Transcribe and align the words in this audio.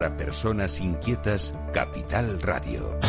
Para 0.00 0.16
personas 0.16 0.80
inquietas, 0.80 1.52
Capital 1.74 2.40
Radio. 2.40 3.00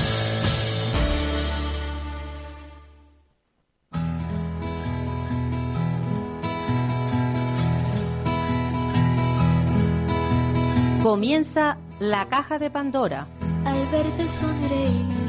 Comienza 11.04 11.78
la 12.00 12.28
caja 12.28 12.58
de 12.58 12.72
Pandora. 12.72 13.28
Al 13.66 13.88
verte 13.92 14.28
sonreír. 14.28 15.29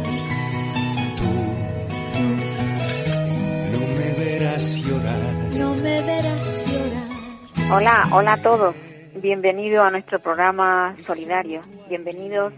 Tú 3.71 3.79
no 3.79 3.87
me 3.95 4.13
verás 4.13 4.75
llorar. 4.75 5.19
No 5.53 5.75
me 5.75 6.01
verás 6.01 6.65
llorar. 6.67 7.71
Hola, 7.73 8.09
hola 8.11 8.33
a 8.33 8.41
todos. 8.41 8.75
Bienvenido 9.15 9.83
a 9.83 9.91
nuestro 9.91 10.19
programa 10.19 10.95
solidario. 11.03 11.61
Bienvenidos 11.89 12.53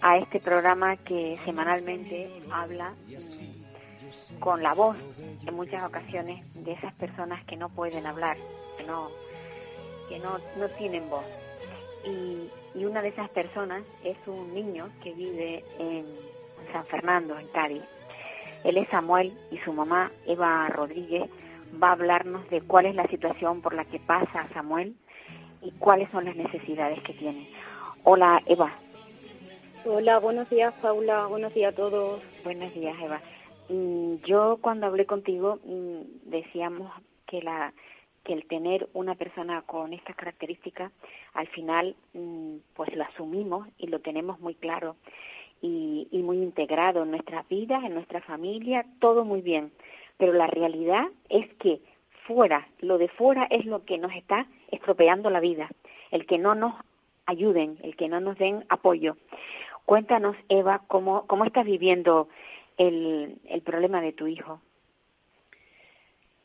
a 0.00 0.18
este 0.18 0.40
programa 0.40 0.96
que 0.96 1.38
semanalmente 1.44 2.30
habla 2.50 2.94
con 4.38 4.62
la 4.62 4.72
voz 4.74 4.96
en 5.46 5.54
muchas 5.54 5.82
ocasiones 5.84 6.44
de 6.54 6.72
esas 6.72 6.94
personas 6.94 7.44
que 7.44 7.56
no 7.56 7.68
pueden 7.68 8.06
hablar, 8.06 8.36
que 8.78 8.84
no, 8.84 9.10
que 10.08 10.18
no, 10.18 10.38
no 10.56 10.68
tienen 10.78 11.08
voz. 11.10 11.24
Y, 12.04 12.50
y 12.78 12.84
una 12.84 13.02
de 13.02 13.08
esas 13.08 13.28
personas 13.30 13.82
es 14.04 14.16
un 14.26 14.54
niño 14.54 14.88
que 15.02 15.12
vive 15.12 15.64
en 15.78 16.06
San 16.72 16.86
Fernando, 16.86 17.38
en 17.38 17.48
Cádiz. 17.48 17.82
Él 18.64 18.76
es 18.76 18.88
Samuel 18.88 19.32
y 19.50 19.58
su 19.58 19.72
mamá, 19.72 20.10
Eva 20.26 20.68
Rodríguez, 20.68 21.30
va 21.82 21.88
a 21.88 21.92
hablarnos 21.92 22.48
de 22.50 22.60
cuál 22.60 22.86
es 22.86 22.94
la 22.94 23.06
situación 23.06 23.62
por 23.62 23.74
la 23.74 23.84
que 23.84 23.98
pasa 23.98 24.48
Samuel 24.52 24.94
y 25.62 25.70
cuáles 25.72 26.10
son 26.10 26.24
las 26.24 26.36
necesidades 26.36 27.00
que 27.02 27.12
tiene. 27.14 27.48
Hola, 28.04 28.42
Eva. 28.46 28.72
Hola, 29.84 30.18
buenos 30.18 30.50
días 30.50 30.74
Paula, 30.82 31.26
buenos 31.26 31.54
días 31.54 31.72
a 31.72 31.76
todos. 31.76 32.22
Buenos 32.44 32.74
días, 32.74 32.94
Eva. 33.00 33.20
Mm, 33.70 34.16
Yo 34.26 34.58
cuando 34.60 34.86
hablé 34.86 35.06
contigo 35.06 35.58
mm, 35.64 36.30
decíamos 36.30 36.92
que 37.26 37.42
la 37.42 37.72
que 38.24 38.34
el 38.34 38.46
tener 38.46 38.86
una 38.92 39.14
persona 39.14 39.62
con 39.62 39.94
estas 39.94 40.14
características 40.16 40.92
al 41.32 41.46
final 41.48 41.96
mm, 42.12 42.56
pues 42.74 42.94
lo 42.94 43.04
asumimos 43.04 43.66
y 43.78 43.86
lo 43.86 44.00
tenemos 44.00 44.38
muy 44.40 44.54
claro 44.54 44.96
y, 45.60 46.08
y 46.10 46.22
muy 46.22 46.38
integrado 46.38 47.02
en 47.02 47.10
nuestras 47.10 47.48
vidas, 47.48 47.84
en 47.84 47.94
nuestra 47.94 48.20
familia, 48.20 48.84
todo 49.00 49.24
muy 49.24 49.42
bien. 49.42 49.72
Pero 50.16 50.32
la 50.32 50.46
realidad 50.46 51.06
es 51.28 51.52
que 51.54 51.80
fuera, 52.26 52.68
lo 52.80 52.98
de 52.98 53.08
fuera 53.08 53.46
es 53.50 53.64
lo 53.66 53.84
que 53.84 53.98
nos 53.98 54.12
está 54.12 54.46
estropeando 54.70 55.30
la 55.30 55.40
vida, 55.40 55.68
el 56.10 56.26
que 56.26 56.38
no 56.38 56.54
nos 56.54 56.74
ayuden, 57.26 57.78
el 57.82 57.96
que 57.96 58.08
no 58.08 58.20
nos 58.20 58.38
den 58.38 58.64
apoyo. 58.68 59.16
Cuéntanos, 59.84 60.36
Eva, 60.48 60.82
cómo, 60.86 61.26
cómo 61.26 61.44
estás 61.44 61.64
viviendo 61.64 62.28
el, 62.76 63.38
el 63.46 63.62
problema 63.62 64.00
de 64.00 64.12
tu 64.12 64.26
hijo. 64.26 64.60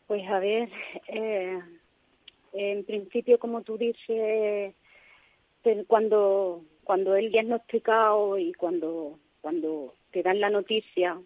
Pues 0.08 0.28
a 0.30 0.40
ver, 0.40 0.70
eh, 1.08 1.60
en 2.54 2.86
principio, 2.86 3.40
como 3.40 3.62
tú 3.62 3.78
dices, 3.78 4.76
cuando 5.88 6.62
cuando 6.86 7.16
él 7.16 7.32
diagnosticado 7.32 8.38
y 8.38 8.54
cuando 8.54 9.20
cuando 9.42 9.94
te 10.12 10.24
dan 10.24 10.40
la 10.40 10.50
noticia, 10.50 11.20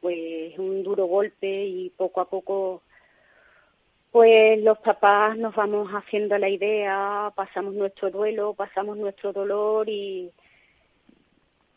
pues 0.00 0.16
es 0.52 0.58
un 0.58 0.82
duro 0.82 1.04
golpe 1.06 1.66
y 1.66 1.90
poco 1.90 2.22
a 2.22 2.30
poco, 2.30 2.82
pues 4.12 4.62
los 4.62 4.78
papás 4.78 5.36
nos 5.36 5.54
vamos 5.54 5.90
haciendo 5.90 6.38
la 6.38 6.48
idea, 6.48 7.32
pasamos 7.34 7.74
nuestro 7.74 8.10
duelo, 8.10 8.54
pasamos 8.54 8.96
nuestro 8.96 9.32
dolor 9.32 9.88
y 9.90 10.30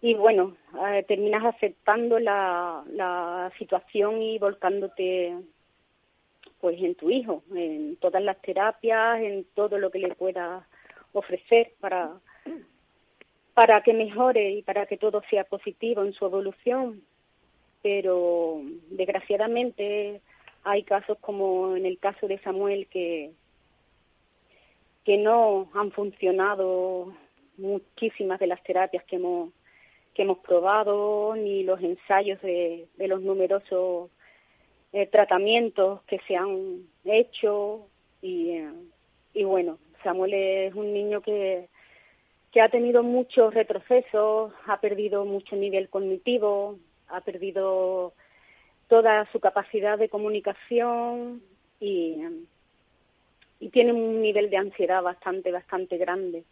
y 0.02 0.14
bueno, 0.14 0.56
eh, 0.88 1.04
terminas 1.06 1.44
aceptando 1.44 2.20
la, 2.20 2.84
la 2.94 3.52
situación 3.58 4.22
y 4.22 4.40
volcándote 4.40 5.36
pues 6.62 6.82
en 6.82 6.96
tu 6.96 7.10
hijo, 7.10 7.44
en 7.54 7.98
todas 7.98 8.24
las 8.24 8.42
terapias, 8.42 9.20
en 9.20 9.46
todo 9.54 9.78
lo 9.78 9.92
que 9.92 10.00
le 10.00 10.16
puedas 10.16 10.64
ofrecer 11.12 11.74
para 11.82 12.14
para 13.60 13.82
que 13.82 13.92
mejore 13.92 14.52
y 14.52 14.62
para 14.62 14.86
que 14.86 14.96
todo 14.96 15.22
sea 15.30 15.44
positivo 15.44 16.06
en 16.06 16.14
su 16.14 16.26
evolución. 16.26 17.02
Pero 17.84 18.62
desgraciadamente 18.90 20.22
hay 20.64 20.84
casos 20.84 21.18
como 21.20 21.76
en 21.76 21.86
el 21.86 22.00
caso 22.00 22.30
de 22.30 22.40
Samuel 22.40 22.88
que 22.88 23.32
que 25.04 25.18
no 25.18 25.70
han 25.74 25.92
funcionado 25.92 27.14
muchísimas 27.58 28.40
de 28.40 28.48
las 28.48 28.64
terapias 28.64 29.04
que 29.04 29.18
hemos 29.18 29.50
que 30.14 30.22
hemos 30.22 30.38
probado 30.38 31.36
ni 31.36 31.64
los 31.64 31.82
ensayos 31.82 32.42
de, 32.42 32.88
los 32.98 33.22
numerosos 33.22 34.10
eh, 34.94 35.06
tratamientos 35.08 36.02
que 36.04 36.20
se 36.30 36.38
han 36.38 36.88
hecho 37.04 37.88
y, 38.22 38.52
eh, 38.52 38.72
y 39.34 39.44
bueno, 39.44 39.80
Samuel 40.02 40.34
es 40.34 40.74
un 40.76 40.94
niño 40.94 41.20
que, 41.20 41.68
que 42.52 42.62
ha 42.62 42.70
tenido 42.70 43.04
muchos 43.04 43.54
retrocesos, 43.54 44.54
ha 44.66 44.80
perdido 44.80 45.26
mucho 45.26 45.56
nivel 45.56 45.90
cognitivo, 45.90 46.78
ha 47.08 47.22
perdido 47.22 48.14
toda 48.88 49.30
su 49.32 49.40
capacidad 49.40 49.98
de 49.98 50.10
comunicación 50.10 51.42
y, 51.80 52.18
y 53.60 53.70
tiene 53.70 53.94
un 53.94 54.22
nivel 54.22 54.50
de 54.50 54.58
ansiedad 54.58 55.04
bastante, 55.04 55.52
bastante 55.52 55.98
grande. 55.98 56.44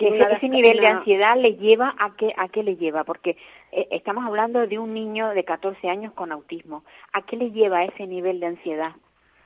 Una 0.00 0.36
ese, 0.36 0.48
nivel 0.48 0.78
de 0.78 0.86
ansiedad 0.86 1.36
le 1.36 1.56
lleva 1.56 1.94
a 1.98 2.14
qué, 2.16 2.32
a 2.36 2.48
qué 2.48 2.62
le 2.62 2.76
lleva, 2.76 3.02
porque 3.02 3.36
eh, 3.72 3.88
estamos 3.90 4.24
hablando 4.24 4.66
de 4.66 4.78
un 4.78 4.94
niño 4.94 5.30
de 5.30 5.44
14 5.44 5.88
años 5.88 6.12
con 6.12 6.30
autismo. 6.30 6.84
¿A 7.12 7.22
qué 7.22 7.36
le 7.36 7.50
lleva 7.50 7.84
ese 7.84 8.06
nivel 8.06 8.38
de 8.38 8.46
ansiedad? 8.46 8.92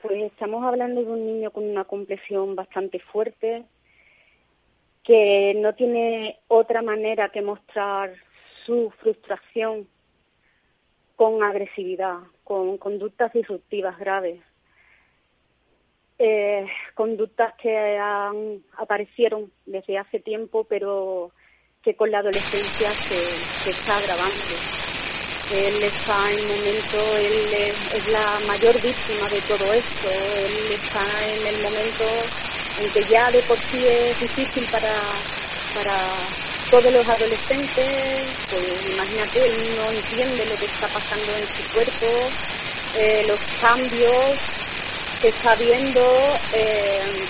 Pues 0.03 0.21
estamos 0.21 0.63
hablando 0.63 1.03
de 1.03 1.09
un 1.09 1.25
niño 1.25 1.51
con 1.51 1.63
una 1.63 1.85
complexión 1.85 2.55
bastante 2.55 2.99
fuerte, 2.99 3.63
que 5.03 5.53
no 5.57 5.73
tiene 5.73 6.39
otra 6.47 6.81
manera 6.81 7.29
que 7.29 7.41
mostrar 7.41 8.13
su 8.65 8.91
frustración 9.01 9.87
con 11.15 11.43
agresividad, 11.43 12.19
con 12.43 12.77
conductas 12.77 13.33
disruptivas 13.33 13.99
graves. 13.99 14.39
Eh, 16.19 16.65
conductas 16.93 17.53
que 17.61 17.97
han, 17.97 18.63
aparecieron 18.77 19.51
desde 19.65 19.97
hace 19.97 20.19
tiempo, 20.19 20.63
pero 20.63 21.31
que 21.81 21.95
con 21.95 22.09
la 22.09 22.19
adolescencia 22.19 22.89
se, 22.91 23.69
está 23.69 23.97
agravando. 23.97 24.55
Él 25.53 25.83
está 25.83 26.15
en 26.31 26.39
el 26.39 26.47
momento, 26.47 26.97
él 27.19 27.53
es 27.53 28.07
la 28.09 28.47
mayor 28.47 28.73
víctima 28.75 29.27
de 29.29 29.41
todo 29.45 29.73
esto, 29.73 30.07
él 30.09 30.73
está 30.73 31.03
en 31.27 31.55
el 31.55 31.61
momento 31.61 32.42
en 32.79 32.91
que 32.91 33.03
ya 33.09 33.29
de 33.31 33.41
por 33.43 33.57
sí 33.57 33.85
es 33.85 34.19
difícil 34.19 34.67
para, 34.71 34.93
para 35.75 36.07
todos 36.69 36.91
los 36.91 37.07
adolescentes, 37.07 38.31
pues 38.49 38.89
imagínate, 38.89 39.45
él 39.45 39.75
no 39.77 39.91
entiende 39.91 40.45
lo 40.45 40.57
que 40.57 40.65
está 40.65 40.87
pasando 40.87 41.35
en 41.35 41.47
su 41.47 41.67
cuerpo, 41.73 42.29
eh, 42.97 43.23
los 43.27 43.39
cambios 43.59 44.39
que 45.21 45.27
está 45.27 45.55
viendo, 45.55 46.01
eh, 46.53 47.25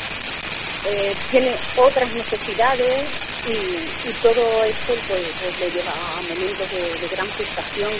eh, 0.85 1.13
tiene 1.29 1.53
otras 1.77 2.11
necesidades 2.13 3.05
y, 3.45 4.09
y 4.09 4.13
todo 4.21 4.63
esto 4.63 4.95
pues, 5.07 5.23
pues 5.41 5.59
le 5.59 5.71
lleva 5.71 5.91
a 5.91 6.21
momentos 6.21 6.71
de, 6.71 6.99
de 6.99 7.07
gran 7.09 7.27
frustración. 7.27 7.93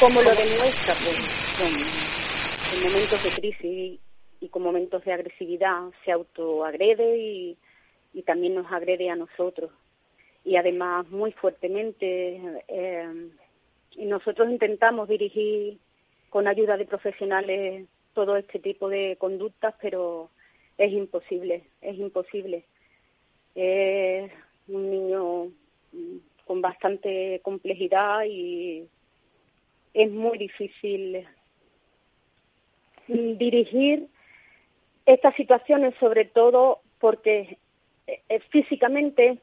¿Cómo 0.00 0.22
lo 0.22 0.34
demuestra? 0.34 0.94
Pues 0.94 1.20
con, 1.56 1.72
con 2.70 2.84
momentos 2.90 3.22
de 3.22 3.30
crisis 3.30 4.03
y 4.44 4.48
con 4.48 4.62
momentos 4.62 5.02
de 5.04 5.12
agresividad 5.12 5.90
se 6.04 6.12
autoagrede 6.12 7.16
y, 7.16 7.56
y 8.12 8.22
también 8.22 8.54
nos 8.54 8.70
agrede 8.70 9.08
a 9.08 9.16
nosotros. 9.16 9.70
Y 10.44 10.56
además 10.56 11.08
muy 11.10 11.32
fuertemente. 11.32 12.40
eh, 12.68 13.30
y 13.96 14.04
nosotros 14.04 14.50
intentamos 14.50 15.08
dirigir 15.08 15.78
con 16.28 16.46
ayuda 16.46 16.76
de 16.76 16.84
profesionales 16.84 17.86
todo 18.12 18.36
este 18.36 18.58
tipo 18.58 18.88
de 18.88 19.16
conductas, 19.18 19.74
pero 19.80 20.30
es 20.76 20.92
imposible, 20.92 21.62
es 21.80 21.96
imposible. 21.96 22.64
Eh, 23.54 24.30
un 24.68 24.90
niño 24.90 25.52
con 26.44 26.60
bastante 26.60 27.40
complejidad 27.42 28.24
y 28.24 28.88
es 29.94 30.10
muy 30.10 30.36
difícil 30.36 31.24
dirigir 33.08 34.08
estas 35.06 35.34
situaciones, 35.34 35.94
sobre 36.00 36.24
todo 36.24 36.80
porque 36.98 37.58
eh, 38.06 38.40
físicamente 38.50 39.38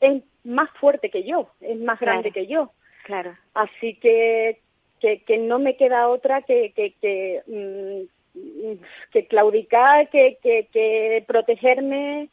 es 0.00 0.22
más 0.44 0.70
fuerte 0.78 1.10
que 1.10 1.24
yo, 1.24 1.50
es 1.60 1.78
más 1.78 1.98
grande 2.00 2.30
que 2.30 2.46
yo. 2.46 2.72
Claro. 3.04 3.36
Así 3.54 3.94
que, 3.94 4.60
que, 5.00 5.22
que 5.22 5.38
no 5.38 5.58
me 5.58 5.76
queda 5.76 6.08
otra 6.08 6.42
que, 6.42 6.72
que, 6.72 6.94
que, 7.00 7.42
mm, 7.46 8.72
que 9.12 9.26
claudicar, 9.26 10.08
que, 10.10 10.38
que, 10.42 10.68
que 10.72 11.24
protegerme, 11.26 12.28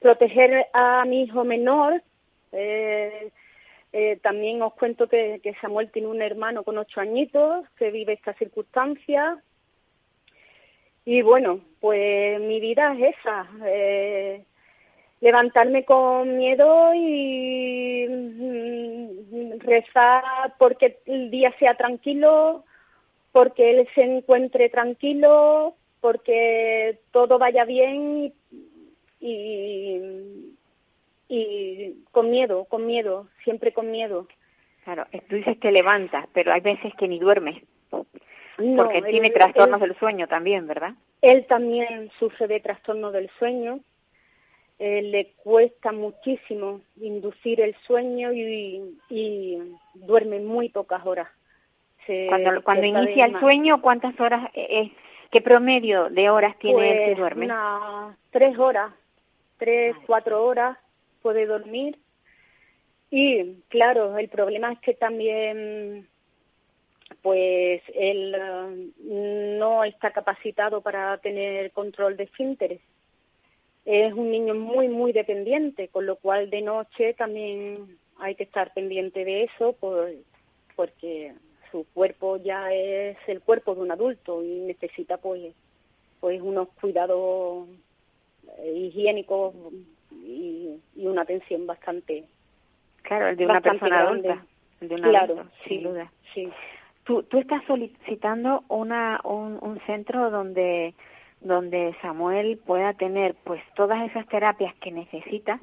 proteger 0.00 0.66
a 0.72 1.04
mi 1.04 1.22
hijo 1.22 1.44
menor. 1.44 2.02
Eh, 2.52 3.30
eh, 3.92 4.18
también 4.22 4.60
os 4.62 4.74
cuento 4.74 5.08
que, 5.08 5.40
que 5.42 5.54
Samuel 5.60 5.90
tiene 5.90 6.08
un 6.08 6.20
hermano 6.20 6.64
con 6.64 6.78
ocho 6.78 7.00
añitos 7.00 7.64
que 7.76 7.90
vive 7.90 8.14
esta 8.14 8.34
circunstancia. 8.34 9.42
Y 11.04 11.22
bueno, 11.22 11.60
pues 11.80 12.40
mi 12.40 12.60
vida 12.60 12.94
es 12.94 13.14
esa. 13.18 13.46
Eh, 13.66 14.42
levantarme 15.20 15.84
con 15.84 16.36
miedo 16.36 16.92
y 16.94 18.06
mm, 18.08 19.58
rezar 19.60 20.24
porque 20.58 20.98
el 21.06 21.30
día 21.30 21.54
sea 21.58 21.74
tranquilo, 21.76 22.64
porque 23.32 23.70
él 23.70 23.88
se 23.94 24.02
encuentre 24.02 24.68
tranquilo, 24.68 25.74
porque 26.00 26.98
todo 27.10 27.38
vaya 27.38 27.64
bien 27.64 28.32
y, 29.20 30.00
con 32.12 32.30
miedo, 32.30 32.66
con 32.66 32.86
miedo, 32.86 33.28
siempre 33.42 33.72
con 33.72 33.90
miedo. 33.90 34.28
Claro, 34.84 35.06
tú 35.28 35.36
dices 35.36 35.56
que 35.58 35.72
levantas, 35.72 36.26
pero 36.34 36.52
hay 36.52 36.60
veces 36.60 36.92
que 36.96 37.08
ni 37.08 37.18
duermes. 37.18 37.62
Porque 38.56 39.02
tiene 39.02 39.30
trastornos 39.30 39.80
del 39.80 39.96
sueño 39.98 40.26
también, 40.28 40.66
¿verdad? 40.66 40.94
Él 41.22 41.46
también 41.46 42.10
sufre 42.18 42.46
de 42.46 42.60
trastorno 42.60 43.10
del 43.10 43.30
sueño 43.38 43.80
eh, 44.78 45.02
le 45.02 45.32
cuesta 45.36 45.92
muchísimo 45.92 46.80
inducir 46.96 47.60
el 47.60 47.76
sueño 47.86 48.32
y, 48.32 48.98
y 49.08 49.58
duerme 49.94 50.40
muy 50.40 50.68
pocas 50.68 51.06
horas. 51.06 51.28
cuando 52.28 52.62
cuando 52.64 52.84
inicia 52.84 53.26
el 53.26 53.38
sueño, 53.38 53.80
¿cuántas 53.80 54.18
horas 54.18 54.50
es? 54.52 54.90
¿Qué 55.30 55.40
promedio 55.40 56.10
de 56.10 56.28
horas 56.28 56.58
tiene 56.58 56.76
pues, 56.76 56.90
él 56.90 57.04
que 57.04 57.20
duerme? 57.20 57.44
Una, 57.46 58.16
tres 58.30 58.58
horas, 58.58 58.92
tres, 59.58 59.94
cuatro 60.06 60.44
horas 60.44 60.76
puede 61.22 61.46
dormir. 61.46 61.96
Y 63.10 63.62
claro, 63.68 64.18
el 64.18 64.28
problema 64.28 64.72
es 64.72 64.80
que 64.80 64.94
también 64.94 66.08
pues 67.22 67.82
él 67.94 68.34
eh, 68.34 68.88
no 69.58 69.84
está 69.84 70.10
capacitado 70.10 70.80
para 70.80 71.18
tener 71.18 71.70
control 71.72 72.16
de 72.16 72.24
esfínteres 72.24 72.80
es 73.84 74.12
un 74.14 74.30
niño 74.30 74.54
muy, 74.54 74.88
muy 74.88 75.12
dependiente, 75.12 75.88
con 75.88 76.06
lo 76.06 76.16
cual 76.16 76.50
de 76.50 76.62
noche 76.62 77.14
también 77.14 77.98
hay 78.18 78.34
que 78.34 78.44
estar 78.44 78.72
pendiente 78.72 79.24
de 79.24 79.44
eso 79.44 79.74
por, 79.74 80.10
porque 80.74 81.34
su 81.70 81.84
cuerpo 81.92 82.38
ya 82.38 82.72
es 82.72 83.16
el 83.26 83.40
cuerpo 83.40 83.74
de 83.74 83.82
un 83.82 83.92
adulto 83.92 84.42
y 84.42 84.60
necesita 84.60 85.18
pues, 85.18 85.54
pues 86.20 86.40
unos 86.40 86.68
cuidados 86.80 87.68
eh, 88.58 88.72
higiénicos 88.72 89.54
y, 90.12 90.80
una 90.96 91.22
atención 91.22 91.66
bastante 91.66 92.24
claro 93.02 93.28
el 93.28 93.36
de 93.36 93.44
una 93.44 93.60
persona 93.60 94.00
adulta 94.00 94.46
de 94.80 94.94
claro 94.96 95.46
sin 95.68 95.82
duda. 95.82 96.10
sí 96.32 96.48
tú 97.04 97.22
tú 97.24 97.38
estás 97.38 97.62
solicitando 97.66 98.64
una 98.68 99.20
un, 99.24 99.58
un 99.60 99.80
centro 99.86 100.30
donde 100.30 100.94
donde 101.40 101.94
Samuel 102.00 102.58
pueda 102.58 102.94
tener 102.94 103.34
pues 103.44 103.62
todas 103.76 104.08
esas 104.10 104.26
terapias 104.28 104.74
que 104.76 104.90
necesita 104.90 105.60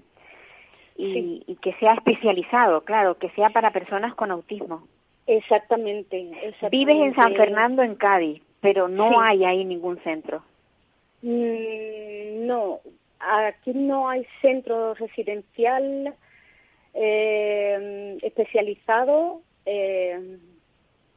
y, 0.96 1.44
y, 1.48 1.56
que 1.56 1.74
sea 1.76 1.94
especializado, 1.94 2.82
claro, 2.82 3.18
que 3.18 3.30
sea 3.32 3.50
para 3.50 3.72
personas 3.72 4.14
con 4.14 4.30
autismo. 4.30 4.88
Exactamente, 5.26 6.30
Vives 6.70 6.98
en 6.98 7.16
San 7.16 7.34
Fernando, 7.34 7.82
en 7.82 7.96
Cádiz, 7.96 8.44
pero 8.60 8.88
no 8.88 9.20
hay 9.20 9.44
ahí 9.44 9.66
ningún 9.66 9.98
centro. 10.04 10.44
Mm, 11.24 12.46
no, 12.46 12.80
aquí 13.20 13.74
no 13.74 14.10
hay 14.10 14.28
centro 14.42 14.94
residencial 14.94 16.14
eh, 16.94 18.18
especializado. 18.22 19.42
Eh, 19.66 20.38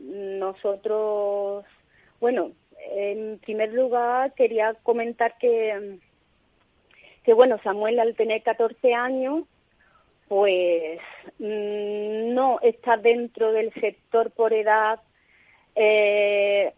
nosotros, 0.04 1.64
bueno, 2.20 2.52
en 2.92 3.38
primer 3.38 3.72
lugar, 3.72 4.34
quería 4.34 4.74
comentar 4.82 5.36
que, 5.38 5.98
que 7.24 7.32
bueno, 7.32 7.58
Samuel 7.62 7.98
al 7.98 8.14
tener 8.14 8.42
14 8.42 8.94
años, 8.94 9.44
pues 10.28 11.00
mm, 11.38 12.34
no 12.34 12.58
está 12.62 12.96
dentro 12.96 13.52
del 13.52 13.72
sector 13.74 14.30
por 14.30 14.52
edad 14.52 15.00
eh, 15.74 16.72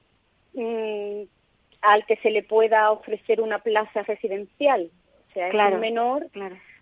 mm, 0.54 1.22
al 1.82 2.06
que 2.06 2.16
se 2.16 2.30
le 2.30 2.42
pueda 2.42 2.90
ofrecer 2.90 3.40
una 3.40 3.58
plaza 3.60 4.02
residencial. 4.02 4.90
O 5.30 5.32
sea, 5.32 5.48
es 5.48 5.54
un 5.54 5.80
menor 5.80 6.26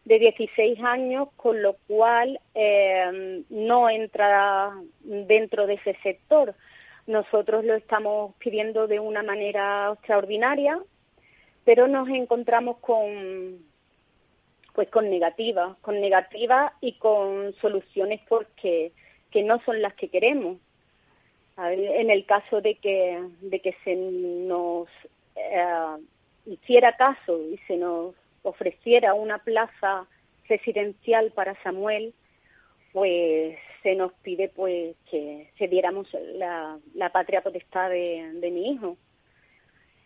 de 0.04 0.18
16 0.18 0.80
años, 0.80 1.28
con 1.36 1.62
lo 1.62 1.74
cual 1.86 2.40
eh, 2.54 3.42
no 3.48 3.88
entra 3.88 4.72
dentro 5.00 5.66
de 5.66 5.74
ese 5.74 5.96
sector. 6.02 6.54
Nosotros 7.06 7.64
lo 7.64 7.74
estamos 7.74 8.34
pidiendo 8.38 8.86
de 8.86 9.00
una 9.00 9.22
manera 9.22 9.90
extraordinaria, 9.92 10.78
pero 11.64 11.88
nos 11.88 12.08
encontramos 12.08 12.78
con 12.78 13.72
pues 14.74 14.88
con 14.88 15.08
negativas, 15.08 15.76
con 15.82 16.00
negativas 16.00 16.72
y 16.80 16.94
con 16.94 17.54
soluciones 17.60 18.20
porque 18.28 18.90
que 19.30 19.42
no 19.44 19.60
son 19.64 19.80
las 19.80 19.94
que 19.94 20.08
queremos. 20.08 20.58
En 21.56 22.10
el 22.10 22.26
caso 22.26 22.60
de 22.60 22.74
que 22.74 23.22
de 23.40 23.60
que 23.60 23.76
se 23.84 23.94
nos 23.94 24.88
eh, 25.36 25.96
hiciera 26.46 26.96
caso 26.96 27.38
y 27.38 27.58
se 27.68 27.76
nos 27.76 28.14
ofreciera 28.44 29.14
una 29.14 29.38
plaza 29.38 30.06
residencial 30.48 31.32
para 31.32 31.60
Samuel, 31.62 32.14
pues 32.92 33.58
se 33.82 33.94
nos 33.96 34.12
pide 34.22 34.48
pues 34.48 34.94
que 35.10 35.50
cediéramos 35.58 36.06
la, 36.34 36.78
patria 37.12 37.42
potestad 37.42 37.90
de, 37.90 38.50
mi 38.52 38.72
hijo. 38.72 38.96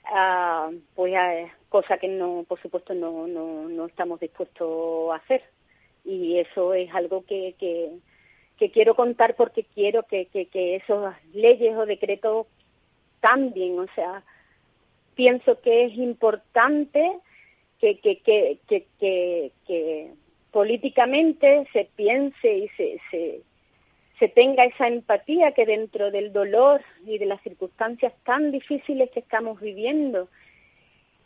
Ah, 0.05 0.71
pues 0.95 1.15
ah, 1.17 1.53
cosa 1.69 1.99
que 1.99 2.09
no, 2.09 2.45
por 2.49 2.61
supuesto, 2.63 2.95
no, 2.95 3.27
no, 3.27 3.69
no 3.69 3.87
estamos 3.87 4.21
dispuestos 4.21 5.13
a 5.13 5.17
hacer. 5.17 5.43
Y 6.05 6.39
eso 6.39 6.73
es 6.73 6.93
algo 6.95 7.25
que, 7.27 7.55
que, 7.59 7.91
que 8.57 8.71
quiero 8.71 8.95
contar 8.95 9.35
porque 9.37 9.65
quiero 9.65 10.05
que, 10.05 10.27
que, 10.27 10.47
que 10.47 10.77
esas 10.77 11.15
leyes 11.35 11.77
o 11.77 11.85
decretos 11.85 12.47
cambien. 13.21 13.79
O 13.79 13.87
sea, 13.95 14.23
pienso 15.15 15.61
que 15.61 15.85
es 15.85 15.95
importante 15.95 17.19
que, 17.81 17.99
que, 17.99 18.19
que, 18.19 18.59
que, 18.69 19.53
que, 19.67 20.11
políticamente 20.51 21.67
se 21.73 21.89
piense 21.97 22.53
y 22.53 22.69
se, 22.71 23.01
se, 23.11 23.43
se 24.19 24.29
tenga 24.29 24.65
esa 24.65 24.89
empatía 24.89 25.53
que 25.53 25.67
dentro 25.67 26.11
del 26.11 26.33
dolor 26.33 26.83
y 27.07 27.19
de 27.19 27.27
las 27.27 27.43
circunstancias 27.43 28.13
tan 28.25 28.51
difíciles 28.51 29.11
que 29.11 29.21
estamos 29.21 29.61
viviendo 29.61 30.29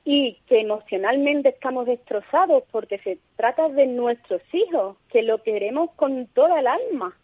y 0.05 0.39
que 0.49 0.61
emocionalmente 0.61 1.51
estamos 1.51 1.87
destrozados 1.87 2.65
porque 2.73 2.99
se 2.99 3.19
trata 3.37 3.69
de 3.69 3.87
nuestros 3.87 4.43
hijos, 4.53 4.97
que 5.09 5.23
lo 5.23 5.43
queremos 5.43 5.91
con 5.93 6.27
toda 6.27 6.59
el 6.59 6.67
alma, 6.67 7.17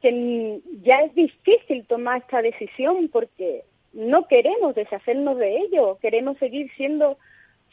que 0.00 0.60
ya 0.82 1.00
es 1.00 1.14
difícil 1.14 1.84
tomar 1.86 2.22
esta 2.22 2.40
decisión 2.40 3.08
porque 3.08 3.64
no 3.92 4.26
queremos 4.26 4.74
deshacernos 4.74 5.36
de 5.38 5.58
ellos, 5.58 5.98
queremos 6.00 6.38
seguir 6.38 6.70
siendo 6.76 7.18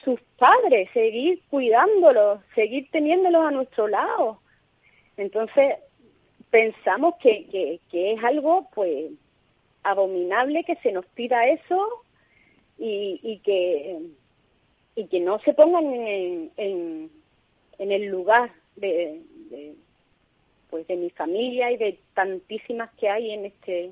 sus 0.04 0.20
padres, 0.38 0.90
seguir 0.94 1.42
cuidándolos, 1.50 2.42
seguir 2.56 2.90
teniéndolos 2.92 3.46
a 3.46 3.52
nuestro 3.52 3.88
lado. 3.88 4.40
Entonces, 5.18 5.76
pensamos 6.50 7.16
que, 7.22 7.46
que, 7.48 7.80
que 7.90 8.14
es 8.14 8.24
algo, 8.24 8.68
pues, 8.74 9.12
abominable 9.84 10.64
que 10.64 10.76
se 10.78 10.92
nos 10.92 11.06
pida 11.08 11.48
eso 11.48 12.04
y, 12.78 13.20
y 13.22 13.40
que 13.40 14.00
y 14.96 15.08
que 15.08 15.20
no 15.20 15.40
se 15.40 15.54
pongan 15.54 15.86
en, 15.86 16.52
en, 16.58 17.12
en 17.80 17.92
el 17.92 18.06
lugar 18.06 18.52
de, 18.76 19.22
de, 19.50 19.74
pues 20.70 20.88
de 20.88 20.96
mi 20.96 21.10
familia 21.12 21.72
y 21.72 21.78
de 21.78 22.00
tantísimas 22.14 22.92
que 23.00 23.10
hay 23.10 23.32
en 23.32 23.46
este 23.46 23.92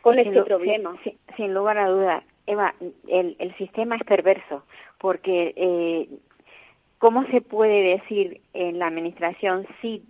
con 0.00 0.18
este 0.18 0.42
problema 0.42 0.96
sin, 1.02 1.18
sin, 1.36 1.54
lugar 1.54 1.78
a 1.78 1.88
duda 1.88 2.24
Eva 2.46 2.74
el, 3.08 3.36
el 3.38 3.56
sistema 3.56 3.96
es 3.96 4.04
perverso 4.04 4.64
porque 5.02 5.52
eh, 5.56 6.08
¿cómo 6.98 7.26
se 7.26 7.42
puede 7.42 7.98
decir 7.98 8.40
en 8.54 8.78
la 8.78 8.86
administración 8.86 9.66
si 9.82 10.02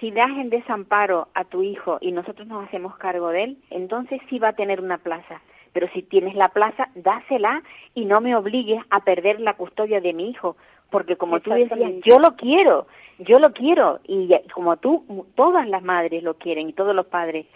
si 0.00 0.10
das 0.10 0.28
en 0.28 0.50
desamparo 0.50 1.28
a 1.34 1.44
tu 1.44 1.62
hijo 1.62 1.98
y 2.00 2.12
nosotros 2.12 2.46
nos 2.46 2.66
hacemos 2.66 2.96
cargo 2.98 3.30
de 3.30 3.44
él, 3.44 3.58
entonces 3.70 4.20
sí 4.28 4.38
va 4.38 4.48
a 4.48 4.52
tener 4.52 4.80
una 4.80 4.98
plaza. 4.98 5.40
Pero 5.72 5.88
si 5.94 6.02
tienes 6.02 6.34
la 6.34 6.48
plaza, 6.48 6.88
dásela 6.94 7.62
y 7.94 8.04
no 8.04 8.20
me 8.20 8.36
obligues 8.36 8.82
a 8.90 9.00
perder 9.00 9.40
la 9.40 9.54
custodia 9.54 10.00
de 10.00 10.12
mi 10.12 10.30
hijo, 10.30 10.56
porque 10.90 11.16
como 11.16 11.40
tú 11.40 11.50
decías, 11.50 11.92
yo 12.04 12.18
lo 12.18 12.36
quiero, 12.36 12.86
yo 13.18 13.38
lo 13.38 13.52
quiero 13.52 14.00
y 14.04 14.30
como 14.54 14.76
tú, 14.76 15.26
todas 15.34 15.68
las 15.68 15.82
madres 15.82 16.22
lo 16.22 16.34
quieren 16.34 16.68
y 16.68 16.72
todos 16.72 16.94
los 16.94 17.06
padres. 17.06 17.46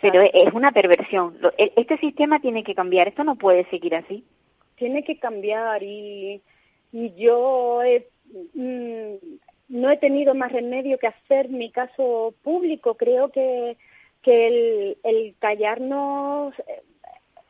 Pero 0.00 0.20
es 0.22 0.52
una 0.52 0.70
perversión. 0.70 1.36
E, 1.58 1.72
este 1.76 1.98
sistema 1.98 2.40
tiene 2.40 2.62
que 2.62 2.74
cambiar, 2.74 3.08
esto 3.08 3.24
no 3.24 3.36
puede 3.36 3.64
seguir 3.70 3.94
así. 3.94 4.24
Tiene 4.76 5.04
que 5.04 5.18
cambiar 5.18 5.82
y, 5.82 6.42
y 6.92 7.14
yo 7.14 7.80
mm, 8.54 9.14
no 9.68 9.90
he 9.90 9.96
tenido 9.98 10.34
más 10.34 10.52
remedio 10.52 10.98
que 10.98 11.08
hacer 11.08 11.48
mi 11.48 11.70
caso 11.70 12.34
público. 12.42 12.94
Creo 12.94 13.30
que, 13.30 13.76
que 14.22 14.46
el, 14.46 14.98
el 15.02 15.34
callarnos 15.38 16.54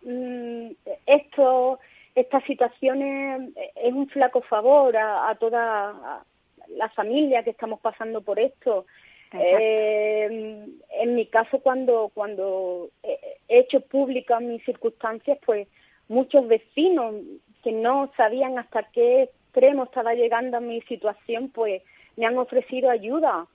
mm, 0.02 0.68
esto, 1.06 1.78
estas 2.14 2.44
situaciones 2.44 3.50
es 3.74 3.92
un 3.92 4.08
flaco 4.08 4.40
favor 4.42 4.96
a, 4.96 5.28
a 5.28 5.34
toda 5.34 6.24
la 6.68 6.88
familia 6.90 7.42
que 7.42 7.50
estamos 7.50 7.80
pasando 7.80 8.22
por 8.22 8.38
esto. 8.38 8.86
Eh, 9.32 10.64
en 11.00 11.14
mi 11.14 11.26
caso, 11.26 11.58
cuando, 11.58 12.10
cuando 12.14 12.90
he 13.02 13.58
hecho 13.58 13.80
públicas 13.80 14.40
mis 14.40 14.64
circunstancias, 14.64 15.38
pues 15.44 15.68
muchos 16.08 16.46
vecinos 16.46 17.14
que 17.62 17.72
no 17.72 18.10
sabían 18.16 18.58
hasta 18.58 18.84
qué 18.84 19.24
extremo 19.24 19.84
estaba 19.84 20.14
llegando 20.14 20.58
a 20.58 20.60
mi 20.60 20.80
situación, 20.82 21.48
pues 21.48 21.82
me 22.16 22.26
han 22.26 22.38
ofrecido 22.38 22.90
ayuda 22.90 23.46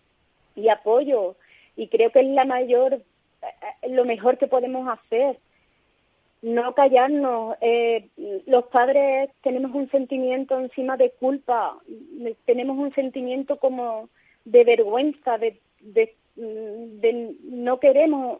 y 0.55 0.69
apoyo 0.69 1.35
y 1.75 1.87
creo 1.87 2.11
que 2.11 2.19
es 2.19 2.27
la 2.27 2.45
mayor, 2.45 2.93
eh, 2.93 3.89
lo 3.89 4.05
mejor 4.05 4.37
que 4.37 4.47
podemos 4.47 4.87
hacer. 4.87 5.37
No 6.41 6.73
callarnos. 6.73 7.55
Eh, 7.61 8.09
los 8.47 8.65
padres 8.65 9.29
tenemos 9.43 9.73
un 9.75 9.89
sentimiento 9.91 10.59
encima 10.59 10.97
de 10.97 11.11
culpa, 11.11 11.77
tenemos 12.45 12.77
un 12.79 12.91
sentimiento 12.95 13.57
como 13.57 14.09
de 14.43 14.63
vergüenza, 14.63 15.37
de, 15.37 15.59
de, 15.81 16.15
de 16.35 17.35
no 17.43 17.79
queremos 17.79 18.39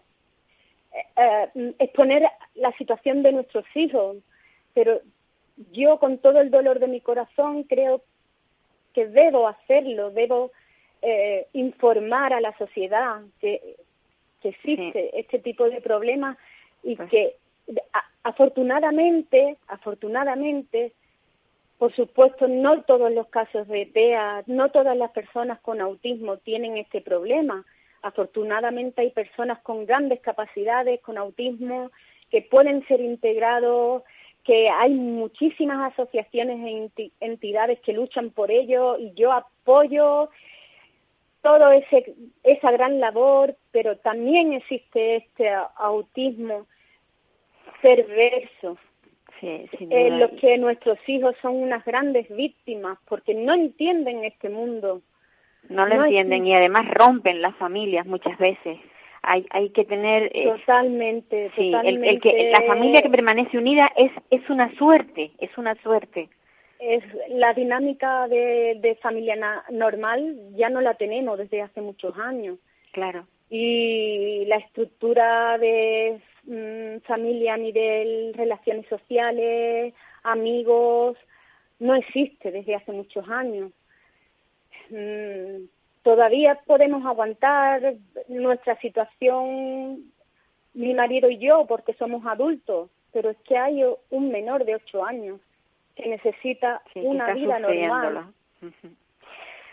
eh, 0.93 1.73
exponer 1.79 2.27
la 2.55 2.71
situación 2.73 3.23
de 3.23 3.31
nuestros 3.31 3.65
hijos, 3.75 4.17
pero 4.73 5.01
yo 5.71 5.99
con 5.99 6.17
todo 6.17 6.39
el 6.39 6.51
dolor 6.51 6.79
de 6.79 6.87
mi 6.87 7.01
corazón 7.01 7.63
creo 7.63 8.01
que 8.93 9.07
debo 9.07 9.47
hacerlo, 9.47 10.11
debo 10.11 10.51
eh, 11.01 11.47
informar 11.53 12.33
a 12.33 12.41
la 12.41 12.55
sociedad 12.57 13.21
que, 13.39 13.77
que 14.41 14.49
existe 14.49 15.19
este 15.19 15.39
tipo 15.39 15.69
de 15.69 15.81
problemas 15.81 16.37
y 16.83 16.95
pues. 16.95 17.09
que 17.09 17.35
afortunadamente, 18.23 19.57
afortunadamente, 19.67 20.93
por 21.77 21.95
supuesto, 21.95 22.47
no 22.47 22.83
todos 22.83 23.11
los 23.11 23.27
casos 23.27 23.67
de 23.67 23.87
TEA, 23.87 24.43
no 24.45 24.69
todas 24.69 24.95
las 24.95 25.11
personas 25.11 25.59
con 25.61 25.81
autismo 25.81 26.37
tienen 26.37 26.77
este 26.77 27.01
problema. 27.01 27.65
Afortunadamente 28.01 29.01
hay 29.01 29.11
personas 29.11 29.59
con 29.59 29.85
grandes 29.85 30.19
capacidades, 30.21 31.01
con 31.01 31.17
autismo, 31.17 31.91
que 32.29 32.41
pueden 32.41 32.85
ser 32.87 33.01
integrados 33.01 34.03
que 34.43 34.69
hay 34.69 34.93
muchísimas 34.93 35.93
asociaciones 35.93 36.91
e 36.97 37.11
entidades 37.19 37.79
que 37.81 37.93
luchan 37.93 38.31
por 38.31 38.49
ello 38.51 38.97
y 38.97 39.13
yo 39.13 39.31
apoyo 39.31 40.29
todo 41.41 41.71
ese 41.71 42.13
esa 42.43 42.71
gran 42.71 42.99
labor, 42.99 43.55
pero 43.71 43.97
también 43.97 44.53
existe 44.53 45.17
este 45.17 45.49
autismo 45.75 46.65
perverso 47.81 48.77
en 49.41 50.19
los 50.19 50.31
que 50.39 50.57
nuestros 50.59 50.97
hijos 51.07 51.35
son 51.41 51.55
unas 51.55 51.83
grandes 51.83 52.29
víctimas 52.29 52.99
porque 53.07 53.33
no 53.33 53.53
entienden 53.53 54.23
este 54.23 54.49
mundo. 54.49 55.01
No 55.69 55.85
lo 55.85 56.03
entienden 56.03 56.45
y 56.45 56.55
además 56.55 56.89
rompen 56.91 57.41
las 57.41 57.55
familias 57.55 58.05
muchas 58.05 58.37
veces 58.37 58.77
hay, 59.23 59.45
hay 59.51 59.69
que 59.69 59.85
tener 59.85 60.31
eh, 60.33 60.45
totalmente, 60.45 61.51
sí, 61.55 61.71
El, 61.83 62.19
que 62.19 62.49
la 62.51 62.61
familia 62.61 63.01
que 63.01 63.09
permanece 63.09 63.57
unida 63.57 63.91
es 63.95 64.11
es 64.29 64.49
una 64.49 64.73
suerte, 64.75 65.31
es 65.39 65.55
una 65.57 65.75
suerte. 65.75 66.29
Es 66.79 67.03
la 67.29 67.53
dinámica 67.53 68.27
de, 68.27 68.79
de 68.81 68.95
familia 68.95 69.63
normal 69.69 70.35
ya 70.55 70.69
no 70.69 70.81
la 70.81 70.95
tenemos 70.95 71.37
desde 71.37 71.61
hace 71.61 71.81
muchos 71.81 72.17
años. 72.17 72.57
Claro. 72.91 73.27
Y 73.51 74.45
la 74.45 74.55
estructura 74.55 75.57
de 75.59 76.19
mm, 76.45 77.05
familia 77.05 77.53
a 77.53 77.57
nivel 77.57 78.33
relaciones 78.33 78.87
sociales, 78.87 79.93
amigos, 80.23 81.17
no 81.79 81.93
existe 81.93 82.51
desde 82.51 82.73
hace 82.73 82.91
muchos 82.91 83.29
años. 83.29 83.71
Mm, 84.91 85.67
todavía 86.03 86.59
podemos 86.65 87.05
aguantar 87.05 87.95
nuestra 88.27 88.77
situación, 88.79 90.11
mi 90.73 90.93
marido 90.93 91.29
y 91.29 91.37
yo, 91.37 91.65
porque 91.65 91.93
somos 91.93 92.25
adultos, 92.25 92.89
pero 93.13 93.29
es 93.29 93.37
que 93.39 93.57
hay 93.57 93.83
un 94.09 94.31
menor 94.31 94.65
de 94.65 94.75
ocho 94.75 95.03
años 95.05 95.39
que 95.95 96.07
necesita 96.07 96.81
una 96.95 97.33
vida 97.33 97.59
normal, 97.59 98.33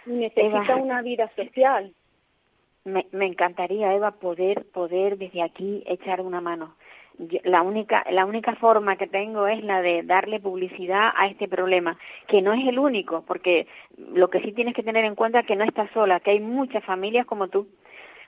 necesita 0.06 0.76
una 0.76 1.02
vida 1.02 1.30
social. 1.34 1.92
Me, 2.84 3.06
me 3.10 3.26
encantaría, 3.26 3.94
Eva, 3.94 4.12
poder, 4.12 4.64
poder 4.66 5.18
desde 5.18 5.42
aquí 5.42 5.82
echar 5.86 6.20
una 6.20 6.40
mano 6.40 6.74
la 7.44 7.62
única 7.62 8.04
la 8.10 8.24
única 8.24 8.54
forma 8.56 8.96
que 8.96 9.06
tengo 9.06 9.46
es 9.48 9.62
la 9.64 9.82
de 9.82 10.02
darle 10.02 10.40
publicidad 10.40 11.10
a 11.16 11.26
este 11.26 11.48
problema 11.48 11.98
que 12.28 12.42
no 12.42 12.52
es 12.52 12.66
el 12.66 12.78
único 12.78 13.24
porque 13.26 13.66
lo 14.12 14.30
que 14.30 14.40
sí 14.40 14.52
tienes 14.52 14.74
que 14.74 14.82
tener 14.82 15.04
en 15.04 15.14
cuenta 15.14 15.40
es 15.40 15.46
que 15.46 15.56
no 15.56 15.64
estás 15.64 15.90
sola 15.92 16.20
que 16.20 16.30
hay 16.30 16.40
muchas 16.40 16.84
familias 16.84 17.26
como 17.26 17.48
tú 17.48 17.66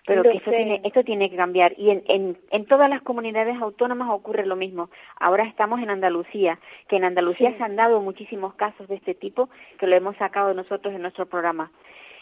pero 0.07 0.23
que 0.23 0.39
esto 0.39 0.51
tiene, 0.51 0.81
esto 0.85 1.05
tiene 1.05 1.31
que 1.31 1.37
cambiar. 1.37 1.75
Y 1.77 1.91
en, 1.91 2.03
en, 2.09 2.39
en 2.51 2.65
todas 2.67 2.89
las 2.89 3.03
comunidades 3.03 3.61
autónomas 3.61 4.09
ocurre 4.11 4.47
lo 4.47 4.57
mismo. 4.57 4.91
Ahora 5.19 5.45
estamos 5.45 5.81
en 5.81 5.91
Andalucía 5.91 6.59
que 6.89 6.97
en 6.97 7.05
Andalucía 7.05 7.55
se 7.57 7.63
han 7.63 7.77
dado 7.77 8.01
muchísimos 8.01 8.55
casos 8.55 8.89
de 8.89 8.97
este 8.97 9.15
tipo 9.15 9.51
que 9.79 9.87
lo 9.87 9.97
hemos 9.97 10.17
sacado 10.17 10.55
nosotros 10.55 10.95
en 10.95 11.03
nuestro 11.03 11.27
programa. 11.27 11.71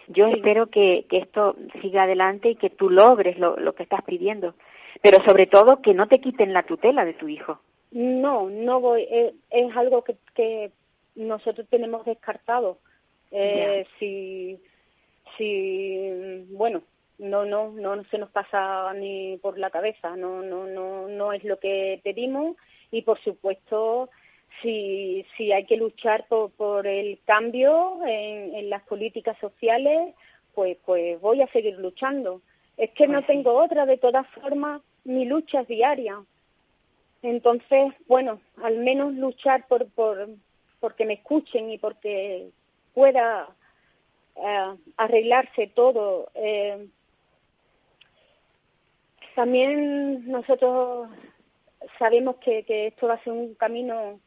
Yo 0.09 0.27
espero 0.27 0.69
que, 0.69 1.05
que 1.09 1.19
esto 1.19 1.57
siga 1.83 2.05
adelante 2.05 2.51
y 2.51 2.57
que 2.57 2.71
tú 2.71 2.89
logres 2.89 3.39
lo, 3.39 3.57
lo 3.59 3.75
que 3.75 3.83
estás 3.83 4.03
pidiendo 4.03 4.55
pero 5.03 5.23
sobre 5.25 5.47
todo 5.47 5.83
que 5.83 5.95
no 5.95 6.09
te 6.09 6.21
quiten 6.21 6.53
la 6.53 6.65
tutela 6.65 7.05
de 7.05 7.15
tu 7.15 7.29
hijo. 7.29 7.61
No, 7.91 8.51
no 8.51 8.81
voy, 8.81 9.03
eh, 9.03 9.35
es, 9.51 9.77
algo 9.77 10.03
que, 10.03 10.17
que 10.35 10.71
nosotros 11.15 11.67
tenemos 11.71 12.05
descartado. 12.05 12.79
Eh, 13.31 13.87
si, 13.99 14.59
si, 15.37 16.47
bueno, 16.51 16.83
no, 17.19 17.45
no, 17.45 17.73
no 17.73 18.05
se 18.05 18.19
nos 18.19 18.31
pasa 18.31 18.93
ni 18.95 19.39
por 19.39 19.59
la 19.59 19.71
cabeza, 19.71 20.17
no, 20.17 20.43
no, 20.43 20.67
no, 20.67 21.09
no 21.09 21.33
es 21.33 21.45
lo 21.45 21.59
que 21.59 22.01
pedimos 22.05 22.57
y 22.91 23.03
por 23.03 23.21
supuesto 23.21 24.09
si, 24.63 25.27
si 25.37 25.53
hay 25.53 25.67
que 25.67 25.77
luchar 25.77 26.27
por, 26.29 26.51
por 26.53 26.87
el 26.87 27.19
cambio 27.27 27.99
en, 28.07 28.55
en 28.55 28.71
las 28.71 28.83
políticas 28.85 29.37
sociales, 29.39 30.15
pues, 30.55 30.77
pues 30.85 31.21
voy 31.21 31.43
a 31.43 31.53
seguir 31.53 31.79
luchando. 31.79 32.41
Es 32.79 32.91
que 32.93 33.07
no 33.07 33.19
pues 33.19 33.27
tengo 33.27 33.53
otra, 33.53 33.85
de 33.85 33.99
todas 33.99 34.27
formas, 34.29 34.81
mi 35.05 35.25
lucha 35.25 35.61
es 35.61 35.69
diaria. 35.69 36.23
Entonces, 37.23 37.93
bueno, 38.07 38.41
al 38.63 38.79
menos 38.79 39.13
luchar 39.15 39.67
por, 39.67 39.87
por 39.91 40.29
porque 40.81 41.05
me 41.05 41.15
escuchen 41.15 41.71
y 41.71 41.79
porque 41.79 42.51
pueda 42.95 43.49
eh, 44.37 44.75
arreglarse 44.97 45.67
todo. 45.75 46.31
Eh, 46.35 46.87
también 49.35 50.31
nosotros 50.31 51.09
sabemos 51.99 52.37
que, 52.37 52.63
que 52.63 52.89
esto 52.89 53.09
va 53.09 53.15
a 53.15 53.25
ser 53.25 53.33
un 53.33 53.55
camino 53.55 54.21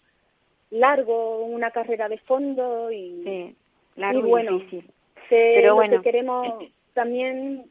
largo, 0.72 1.46
una 1.46 1.72
carrera 1.72 2.10
de 2.10 2.18
fondo 2.18 2.92
y, 2.92 3.22
sí, 3.24 3.56
largo 3.96 4.28
y 4.28 4.30
bueno, 4.30 4.52
difícil. 4.54 4.92
Pero 5.30 5.76
bueno, 5.76 5.98
que 5.98 6.04
queremos 6.04 6.66
también 6.94 7.71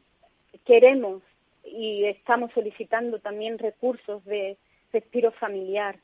queremos 0.65 1.21
y 1.63 2.05
estamos 2.05 2.51
solicitando 2.53 3.19
también 3.19 3.57
recursos 3.57 4.23
de 4.25 4.57
respiro 4.91 5.31
familiar. 5.31 5.97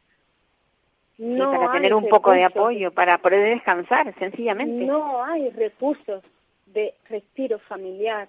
No 1.17 1.51
para 1.51 1.71
tener 1.71 1.95
un 1.95 2.07
poco 2.07 2.31
de 2.31 2.43
apoyo, 2.43 2.91
para 2.91 3.17
poder 3.17 3.55
descansar, 3.55 4.13
sencillamente. 4.19 4.85
No 4.85 5.23
hay 5.23 5.49
recursos 5.49 6.23
de 6.67 6.93
respiro 7.09 7.57
familiar. 7.59 8.27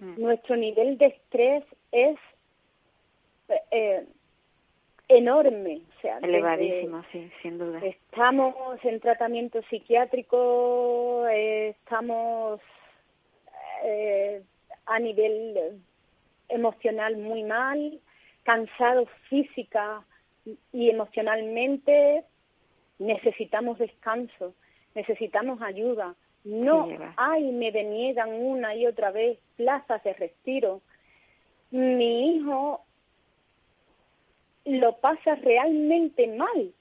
Mm. 0.00 0.20
Nuestro 0.20 0.56
nivel 0.56 0.98
de 0.98 1.06
estrés 1.06 1.64
es 1.90 2.16
eh, 3.72 4.06
enorme. 5.08 5.80
sea, 6.00 6.18
elevadísimo, 6.18 7.02
sí, 7.10 7.30
sin 7.42 7.58
duda. 7.58 7.80
Estamos 7.80 8.54
en 8.84 9.00
tratamiento 9.00 9.60
psiquiátrico, 9.62 11.26
eh, 11.28 11.70
estamos 11.70 12.60
eh, 13.84 14.42
a 14.88 14.98
nivel 14.98 15.80
emocional 16.48 17.16
muy 17.16 17.42
mal, 17.42 18.00
cansados 18.42 19.08
física 19.28 20.02
y 20.72 20.90
emocionalmente, 20.90 22.24
necesitamos 22.98 23.78
descanso, 23.78 24.54
necesitamos 24.94 25.60
ayuda. 25.62 26.14
No 26.44 26.88
hay, 27.16 27.52
me 27.52 27.70
deniegan 27.70 28.32
una 28.32 28.74
y 28.74 28.86
otra 28.86 29.10
vez 29.10 29.38
plazas 29.56 30.02
de 30.04 30.14
respiro. 30.14 30.80
Mi 31.70 32.36
hijo 32.36 32.82
lo 34.64 34.96
pasa 34.96 35.34
realmente 35.34 36.26
mal. 36.28 36.72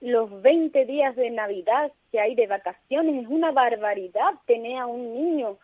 Los 0.00 0.42
20 0.42 0.84
días 0.84 1.16
de 1.16 1.30
Navidad 1.30 1.90
que 2.12 2.20
hay 2.20 2.34
de 2.34 2.46
vacaciones 2.46 3.24
es 3.24 3.28
una 3.28 3.50
barbaridad 3.50 4.34
tener 4.46 4.78
a 4.78 4.86
un 4.86 5.14
niño 5.14 5.58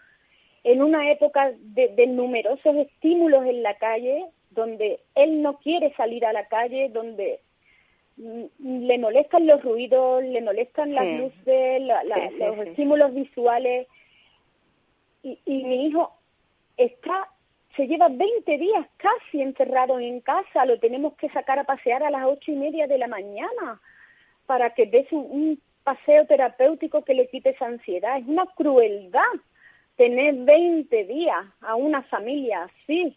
en 0.64 0.83
una 0.83 1.11
época 1.11 1.52
de, 1.59 2.07
numerosos 2.07 2.76
estímulos 2.76 3.45
en 3.47 3.62
la 3.62 3.75
calle, 3.75 4.26
donde 4.50 5.00
él 5.14 5.43
no 5.43 5.59
quiere 5.59 5.95
salir 5.95 6.25
a 6.26 6.33
la 6.33 6.47
calle, 6.47 6.90
donde 6.90 7.40
mm, 8.17 8.87
le 8.87 8.99
molestan 8.99 9.47
los 9.47 9.62
ruidos, 9.62 10.23
le 10.23 10.43
molestan 10.43 10.95
las 10.95 11.07
luces, 11.07 11.83
los 11.83 12.67
estímulos 12.67 13.14
visuales. 13.14 13.87
Y, 15.23 15.38
y 15.45 15.64
mi 15.64 15.87
hijo 15.87 16.12
está 16.76 17.29
se 17.76 17.87
lleva 17.87 18.09
20 18.09 18.59
días 18.59 18.87
casi 18.97 19.40
encerrado 19.40 20.00
en 20.00 20.21
casa, 20.21 20.67
lo 20.67 20.81
tenemos 20.81 21.14
que 21.14 21.29
sacar 21.31 21.59
a 21.59 21.64
pasear 21.64 22.02
a 22.02 22.11
las 22.11 22.25
ocho 22.26 22.50
y 22.50 22.57
media 22.57 22.88
de 22.88 22.99
la 22.99 23.07
mañana 23.07 23.81
para 24.47 24.75
que 24.75 24.87
des 24.87 25.07
un, 25.12 25.59
paseo 25.85 26.26
terapéutico 26.26 27.05
que 27.05 27.14
le 27.14 27.29
quite 27.29 27.50
esa 27.50 27.67
ansiedad. 27.67 28.19
Es 28.19 28.26
una 28.26 28.47
crueldad 28.47 29.21
tener 30.00 30.35
20 30.35 31.04
días 31.04 31.45
a 31.61 31.75
una 31.75 32.00
familia 32.04 32.62
así. 32.62 33.14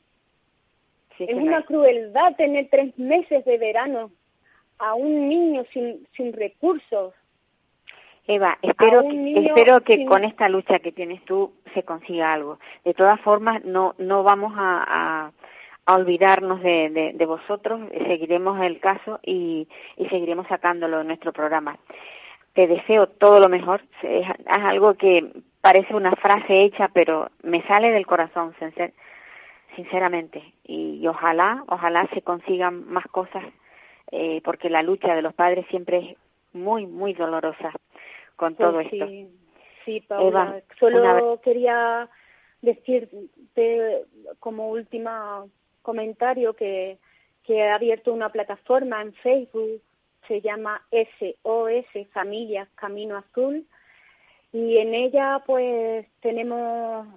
es 1.18 1.34
una 1.34 1.62
crueldad 1.62 2.36
tener 2.36 2.68
tres 2.70 3.00
meses 3.00 3.46
de 3.46 3.58
verano 3.58 4.12
a 4.80 4.94
un 4.94 5.30
niño 5.30 5.64
sin, 5.72 6.06
sin 6.18 6.34
recursos, 6.34 7.14
Eva, 8.28 8.58
espero 8.62 9.04
que, 9.04 9.46
espero 9.46 9.82
que 9.82 10.06
con 10.06 10.26
esta 10.26 10.50
lucha 10.50 10.80
que 10.80 10.92
tienes 10.92 11.24
tú 11.24 11.54
se 11.74 11.84
consiga 11.84 12.34
algo. 12.34 12.60
De 12.84 12.94
todas 12.94 13.20
formas, 13.22 13.64
no 13.64 13.96
no 13.98 14.24
vamos 14.24 14.54
a, 14.58 15.32
a, 15.86 15.96
olvidarnos 15.96 16.62
de, 16.64 17.14
de, 17.16 17.26
vosotros, 17.26 17.80
seguiremos 18.08 18.62
el 18.62 18.82
caso 18.82 19.20
y, 19.24 19.70
y 19.98 20.06
seguiremos 20.08 20.48
sacándolo 20.48 21.02
en 21.02 21.08
nuestro 21.08 21.32
programa. 21.32 21.78
Te 22.54 22.68
deseo 22.68 23.08
todo 23.08 23.40
lo 23.40 23.48
mejor. 23.50 23.82
Es, 24.02 24.26
algo 24.48 24.94
que 24.96 25.32
parece 25.64 25.96
una 25.96 26.12
frase 26.18 26.66
hecha, 26.66 26.90
pero 26.90 27.32
me 27.42 27.66
sale 27.66 27.90
del 27.92 28.06
corazón, 28.06 28.54
sinceramente. 29.78 30.44
Y, 30.66 31.08
ojalá, 31.08 31.64
ojalá 31.70 32.06
se 32.14 32.22
consigan 32.22 32.86
más 32.92 33.06
cosas, 33.08 33.46
eh, 34.12 34.42
porque 34.44 34.70
la 34.70 34.84
lucha 34.84 35.16
de 35.16 35.22
los 35.22 35.34
padres 35.34 35.66
siempre 35.70 35.98
es 36.00 36.18
muy, 36.52 36.86
muy 36.86 37.14
dolorosa 37.14 37.72
con 38.36 38.56
todo 38.56 38.74
pues 38.74 38.92
esto. 38.92 39.06
Sí, 39.86 40.02
Paula, 40.02 40.62
solo 40.78 41.40
quería 41.42 42.10
decirte 42.62 44.04
como 44.42 44.70
último 44.70 45.50
comentario 45.82 46.56
que, 46.56 46.98
que 47.46 47.60
he 47.60 47.70
abierto 47.70 48.12
una 48.12 48.30
plataforma 48.30 49.02
en 49.02 49.14
Facebook, 49.14 49.82
se 50.28 50.42
llama 50.42 50.82
SOS 50.92 51.86
Familias 52.12 52.68
Camino 52.76 53.16
Azul, 53.16 53.66
y 54.54 54.78
en 54.78 54.94
ella 54.94 55.44
pues 55.46 56.08
tenemos 56.22 57.08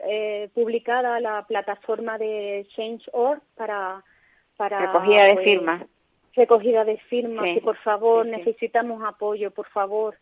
eh, 0.00 0.48
publicada 0.54 1.20
la 1.20 1.46
plataforma 1.46 2.18
de 2.18 2.66
Change.org 2.74 3.40
para, 3.54 4.02
para... 4.56 4.80
Recogida 4.80 5.24
de 5.24 5.34
pues, 5.34 5.44
firmas. 5.44 5.82
Recogida 6.34 6.84
de 6.84 6.96
firmas, 6.98 7.58
por 7.62 7.76
favor 7.76 8.26
necesitamos 8.26 9.02
apoyo, 9.04 9.52
por 9.52 9.68
favor 9.68 10.16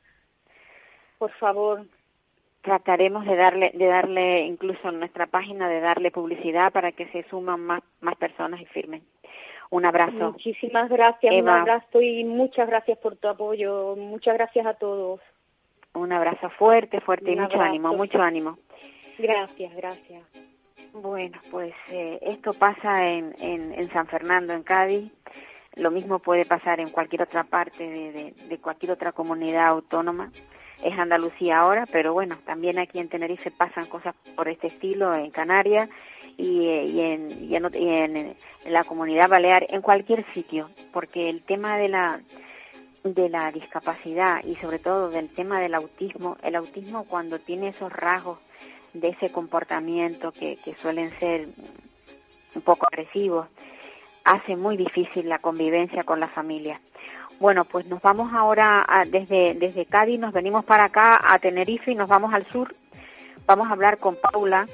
por 1.19 1.33
favor. 1.33 1.87
Trataremos 2.61 3.27
de 3.27 3.37
darle, 3.37 3.71
de 3.75 3.87
darle 3.87 4.41
incluso 4.43 4.89
en 4.89 4.99
nuestra 4.99 5.27
página, 5.27 5.69
de 5.69 5.81
darle 5.81 6.11
publicidad 6.11 6.73
para 6.73 6.93
que 6.93 7.07
se 7.09 7.23
suman 7.31 7.61
más, 7.61 7.83
más 8.01 8.17
personas 8.17 8.61
y 8.61 8.67
firmen. 8.67 9.03
Un 9.71 9.87
abrazo. 9.87 10.33
Muchísimas 10.33 10.91
gracias, 10.91 11.35
un 11.35 11.49
abrazo 11.49 12.01
y 12.01 12.25
muchas 12.25 12.69
gracias 12.69 12.99
por 12.99 13.17
tu 13.17 13.29
apoyo. 13.29 13.97
Muchas 13.97 14.35
gracias 14.35 14.67
a 14.67 14.75
todos. 14.75 15.21
Un 15.95 16.13
abrazo 16.13 16.51
fuerte, 16.51 17.01
fuerte 17.01 17.33
y 17.33 17.37
mucho 17.37 17.61
ánimo, 17.61 17.95
mucho 17.95 18.21
ánimo. 18.21 18.59
Gracias, 19.19 19.75
gracias. 19.77 20.23
Bueno, 20.93 21.39
pues 21.51 21.73
eh, 21.91 22.19
esto 22.23 22.53
pasa 22.53 23.09
en, 23.09 23.35
en, 23.41 23.73
en, 23.73 23.91
San 23.91 24.07
Fernando, 24.07 24.53
en 24.53 24.63
Cádiz. 24.63 25.13
Lo 25.77 25.91
mismo 25.91 26.19
puede 26.21 26.45
pasar 26.45 26.81
en 26.81 26.91
cualquier 26.91 27.23
otra 27.23 27.45
parte 27.45 27.89
de, 27.89 28.35
de 28.49 28.59
cualquier 28.59 28.93
otra 28.93 29.13
comunidad 29.13 29.67
autónoma 29.67 30.31
es 30.85 30.99
Andalucía 30.99 31.61
ahora, 31.61 31.85
pero 31.91 32.13
bueno, 32.13 32.37
también 32.45 32.79
aquí 32.79 32.99
en 32.99 33.09
Tenerife 33.09 33.51
pasan 33.51 33.87
cosas 33.87 34.15
por 34.37 34.49
este 34.49 34.67
estilo, 34.69 35.15
en 35.15 35.31
Canarias 35.31 35.89
y, 36.37 36.69
en, 36.69 37.31
en, 37.75 38.35
la 38.67 38.85
comunidad 38.85 39.29
balear, 39.29 39.67
en 39.71 39.83
cualquier 39.83 40.25
sitio, 40.33 40.69
porque 40.93 41.31
el 41.31 41.43
tema 41.43 41.79
de 41.79 41.89
la 41.89 42.21
de 43.05 43.29
la 43.29 43.53
discapacidad 43.53 44.43
y 44.45 44.57
sobre 44.57 44.79
todo 44.79 45.11
del 45.11 45.29
tema 45.29 45.61
del 45.61 45.75
autismo, 45.75 46.39
el 46.43 46.57
autismo 46.57 47.05
cuando 47.05 47.39
tiene 47.39 47.69
esos 47.69 47.93
rasgos 47.93 48.39
de 48.95 49.09
ese 49.09 49.31
comportamiento 49.31 50.33
que, 50.33 50.57
que 50.65 50.75
suelen 50.75 51.11
ser 51.19 51.49
un 52.55 52.63
poco 52.63 52.87
agresivos, 52.87 53.47
hace 54.25 54.57
muy 54.57 54.79
difícil 54.79 55.29
la 55.29 55.39
convivencia 55.39 56.05
con 56.05 56.19
la 56.19 56.29
familia. 56.29 56.81
Bueno, 57.41 57.65
pues 57.67 57.87
nos 57.87 58.01
vamos 58.01 58.33
ahora 58.33 58.87
desde, 59.09 59.55
desde 59.55 59.85
Cádiz, 59.85 60.19
nos 60.19 60.33
venimos 60.33 60.65
para 60.65 60.85
acá 60.85 61.21
a 61.23 61.39
Tenerife 61.39 61.93
y 61.93 61.95
nos 61.95 62.09
vamos 62.09 62.33
al 62.33 62.47
sur. 62.51 62.75
Vamos 63.47 63.69
a 63.69 63.73
hablar 63.73 63.99
con 63.99 64.17
Paula, 64.17 64.67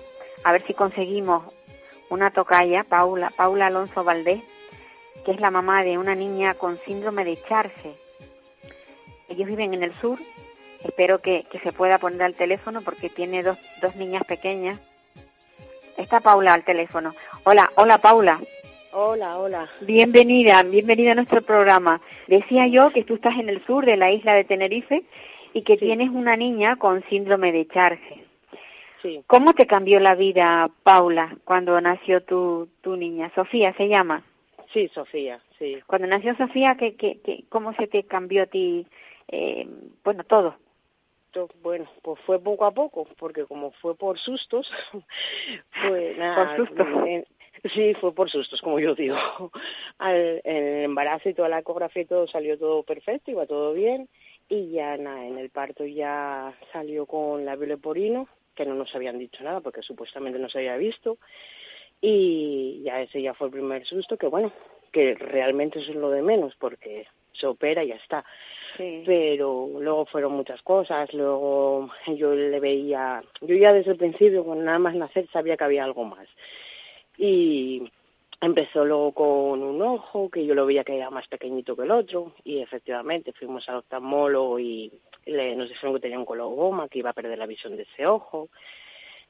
a 0.44 0.52
ver 0.52 0.64
si 0.66 0.74
conseguimos 0.74 1.52
una 2.10 2.30
tocaya, 2.30 2.84
Paula, 2.84 3.32
Paula 3.36 3.66
Alonso 3.66 4.04
Valdés, 4.04 4.42
que 5.24 5.32
es 5.32 5.40
la 5.40 5.50
mamá 5.50 5.82
de 5.82 5.98
una 5.98 6.14
niña 6.14 6.54
con 6.54 6.78
síndrome 6.84 7.24
de 7.24 7.42
Charse. 7.48 7.99
Ellos 9.30 9.46
viven 9.46 9.74
en 9.74 9.84
el 9.84 9.94
sur, 9.94 10.18
espero 10.82 11.20
que, 11.20 11.44
que 11.50 11.60
se 11.60 11.72
pueda 11.72 11.98
poner 11.98 12.22
al 12.22 12.34
teléfono 12.34 12.82
porque 12.82 13.08
tiene 13.08 13.44
dos, 13.44 13.56
dos 13.80 13.94
niñas 13.94 14.24
pequeñas. 14.24 14.80
Está 15.96 16.18
Paula 16.18 16.52
al 16.52 16.64
teléfono. 16.64 17.14
Hola, 17.44 17.70
hola 17.76 17.98
Paula. 17.98 18.40
Hola, 18.92 19.38
hola. 19.38 19.70
Bienvenida, 19.82 20.64
bienvenida 20.64 21.12
a 21.12 21.14
nuestro 21.14 21.42
programa. 21.42 22.00
Decía 22.26 22.66
yo 22.66 22.90
que 22.90 23.04
tú 23.04 23.14
estás 23.14 23.38
en 23.38 23.48
el 23.48 23.64
sur 23.66 23.86
de 23.86 23.96
la 23.96 24.10
isla 24.10 24.34
de 24.34 24.42
Tenerife 24.42 25.04
y 25.52 25.62
que 25.62 25.76
tienes 25.76 26.10
una 26.10 26.36
niña 26.36 26.74
con 26.74 27.04
síndrome 27.08 27.52
de 27.52 27.68
Charge. 27.68 28.24
Sí. 29.00 29.22
¿Cómo 29.28 29.52
te 29.52 29.66
cambió 29.66 30.00
la 30.00 30.16
vida, 30.16 30.68
Paula, 30.82 31.36
cuando 31.44 31.80
nació 31.80 32.24
tu, 32.24 32.68
tu 32.80 32.96
niña? 32.96 33.30
Sofía 33.36 33.72
se 33.74 33.86
llama. 33.86 34.24
Sí, 34.72 34.88
Sofía, 34.88 35.40
sí. 35.58 35.78
Cuando 35.86 36.08
nació 36.08 36.34
Sofía, 36.36 36.76
¿qué, 36.76 36.96
qué, 36.96 37.20
qué, 37.24 37.44
¿cómo 37.48 37.72
se 37.74 37.86
te 37.86 38.02
cambió 38.02 38.42
a 38.42 38.46
ti, 38.46 38.86
eh, 39.30 39.66
bueno, 40.04 40.24
todo? 40.24 40.56
Bueno, 41.62 41.88
pues 42.02 42.20
fue 42.26 42.40
poco 42.40 42.64
a 42.64 42.72
poco, 42.72 43.06
porque 43.16 43.44
como 43.44 43.70
fue 43.72 43.94
por 43.94 44.18
sustos, 44.18 44.68
pues 45.88 46.18
nada, 46.18 46.56
por 46.56 46.66
sustos. 46.66 46.86
Sí, 47.74 47.94
fue 47.94 48.14
por 48.14 48.30
sustos, 48.30 48.60
como 48.62 48.80
yo 48.80 48.94
digo. 48.94 49.16
Al, 49.98 50.40
el 50.44 50.84
embarazo 50.84 51.28
y 51.28 51.34
toda 51.34 51.48
la 51.48 51.58
ecografía 51.58 52.02
y 52.02 52.06
todo 52.06 52.26
salió 52.26 52.58
todo 52.58 52.82
perfecto, 52.82 53.30
iba 53.30 53.46
todo 53.46 53.72
bien. 53.74 54.08
Y 54.48 54.72
ya 54.72 54.96
nada, 54.96 55.24
en 55.26 55.38
el 55.38 55.50
parto 55.50 55.84
ya 55.84 56.52
salió 56.72 57.06
con 57.06 57.44
la 57.44 57.54
leporino, 57.54 58.26
que 58.56 58.64
no 58.64 58.74
nos 58.74 58.92
habían 58.94 59.18
dicho 59.18 59.44
nada 59.44 59.60
porque 59.60 59.82
supuestamente 59.82 60.38
no 60.38 60.48
se 60.48 60.58
había 60.58 60.76
visto. 60.76 61.18
Y 62.00 62.82
ya 62.82 63.02
ese 63.02 63.22
ya 63.22 63.34
fue 63.34 63.48
el 63.48 63.52
primer 63.52 63.86
susto, 63.86 64.16
que 64.16 64.26
bueno, 64.26 64.52
que 64.90 65.14
realmente 65.14 65.78
eso 65.78 65.90
es 65.90 65.96
lo 65.96 66.10
de 66.10 66.22
menos 66.22 66.54
porque 66.56 67.06
se 67.32 67.46
opera 67.46 67.84
y 67.84 67.88
ya 67.88 67.96
está. 67.96 68.24
Pero 68.76 69.68
luego 69.78 70.06
fueron 70.06 70.32
muchas 70.32 70.62
cosas, 70.62 71.12
luego 71.12 71.90
yo 72.06 72.34
le 72.34 72.60
veía, 72.60 73.22
yo 73.40 73.54
ya 73.54 73.72
desde 73.72 73.92
el 73.92 73.96
principio, 73.96 74.44
con 74.44 74.64
nada 74.64 74.78
más 74.78 74.94
nacer, 74.94 75.28
sabía 75.32 75.56
que 75.56 75.64
había 75.64 75.84
algo 75.84 76.04
más. 76.04 76.28
Y 77.18 77.82
empezó 78.40 78.84
luego 78.84 79.12
con 79.12 79.62
un 79.62 79.82
ojo 79.82 80.30
que 80.30 80.44
yo 80.46 80.54
lo 80.54 80.66
veía 80.66 80.84
que 80.84 80.96
era 80.96 81.10
más 81.10 81.28
pequeñito 81.28 81.76
que 81.76 81.82
el 81.82 81.90
otro 81.90 82.32
y 82.44 82.60
efectivamente 82.60 83.32
fuimos 83.32 83.68
al 83.68 83.76
oftalmólogo 83.76 84.58
y 84.58 84.90
le, 85.26 85.54
nos 85.56 85.68
dijeron 85.68 85.94
que 85.94 86.00
tenía 86.00 86.18
un 86.18 86.24
coloboma, 86.24 86.88
que 86.88 87.00
iba 87.00 87.10
a 87.10 87.14
perder 87.14 87.38
la 87.38 87.46
visión 87.46 87.76
de 87.76 87.82
ese 87.82 88.06
ojo. 88.06 88.48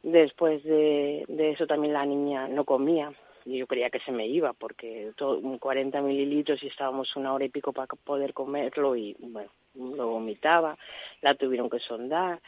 Después 0.03 0.63
de, 0.65 1.25
de 1.29 1.51
eso 1.51 1.67
también 1.67 1.93
la 1.93 2.07
niña 2.07 2.49
no 2.49 2.65
comía, 2.65 3.13
yo 3.59 3.67
creía 3.67 3.91
que 3.91 4.01
se 4.01 4.13
me 4.13 4.27
iba 4.27 4.53
porque 4.53 5.13
todo, 5.17 5.41
40 5.59 6.01
mililitros 6.03 6.63
y 6.63 6.69
estábamos 6.69 7.15
una 7.17 7.33
hora 7.33 7.45
y 7.45 7.49
pico 7.49 7.73
para 7.73 7.87
poder 7.87 8.33
comerlo 8.33 8.97
y 8.97 9.17
bueno, 9.19 9.51
lo 9.75 10.09
vomitaba, 10.09 10.77
la 11.23 11.35
tuvieron 11.35 11.71
que 11.71 11.79
sondar. 11.79 12.41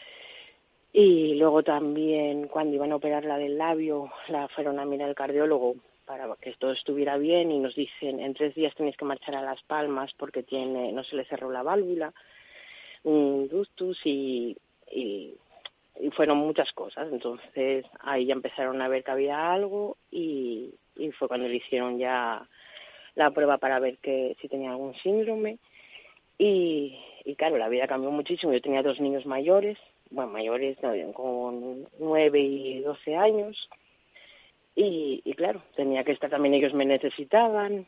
Y 0.93 1.35
luego 1.37 1.63
también 1.63 2.49
cuando 2.49 2.75
iban 2.75 2.93
a 2.93 2.97
operar 2.97 3.25
la 3.25 3.39
del 3.39 3.57
labio, 3.57 4.11
la 4.29 4.49
fueron 4.49 4.79
a 4.79 4.85
mirar 4.85 5.09
el 5.09 5.15
cardiólogo 5.15 5.77
para 6.05 6.35
que 6.37 6.53
todo 6.55 6.73
estuviera 6.73 7.17
bien 7.17 7.51
y 7.51 7.59
nos 7.59 7.75
dicen 7.75 8.21
en 8.21 8.35
tres 8.35 8.55
días 8.55 8.75
tenéis 8.75 8.97
que 8.97 9.05
marchar 9.05 9.35
a 9.35 9.43
Las 9.43 9.63
Palmas 9.63 10.11
porque 10.19 10.43
tiene 10.43 10.93
no 10.93 11.05
se 11.05 11.17
le 11.17 11.25
cerró 11.25 11.51
la 11.51 11.63
válvula, 11.63 12.13
un 13.05 13.49
ductus 13.49 13.99
y, 14.05 14.57
y, 14.91 15.35
y 16.01 16.11
fueron 16.11 16.39
muchas 16.39 16.71
cosas. 16.73 17.09
Entonces 17.11 17.87
ahí 18.01 18.27
ya 18.27 18.35
empezaron 18.35 18.83
a 18.83 18.89
ver 18.89 19.05
que 19.05 19.11
había 19.11 19.53
algo 19.53 19.97
y, 20.11 20.75
y 20.97 21.11
fue 21.13 21.29
cuando 21.29 21.49
le 21.49 21.57
hicieron 21.57 21.99
ya 21.99 22.47
la 23.15 23.31
prueba 23.31 23.59
para 23.59 23.79
ver 23.79 23.99
que 23.99 24.37
si 24.41 24.49
tenía 24.49 24.71
algún 24.71 24.95
síndrome. 24.97 25.59
Y, 26.39 26.99
y 27.25 27.35
claro, 27.37 27.59
la 27.59 27.69
vida 27.69 27.87
cambió 27.87 28.11
muchísimo. 28.11 28.53
Yo 28.53 28.61
tenía 28.61 28.83
dos 28.83 29.01
niños 29.01 29.27
mayores, 29.27 29.79
bueno, 30.11 30.33
mayores 30.33 30.79
con 31.15 31.87
nueve 31.99 32.41
y 32.41 32.81
doce 32.81 33.17
años. 33.17 33.69
Y, 34.75 35.21
y 35.25 35.35
claro, 35.35 35.63
tenía 35.77 36.05
que 36.05 36.13
estar 36.13 36.31
también, 36.31 36.55
ellos 36.55 36.73
me 36.73 36.87
necesitaban, 36.87 37.87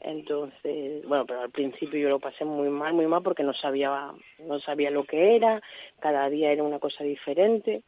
entonces, 0.00 1.06
bueno, 1.06 1.24
pero 1.26 1.40
al 1.40 1.50
principio 1.50 1.98
yo 1.98 2.10
lo 2.10 2.20
pasé 2.20 2.44
muy 2.44 2.68
mal, 2.68 2.92
muy 2.92 3.06
mal 3.06 3.22
porque 3.22 3.42
no 3.42 3.54
sabía, 3.54 4.12
no 4.38 4.60
sabía 4.60 4.90
lo 4.90 5.04
que 5.04 5.36
era, 5.36 5.62
cada 6.00 6.28
día 6.28 6.52
era 6.52 6.62
una 6.62 6.78
cosa 6.78 7.02
diferente 7.02 7.82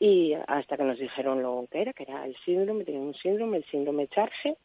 y 0.00 0.34
hasta 0.46 0.76
que 0.76 0.84
nos 0.84 0.98
dijeron 0.98 1.42
lo 1.42 1.66
que 1.70 1.80
era, 1.82 1.92
que 1.92 2.04
era 2.04 2.24
el 2.24 2.36
síndrome, 2.44 2.84
tenía 2.84 3.00
un 3.00 3.14
síndrome, 3.14 3.58
el 3.58 3.64
síndrome 3.64 4.06
Charge. 4.08 4.56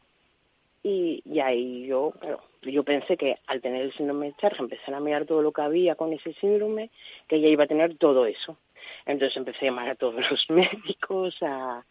Y, 0.84 1.24
y 1.26 1.39
ahí 1.39 1.88
yo, 1.88 2.12
claro, 2.19 2.41
yo 2.62 2.84
pensé 2.84 3.17
que 3.17 3.38
al 3.48 3.62
tener 3.62 3.82
el 3.82 3.93
síndrome 3.93 4.34
Charge, 4.38 4.62
empezar 4.62 4.93
a 4.93 5.00
mirar 5.00 5.26
todo 5.26 5.41
lo 5.41 5.52
que 5.52 5.62
había 5.62 5.96
con 5.96 6.13
ese 6.13 6.34
síndrome, 6.34 6.89
que 7.28 7.38
ella 7.38 7.48
iba 7.48 7.63
a 7.63 7.67
tener 7.67 7.98
todo 7.98 8.26
eso. 8.26 8.58
Entonces 9.06 9.36
empecé 9.38 9.60
a 9.60 9.69
llamar 9.69 9.89
a 9.89 9.96
todos 9.96 10.15
los 10.30 10.50
médicos, 10.50 11.36
a, 11.41 11.84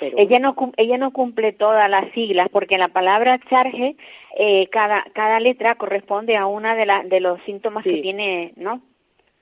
ella 0.00 0.38
no 0.38 0.54
ella 0.76 0.96
no 0.96 1.12
cumple 1.12 1.52
todas 1.52 1.90
las 1.90 2.12
siglas 2.12 2.48
porque 2.50 2.74
en 2.74 2.80
la 2.82 2.88
palabra 2.88 3.40
charge 3.50 3.96
eh, 4.36 4.68
cada 4.68 5.04
cada 5.12 5.40
letra 5.40 5.74
corresponde 5.74 6.36
a 6.36 6.46
una 6.46 6.76
de 6.76 6.86
la, 6.86 7.02
de 7.02 7.18
los 7.18 7.42
síntomas 7.42 7.82
que 7.82 8.00
tiene 8.00 8.52
no 8.54 8.80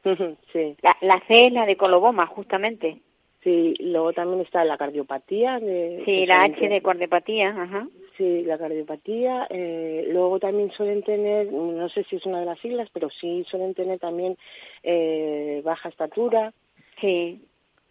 sí. 0.52 0.74
La, 0.80 0.96
la 1.02 1.20
C 1.26 1.48
es 1.48 1.52
la 1.52 1.66
de 1.66 1.76
coloboma 1.76 2.26
justamente 2.26 3.02
sí 3.46 3.74
luego 3.78 4.12
también 4.12 4.40
está 4.40 4.64
la 4.64 4.76
cardiopatía 4.76 5.60
de, 5.60 6.02
sí 6.04 6.26
la 6.26 6.42
H 6.42 6.68
de 6.68 6.82
cardiopatía 6.82 7.50
ajá. 7.50 7.86
Sí 8.16 8.42
la 8.42 8.58
cardiopatía 8.58 9.46
eh, 9.50 10.08
luego 10.10 10.40
también 10.40 10.72
suelen 10.72 11.04
tener 11.04 11.52
no 11.52 11.88
sé 11.90 12.02
si 12.04 12.16
es 12.16 12.26
una 12.26 12.40
de 12.40 12.46
las 12.46 12.58
siglas 12.58 12.88
pero 12.92 13.08
sí 13.20 13.44
suelen 13.48 13.74
tener 13.74 14.00
también 14.00 14.36
eh, 14.82 15.62
baja 15.64 15.88
estatura. 15.88 16.52
Sí. 17.00 17.40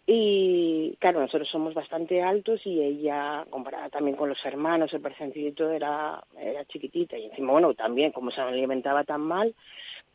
Y 0.08 0.96
claro, 1.00 1.20
nosotros 1.20 1.48
somos 1.50 1.74
bastante 1.74 2.22
altos 2.22 2.60
y 2.64 2.80
ella, 2.80 3.44
comparada 3.50 3.88
también 3.88 4.16
con 4.16 4.28
los 4.28 4.38
hermanos, 4.44 4.92
el 4.92 5.00
percentilito 5.00 5.68
era, 5.70 6.22
era 6.38 6.64
chiquitita. 6.66 7.18
Y 7.18 7.24
encima, 7.24 7.52
bueno, 7.52 7.74
también 7.74 8.12
como 8.12 8.30
se 8.30 8.40
alimentaba 8.40 9.02
tan 9.02 9.22
mal, 9.22 9.52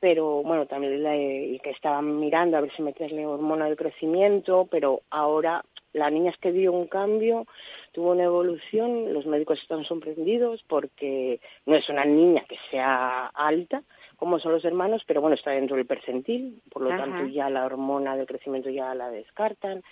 pero 0.02 0.42
bueno, 0.42 0.66
también 0.66 1.04
la, 1.04 1.16
y 1.16 1.60
que 1.60 1.70
estaban 1.70 2.20
mirando 2.20 2.58
a 2.58 2.62
ver 2.62 2.76
si 2.76 2.82
meterle 2.82 3.26
hormona 3.26 3.70
de 3.70 3.78
crecimiento, 3.78 4.68
pero 4.70 5.02
ahora 5.12 5.64
la 5.94 6.10
niña 6.10 6.32
es 6.32 6.38
que 6.38 6.52
dio 6.52 6.74
un 6.74 6.88
cambio, 6.88 7.46
tuvo 7.92 8.12
una 8.12 8.24
evolución, 8.24 9.14
los 9.14 9.28
médicos 9.28 9.60
están 9.62 9.84
sorprendidos 9.84 10.64
porque 10.68 11.40
no 11.68 11.76
es 11.76 11.88
una 11.88 12.04
niña 12.04 12.44
que 12.50 12.58
sea 12.72 13.28
alta, 13.28 13.84
como 14.18 14.40
son 14.40 14.54
los 14.54 14.66
hermanos, 14.66 15.04
pero 15.06 15.22
bueno, 15.22 15.36
está 15.36 15.52
dentro 15.52 15.76
del 15.76 15.86
percentil, 15.86 16.60
por 16.72 16.82
lo 16.82 16.90
tanto 16.90 17.28
ya 17.28 17.50
la 17.52 17.66
hormona 17.66 18.18
de 18.18 18.26
crecimiento 18.26 18.72
ya 18.72 18.96
la 18.96 19.12
descartan. 19.12 19.84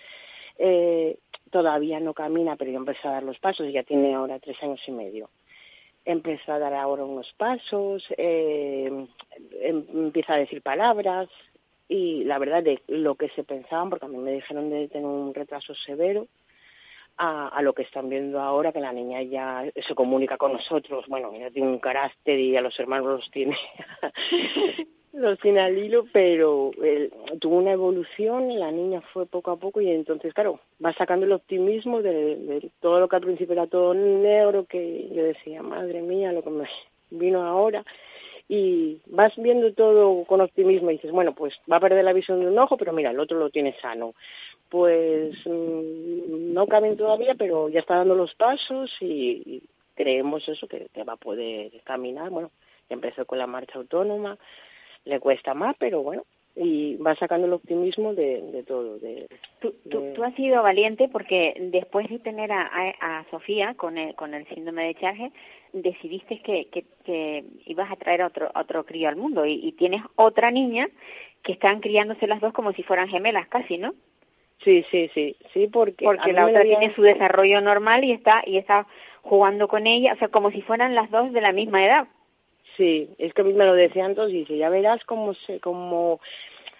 Eh, 0.58 1.18
todavía 1.50 2.00
no 2.00 2.14
camina, 2.14 2.56
pero 2.56 2.72
ya 2.72 2.78
empezó 2.78 3.08
a 3.08 3.12
dar 3.12 3.22
los 3.22 3.38
pasos, 3.38 3.72
ya 3.72 3.84
tiene 3.84 4.14
ahora 4.14 4.40
tres 4.40 4.60
años 4.62 4.80
y 4.88 4.92
medio. 4.92 5.30
Empezó 6.04 6.52
a 6.52 6.58
dar 6.58 6.74
ahora 6.74 7.04
unos 7.04 7.32
pasos, 7.36 8.04
eh, 8.16 8.90
em, 9.60 9.86
empieza 9.94 10.34
a 10.34 10.38
decir 10.38 10.62
palabras 10.62 11.28
y 11.88 12.24
la 12.24 12.38
verdad 12.38 12.62
de 12.62 12.82
lo 12.88 13.16
que 13.16 13.28
se 13.30 13.44
pensaban, 13.44 13.90
porque 13.90 14.06
a 14.06 14.08
mí 14.08 14.16
me 14.16 14.32
dijeron 14.32 14.70
de 14.70 14.88
tener 14.88 15.06
un 15.06 15.34
retraso 15.34 15.74
severo, 15.74 16.26
a, 17.16 17.48
a, 17.48 17.62
lo 17.62 17.74
que 17.74 17.82
están 17.82 18.08
viendo 18.08 18.40
ahora, 18.40 18.72
que 18.72 18.80
la 18.80 18.92
niña 18.92 19.22
ya 19.22 19.64
se 19.86 19.94
comunica 19.94 20.38
con 20.38 20.54
nosotros. 20.54 21.04
Bueno, 21.06 21.30
ella 21.34 21.50
tiene 21.50 21.68
un 21.68 21.78
carácter 21.78 22.38
y 22.38 22.56
a 22.56 22.62
los 22.62 22.78
hermanos 22.80 23.20
los 23.20 23.30
tiene, 23.30 23.58
los 25.12 25.38
tiene 25.40 25.60
al 25.60 25.76
hilo, 25.76 26.06
pero 26.12 26.70
él, 26.82 27.12
tuvo 27.40 27.56
una 27.56 27.72
evolución, 27.72 28.58
la 28.58 28.70
niña 28.70 29.00
fue 29.12 29.26
poco 29.26 29.50
a 29.50 29.56
poco 29.56 29.80
y 29.80 29.90
entonces, 29.90 30.32
claro, 30.34 30.60
va 30.84 30.92
sacando 30.94 31.26
el 31.26 31.32
optimismo 31.32 32.02
de, 32.02 32.36
de 32.36 32.70
todo 32.80 33.00
lo 33.00 33.08
que 33.08 33.16
al 33.16 33.22
principio 33.22 33.52
era 33.54 33.66
todo 33.66 33.94
negro, 33.94 34.66
que 34.66 35.08
yo 35.12 35.24
decía, 35.24 35.62
madre 35.62 36.02
mía, 36.02 36.32
lo 36.32 36.42
que 36.42 36.50
me 36.50 36.68
vino 37.10 37.42
ahora 37.42 37.84
y 38.48 38.98
vas 39.06 39.32
viendo 39.36 39.72
todo 39.74 40.24
con 40.24 40.40
optimismo 40.40 40.90
y 40.90 40.94
dices, 40.94 41.12
bueno, 41.12 41.34
pues 41.34 41.54
va 41.70 41.76
a 41.76 41.80
perder 41.80 42.04
la 42.04 42.12
visión 42.12 42.40
de 42.40 42.48
un 42.48 42.58
ojo, 42.58 42.76
pero 42.76 42.92
mira, 42.92 43.10
el 43.10 43.20
otro 43.20 43.38
lo 43.38 43.50
tiene 43.50 43.76
sano 43.80 44.14
pues 44.70 45.34
mm, 45.44 46.54
no 46.54 46.66
caben 46.66 46.96
todavía, 46.96 47.34
pero 47.34 47.68
ya 47.68 47.80
está 47.80 47.96
dando 47.96 48.14
los 48.14 48.34
pasos 48.34 48.90
y, 49.00 49.62
creemos 49.94 50.48
eso, 50.48 50.66
que, 50.66 50.88
va 51.04 51.12
a 51.12 51.16
poder 51.16 51.72
caminar. 51.84 52.30
Bueno, 52.30 52.50
empezó 52.88 53.26
con 53.26 53.38
la 53.38 53.46
marcha 53.46 53.78
autónoma, 53.78 54.38
le 55.04 55.20
cuesta 55.20 55.54
más, 55.54 55.76
pero 55.78 56.02
bueno, 56.02 56.24
y 56.56 56.96
va 56.96 57.14
sacando 57.14 57.46
el 57.46 57.52
optimismo 57.52 58.14
de, 58.14 58.42
de 58.42 58.62
todo. 58.64 58.98
De, 58.98 59.28
tú, 59.60 59.74
tú, 59.88 60.24
has 60.24 60.34
sido 60.34 60.62
valiente 60.62 61.08
porque 61.08 61.54
después 61.72 62.08
de 62.08 62.18
tener 62.18 62.50
a, 62.52 62.68
a, 63.00 63.24
Sofía 63.30 63.74
con 63.74 63.98
el, 63.98 64.14
con 64.14 64.34
el 64.34 64.46
síndrome 64.48 64.86
de 64.86 64.94
Charge, 64.96 65.32
decidiste 65.72 66.40
que, 66.42 66.66
que, 66.66 66.84
que 67.04 67.44
ibas 67.66 67.90
a 67.90 67.96
traer 67.96 68.22
a 68.22 68.26
otro, 68.26 68.50
otro 68.54 68.84
crío 68.84 69.08
al 69.08 69.16
mundo 69.16 69.46
y, 69.46 69.54
y 69.54 69.72
tienes 69.72 70.02
otra 70.16 70.50
niña 70.50 70.88
que 71.42 71.52
están 71.52 71.80
criándose 71.80 72.26
las 72.26 72.40
dos 72.40 72.52
como 72.52 72.72
si 72.72 72.82
fueran 72.82 73.08
gemelas 73.08 73.48
casi, 73.48 73.78
¿no? 73.78 73.94
Sí, 74.64 74.84
sí, 74.90 75.10
sí, 75.14 75.36
sí, 75.54 75.68
porque 75.68 76.04
porque 76.04 76.34
la 76.34 76.46
otra 76.46 76.62
tiene 76.62 76.94
su 76.94 77.00
desarrollo 77.00 77.62
normal 77.62 78.04
y 78.04 78.12
está 78.12 78.42
y 78.44 78.58
está 78.58 78.86
jugando 79.22 79.68
con 79.68 79.86
ella, 79.86 80.12
o 80.12 80.16
sea, 80.16 80.28
como 80.28 80.50
si 80.50 80.60
fueran 80.60 80.94
las 80.94 81.10
dos 81.10 81.32
de 81.32 81.40
la 81.40 81.52
misma 81.52 81.84
edad. 81.84 82.08
Sí, 82.76 83.08
es 83.18 83.34
que 83.34 83.42
a 83.42 83.44
mí 83.44 83.52
me 83.52 83.66
lo 83.66 83.74
decían 83.74 84.14
todos, 84.14 84.30
dice, 84.30 84.56
ya 84.56 84.68
verás 84.68 85.04
cómo 85.04 85.34
se 85.34 85.60
cómo 85.60 86.20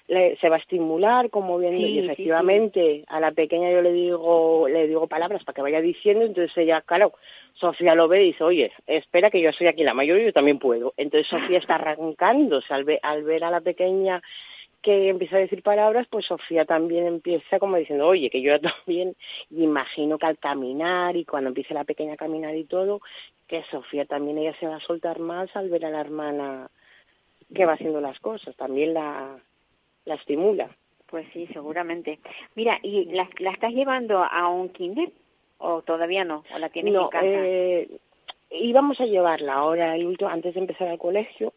le, 0.09 0.37
se 0.37 0.49
va 0.49 0.57
a 0.57 0.59
estimular, 0.59 1.31
cómo 1.31 1.59
viene 1.59 1.79
Sí, 1.79 1.85
y 1.85 1.99
efectivamente 2.01 2.81
sí. 2.81 3.05
a 3.09 3.21
la 3.21 3.33
pequeña 3.33 3.71
yo 3.71 3.83
le 3.83 3.93
digo 3.93 4.67
le 4.69 4.89
digo 4.89 5.07
palabras 5.07 5.45
para 5.45 5.55
que 5.55 5.63
vaya 5.63 5.81
diciendo, 5.81 6.25
entonces 6.25 6.57
ella, 6.57 6.81
claro, 6.83 7.13
Sofía 7.55 7.95
lo 7.95 8.09
ve 8.09 8.23
y 8.23 8.27
dice, 8.29 8.45
oye, 8.45 8.73
espera 8.87 9.31
que 9.31 9.41
yo 9.41 9.53
soy 9.53 9.67
aquí 9.67 9.85
la 9.85 9.95
mayor 9.95 10.19
y 10.19 10.25
yo 10.25 10.33
también 10.33 10.59
puedo. 10.59 10.95
Entonces 10.97 11.29
Sofía 11.29 11.59
está 11.59 11.75
arrancándose 11.77 12.73
al, 12.73 12.85
ver, 12.85 13.01
al 13.03 13.23
ver 13.23 13.45
a 13.45 13.51
la 13.51 13.61
pequeña 13.61 14.23
que 14.83 15.09
empieza 15.09 15.37
a 15.37 15.41
decir 15.41 15.63
palabras, 15.63 16.07
pues 16.11 16.27
Sofía 16.27 16.65
también 16.65 17.07
empieza 17.07 17.59
como 17.59 17.77
diciendo, 17.77 18.07
oye, 18.07 18.31
que 18.31 18.41
yo 18.41 18.59
también 18.87 19.15
y 19.51 19.65
imagino 19.65 20.19
que 20.19 20.27
al 20.27 20.39
caminar 20.39 21.17
y 21.17 21.25
cuando 21.25 21.49
empiece 21.49 21.75
la 21.75 21.85
pequeña 21.85 22.15
a 22.15 22.17
caminar 22.17 22.57
y 22.57 22.65
todo, 22.65 23.01
que 23.47 23.63
Sofía 23.71 24.05
también 24.05 24.39
ella 24.39 24.55
se 24.59 24.67
va 24.67 24.77
a 24.77 24.81
soltar 24.81 25.19
más 25.19 25.55
al 25.57 25.69
ver 25.69 25.85
a 25.85 25.91
la 25.91 26.01
hermana 26.01 26.71
que 27.55 27.67
va 27.67 27.73
haciendo 27.73 28.01
las 28.01 28.19
cosas, 28.21 28.57
también 28.57 28.95
la, 28.95 29.37
la 30.05 30.15
estimula. 30.15 30.71
Pues 31.07 31.27
sí, 31.33 31.49
seguramente. 31.53 32.21
Mira, 32.55 32.79
¿y 32.83 33.07
la, 33.07 33.29
la 33.39 33.51
estás 33.51 33.73
llevando 33.73 34.23
a 34.23 34.49
un 34.49 34.69
kinder 34.69 35.11
o 35.59 35.83
todavía 35.83 36.25
no? 36.25 36.45
¿O 36.55 36.59
la 36.59 36.69
tienes 36.69 36.95
no, 36.95 37.05
en 37.05 37.09
casa? 37.09 37.27
Eh, 37.27 37.89
íbamos 38.51 39.01
a 39.01 39.07
llevarla 39.07 39.55
ahora, 39.55 39.97
el 39.97 40.07
último, 40.07 40.31
antes 40.31 40.55
de 40.55 40.61
empezar 40.61 40.87
al 40.87 40.99
colegio, 40.99 41.53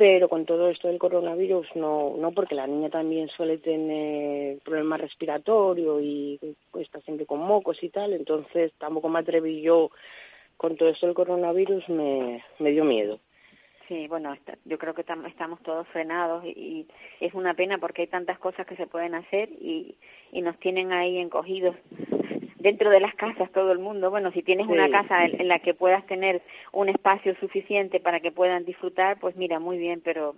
pero 0.00 0.30
con 0.30 0.46
todo 0.46 0.70
esto 0.70 0.88
del 0.88 0.98
coronavirus 0.98 1.66
no, 1.74 2.14
no 2.16 2.32
porque 2.32 2.54
la 2.54 2.66
niña 2.66 2.88
también 2.88 3.28
suele 3.28 3.58
tener 3.58 4.58
problemas 4.60 4.98
respiratorios 4.98 6.00
y 6.00 6.40
está 6.78 7.02
siempre 7.02 7.26
con 7.26 7.40
mocos 7.40 7.76
y 7.82 7.90
tal, 7.90 8.14
entonces 8.14 8.72
tampoco 8.78 9.10
me 9.10 9.18
atreví 9.18 9.60
yo 9.60 9.90
con 10.56 10.78
todo 10.78 10.88
esto 10.88 11.04
del 11.04 11.14
coronavirus, 11.14 11.86
me, 11.90 12.42
me 12.60 12.70
dio 12.70 12.82
miedo. 12.82 13.20
Sí, 13.88 14.08
bueno, 14.08 14.34
yo 14.64 14.78
creo 14.78 14.94
que 14.94 15.04
tam, 15.04 15.26
estamos 15.26 15.62
todos 15.64 15.86
frenados 15.88 16.46
y, 16.46 16.48
y, 16.48 16.86
es 17.20 17.34
una 17.34 17.52
pena 17.52 17.76
porque 17.76 18.00
hay 18.00 18.08
tantas 18.08 18.38
cosas 18.38 18.66
que 18.66 18.76
se 18.76 18.86
pueden 18.86 19.14
hacer 19.14 19.50
y, 19.50 19.96
y 20.32 20.40
nos 20.40 20.58
tienen 20.60 20.92
ahí 20.92 21.18
encogidos 21.18 21.76
dentro 22.60 22.90
de 22.90 23.00
las 23.00 23.14
casas 23.16 23.50
todo 23.52 23.72
el 23.72 23.78
mundo. 23.80 24.10
Bueno, 24.10 24.30
si 24.32 24.42
tienes 24.42 24.66
Sí. 24.66 24.72
una 24.72 24.90
casa 24.90 25.24
en, 25.24 25.40
en 25.40 25.48
la 25.48 25.58
que 25.58 25.74
puedas 25.74 26.06
tener 26.06 26.40
un 26.72 26.88
espacio 26.88 27.34
suficiente 27.40 27.98
para 27.98 28.20
que 28.20 28.30
puedan 28.30 28.64
disfrutar, 28.64 29.18
pues 29.18 29.34
mira, 29.36 29.58
muy 29.58 29.78
bien, 29.78 30.00
pero 30.04 30.36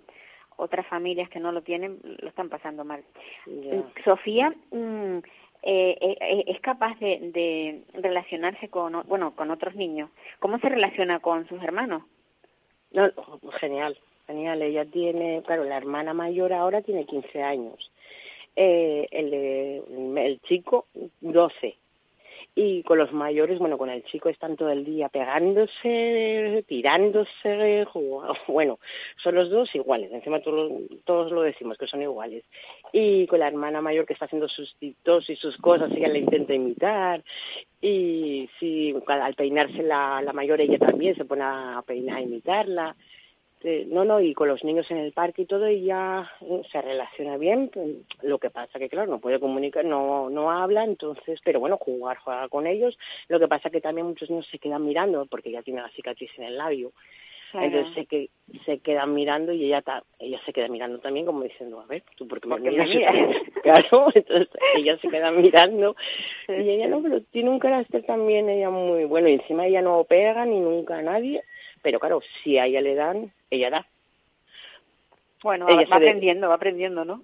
otras 0.55 0.87
familias 0.87 1.29
que 1.29 1.39
no 1.39 1.51
lo 1.51 1.61
tienen 1.61 1.99
lo 2.03 2.29
están 2.29 2.49
pasando 2.49 2.83
mal. 2.85 3.03
Ya. 3.45 3.83
Sofía, 4.03 4.53
mm, 4.71 5.17
eh, 5.63 5.97
eh, 6.01 6.17
eh, 6.19 6.43
es 6.47 6.59
capaz 6.61 6.97
de, 6.99 7.19
de 7.33 7.81
relacionarse 8.01 8.69
con, 8.69 9.03
bueno, 9.07 9.35
con 9.35 9.51
otros 9.51 9.75
niños. 9.75 10.09
¿Cómo 10.39 10.59
se 10.59 10.69
relaciona 10.69 11.19
con 11.19 11.47
sus 11.47 11.61
hermanos? 11.61 12.03
No, 12.91 13.09
genial, 13.59 13.97
genial. 14.27 14.61
Ella 14.61 14.85
tiene, 14.85 15.41
claro, 15.45 15.63
la 15.63 15.77
hermana 15.77 16.13
mayor 16.13 16.53
ahora 16.53 16.81
tiene 16.81 17.05
15 17.05 17.41
años. 17.41 17.91
Eh, 18.55 19.07
el, 19.11 20.17
el 20.17 20.39
chico, 20.41 20.85
12 21.21 21.75
y 22.55 22.83
con 22.83 22.99
los 22.99 23.11
mayores, 23.11 23.57
bueno, 23.57 23.77
con 23.77 23.89
el 23.89 24.03
chico 24.03 24.29
están 24.29 24.55
todo 24.55 24.69
el 24.69 24.85
día 24.85 25.09
pegándose, 25.09 26.63
tirándose, 26.67 27.87
bueno, 28.47 28.79
son 29.23 29.35
los 29.35 29.49
dos 29.49 29.73
iguales, 29.73 30.11
encima 30.11 30.39
todos, 30.39 30.71
todos 31.03 31.31
lo 31.31 31.41
decimos 31.41 31.77
que 31.77 31.87
son 31.87 32.01
iguales. 32.01 32.43
Y 32.91 33.25
con 33.27 33.39
la 33.39 33.47
hermana 33.47 33.81
mayor 33.81 34.05
que 34.05 34.13
está 34.13 34.25
haciendo 34.25 34.47
sus 34.47 34.75
titos 34.75 35.29
y 35.29 35.35
sus 35.35 35.57
cosas, 35.57 35.91
ella 35.91 36.09
le 36.09 36.19
intenta 36.19 36.53
imitar, 36.53 37.23
y 37.81 38.49
si 38.59 38.95
al 39.07 39.35
peinarse 39.35 39.81
la, 39.83 40.21
la 40.21 40.31
mayor 40.31 40.61
ella 40.61 40.77
también 40.77 41.15
se 41.15 41.25
pone 41.25 41.41
a 41.43 41.83
peinar, 41.85 42.17
a 42.17 42.21
imitarla. 42.21 42.95
Este, 43.63 43.85
no, 43.85 44.03
no, 44.03 44.19
y 44.19 44.33
con 44.33 44.49
los 44.49 44.61
niños 44.65 44.91
en 44.91 44.97
el 44.97 45.13
parque 45.13 45.43
y 45.43 45.45
todo, 45.45 45.65
ella 45.65 46.29
eh, 46.41 46.61
se 46.69 46.81
relaciona 46.81 47.37
bien. 47.37 47.69
Pues, 47.73 47.95
lo 48.21 48.37
que 48.37 48.49
pasa 48.49 48.77
que, 48.77 48.89
claro, 48.89 49.09
no 49.09 49.19
puede 49.19 49.39
comunicar, 49.39 49.85
no, 49.85 50.29
no 50.29 50.51
habla, 50.51 50.83
entonces, 50.83 51.39
pero 51.45 51.61
bueno, 51.61 51.77
jugar, 51.77 52.17
juega 52.17 52.49
con 52.49 52.67
ellos. 52.67 52.97
Lo 53.29 53.39
que 53.39 53.47
pasa 53.47 53.69
que 53.69 53.79
también 53.79 54.07
muchos 54.07 54.29
niños 54.29 54.47
se 54.51 54.59
quedan 54.59 54.85
mirando 54.85 55.25
porque 55.27 55.47
ella 55.47 55.61
tiene 55.61 55.81
la 55.81 55.89
cicatriz 55.91 56.29
en 56.37 56.43
el 56.43 56.57
labio. 56.57 56.91
Entonces 57.53 57.93
se, 57.93 58.05
que, 58.07 58.29
se 58.65 58.79
quedan 58.79 59.13
mirando 59.13 59.53
y 59.53 59.65
ella 59.65 59.83
ella 60.17 60.41
se 60.43 60.51
queda 60.51 60.67
mirando 60.67 60.97
también 60.97 61.27
como 61.27 61.43
diciendo, 61.43 61.79
a 61.79 61.85
ver, 61.85 62.03
tú 62.17 62.27
por 62.27 62.41
qué 62.41 62.47
me 62.49 62.59
miras? 62.59 62.89
claro, 63.63 64.07
entonces 64.13 64.49
ella 64.75 64.97
se 64.97 65.07
queda 65.07 65.29
mirando 65.29 65.95
y 66.49 66.69
ella 66.69 66.87
no, 66.87 67.03
pero 67.03 67.21
tiene 67.21 67.51
un 67.51 67.59
carácter 67.59 68.03
también 68.05 68.49
ella 68.49 68.71
muy 68.71 69.05
bueno 69.05 69.29
y 69.29 69.33
encima 69.33 69.67
ella 69.67 69.83
no 69.83 70.03
pega 70.03 70.45
ni 70.45 70.59
nunca 70.59 70.97
a 70.97 71.03
nadie 71.03 71.43
pero 71.83 71.99
claro, 71.99 72.21
si 72.41 72.57
a 72.57 72.65
ella 72.65 72.81
le 72.81 72.95
dan, 72.95 73.31
ella 73.53 73.69
da. 73.69 73.87
Bueno, 75.43 75.67
ella 75.67 75.85
va, 75.91 75.97
aprendiendo, 75.97 76.47
va 76.47 76.55
aprendiendo, 76.55 77.03
¿no? 77.03 77.21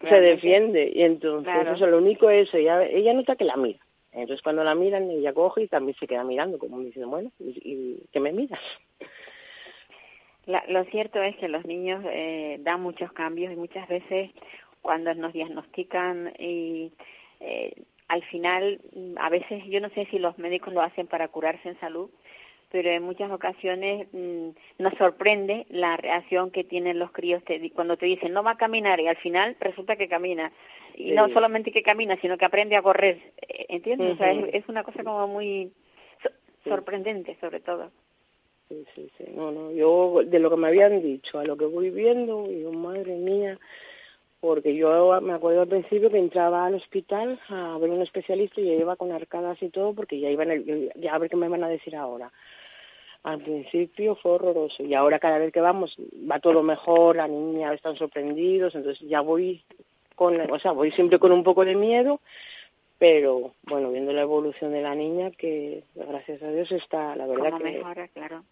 se 0.00 0.20
defiende 0.20 0.90
y 0.92 1.02
entonces 1.02 1.54
eso 1.72 1.86
lo 1.86 1.98
único 1.98 2.28
es 2.28 2.52
ella, 2.52 2.84
ella 2.84 3.14
nota 3.14 3.36
que 3.36 3.44
la 3.44 3.56
mira. 3.56 3.78
Entonces 4.12 4.42
cuando 4.42 4.64
la 4.64 4.74
miran 4.74 5.08
ella 5.08 5.32
coge 5.32 5.62
y 5.62 5.68
también 5.68 5.96
se 5.98 6.08
queda 6.08 6.24
mirando 6.24 6.58
como 6.58 6.80
diciendo, 6.80 7.08
bueno, 7.08 7.30
¿y, 7.38 8.02
qué 8.12 8.18
me 8.18 8.32
miras? 8.32 8.60
lo 10.68 10.84
cierto 10.86 11.22
es 11.22 11.36
que 11.36 11.46
los 11.46 11.64
niños 11.64 12.04
eh, 12.10 12.58
dan 12.60 12.82
muchos 12.82 13.12
cambios 13.12 13.52
y 13.52 13.56
muchas 13.56 13.86
veces 13.88 14.30
cuando 14.82 15.14
nos 15.14 15.32
diagnostican 15.32 16.32
y 16.40 16.90
eh, 17.38 17.74
al 18.08 18.24
final 18.24 18.80
a 19.16 19.28
veces 19.28 19.62
yo 19.66 19.80
no 19.80 19.90
sé 19.90 20.06
si 20.06 20.18
los 20.18 20.36
médicos 20.38 20.72
lo 20.72 20.82
hacen 20.82 21.06
para 21.06 21.28
curarse 21.28 21.68
en 21.68 21.78
salud 21.78 22.10
pero 22.70 22.90
en 22.90 23.02
muchas 23.02 23.30
ocasiones 23.30 24.06
mm, 24.12 24.50
nos 24.78 24.94
sorprende 24.94 25.66
la 25.70 25.96
reacción 25.96 26.50
que 26.50 26.64
tienen 26.64 26.98
los 26.98 27.10
críos 27.10 27.42
cuando 27.74 27.96
te 27.96 28.06
dicen 28.06 28.32
no 28.32 28.42
va 28.42 28.52
a 28.52 28.56
caminar 28.56 29.00
y 29.00 29.08
al 29.08 29.16
final 29.16 29.56
resulta 29.60 29.96
que 29.96 30.08
camina. 30.08 30.52
Y 30.94 31.12
no 31.12 31.28
solamente 31.30 31.72
que 31.72 31.82
camina 31.82 32.16
sino 32.20 32.38
que 32.38 32.44
aprende 32.44 32.76
a 32.76 32.82
correr. 32.82 33.18
Eh, 33.48 33.66
¿entiendes? 33.68 34.14
o 34.14 34.16
sea, 34.16 34.32
es, 34.32 34.68
una 34.68 34.84
cosa 34.84 35.02
como 35.02 35.26
muy 35.26 35.72
sorprendente 36.64 37.36
sobre 37.40 37.60
todo. 37.60 37.90
Sí 38.68 38.84
sí 38.94 39.10
sí. 39.18 39.24
No 39.34 39.50
no 39.50 39.72
yo 39.72 40.20
de 40.24 40.38
lo 40.38 40.50
que 40.50 40.56
me 40.56 40.68
habían 40.68 41.02
dicho 41.02 41.40
a 41.40 41.44
lo 41.44 41.56
que 41.56 41.64
voy 41.64 41.90
viendo 41.90 42.46
digo 42.46 42.72
madre 42.72 43.16
mía 43.16 43.58
porque 44.40 44.74
yo 44.74 45.20
me 45.20 45.34
acuerdo 45.34 45.62
al 45.62 45.68
principio 45.68 46.08
que 46.08 46.18
entraba 46.18 46.64
al 46.64 46.76
hospital 46.76 47.38
a 47.48 47.76
ver 47.78 47.90
un 47.90 48.00
especialista 48.00 48.60
y 48.60 48.66
yo 48.66 48.72
iba 48.74 48.96
con 48.96 49.10
arcadas 49.10 49.60
y 49.60 49.70
todo 49.70 49.92
porque 49.92 50.20
ya 50.20 50.30
iban 50.30 50.50
ya 50.94 51.14
a 51.14 51.18
ver 51.18 51.28
qué 51.28 51.36
me 51.36 51.48
van 51.48 51.64
a 51.64 51.68
decir 51.68 51.96
ahora 51.96 52.30
al 53.22 53.40
principio 53.40 54.14
fue 54.16 54.32
horroroso 54.32 54.82
y 54.82 54.94
ahora 54.94 55.18
cada 55.18 55.38
vez 55.38 55.52
que 55.52 55.60
vamos 55.60 55.94
va 56.30 56.40
todo 56.40 56.62
mejor, 56.62 57.16
la 57.16 57.28
niña 57.28 57.72
están 57.74 57.96
sorprendidos, 57.96 58.74
entonces 58.74 59.06
ya 59.08 59.20
voy 59.20 59.62
con, 60.14 60.40
o 60.50 60.58
sea, 60.58 60.72
voy 60.72 60.90
siempre 60.92 61.18
con 61.18 61.32
un 61.32 61.44
poco 61.44 61.64
de 61.64 61.74
miedo, 61.74 62.20
pero 62.98 63.52
bueno, 63.64 63.90
viendo 63.90 64.12
la 64.12 64.22
evolución 64.22 64.72
de 64.72 64.82
la 64.82 64.94
niña 64.94 65.30
que 65.32 65.84
gracias 65.94 66.42
a 66.42 66.50
Dios 66.50 66.70
está, 66.72 67.14
la 67.16 67.26
verdad 67.26 67.58
que 67.58 67.64
mejora, 67.64 68.08
claro. 68.08 68.42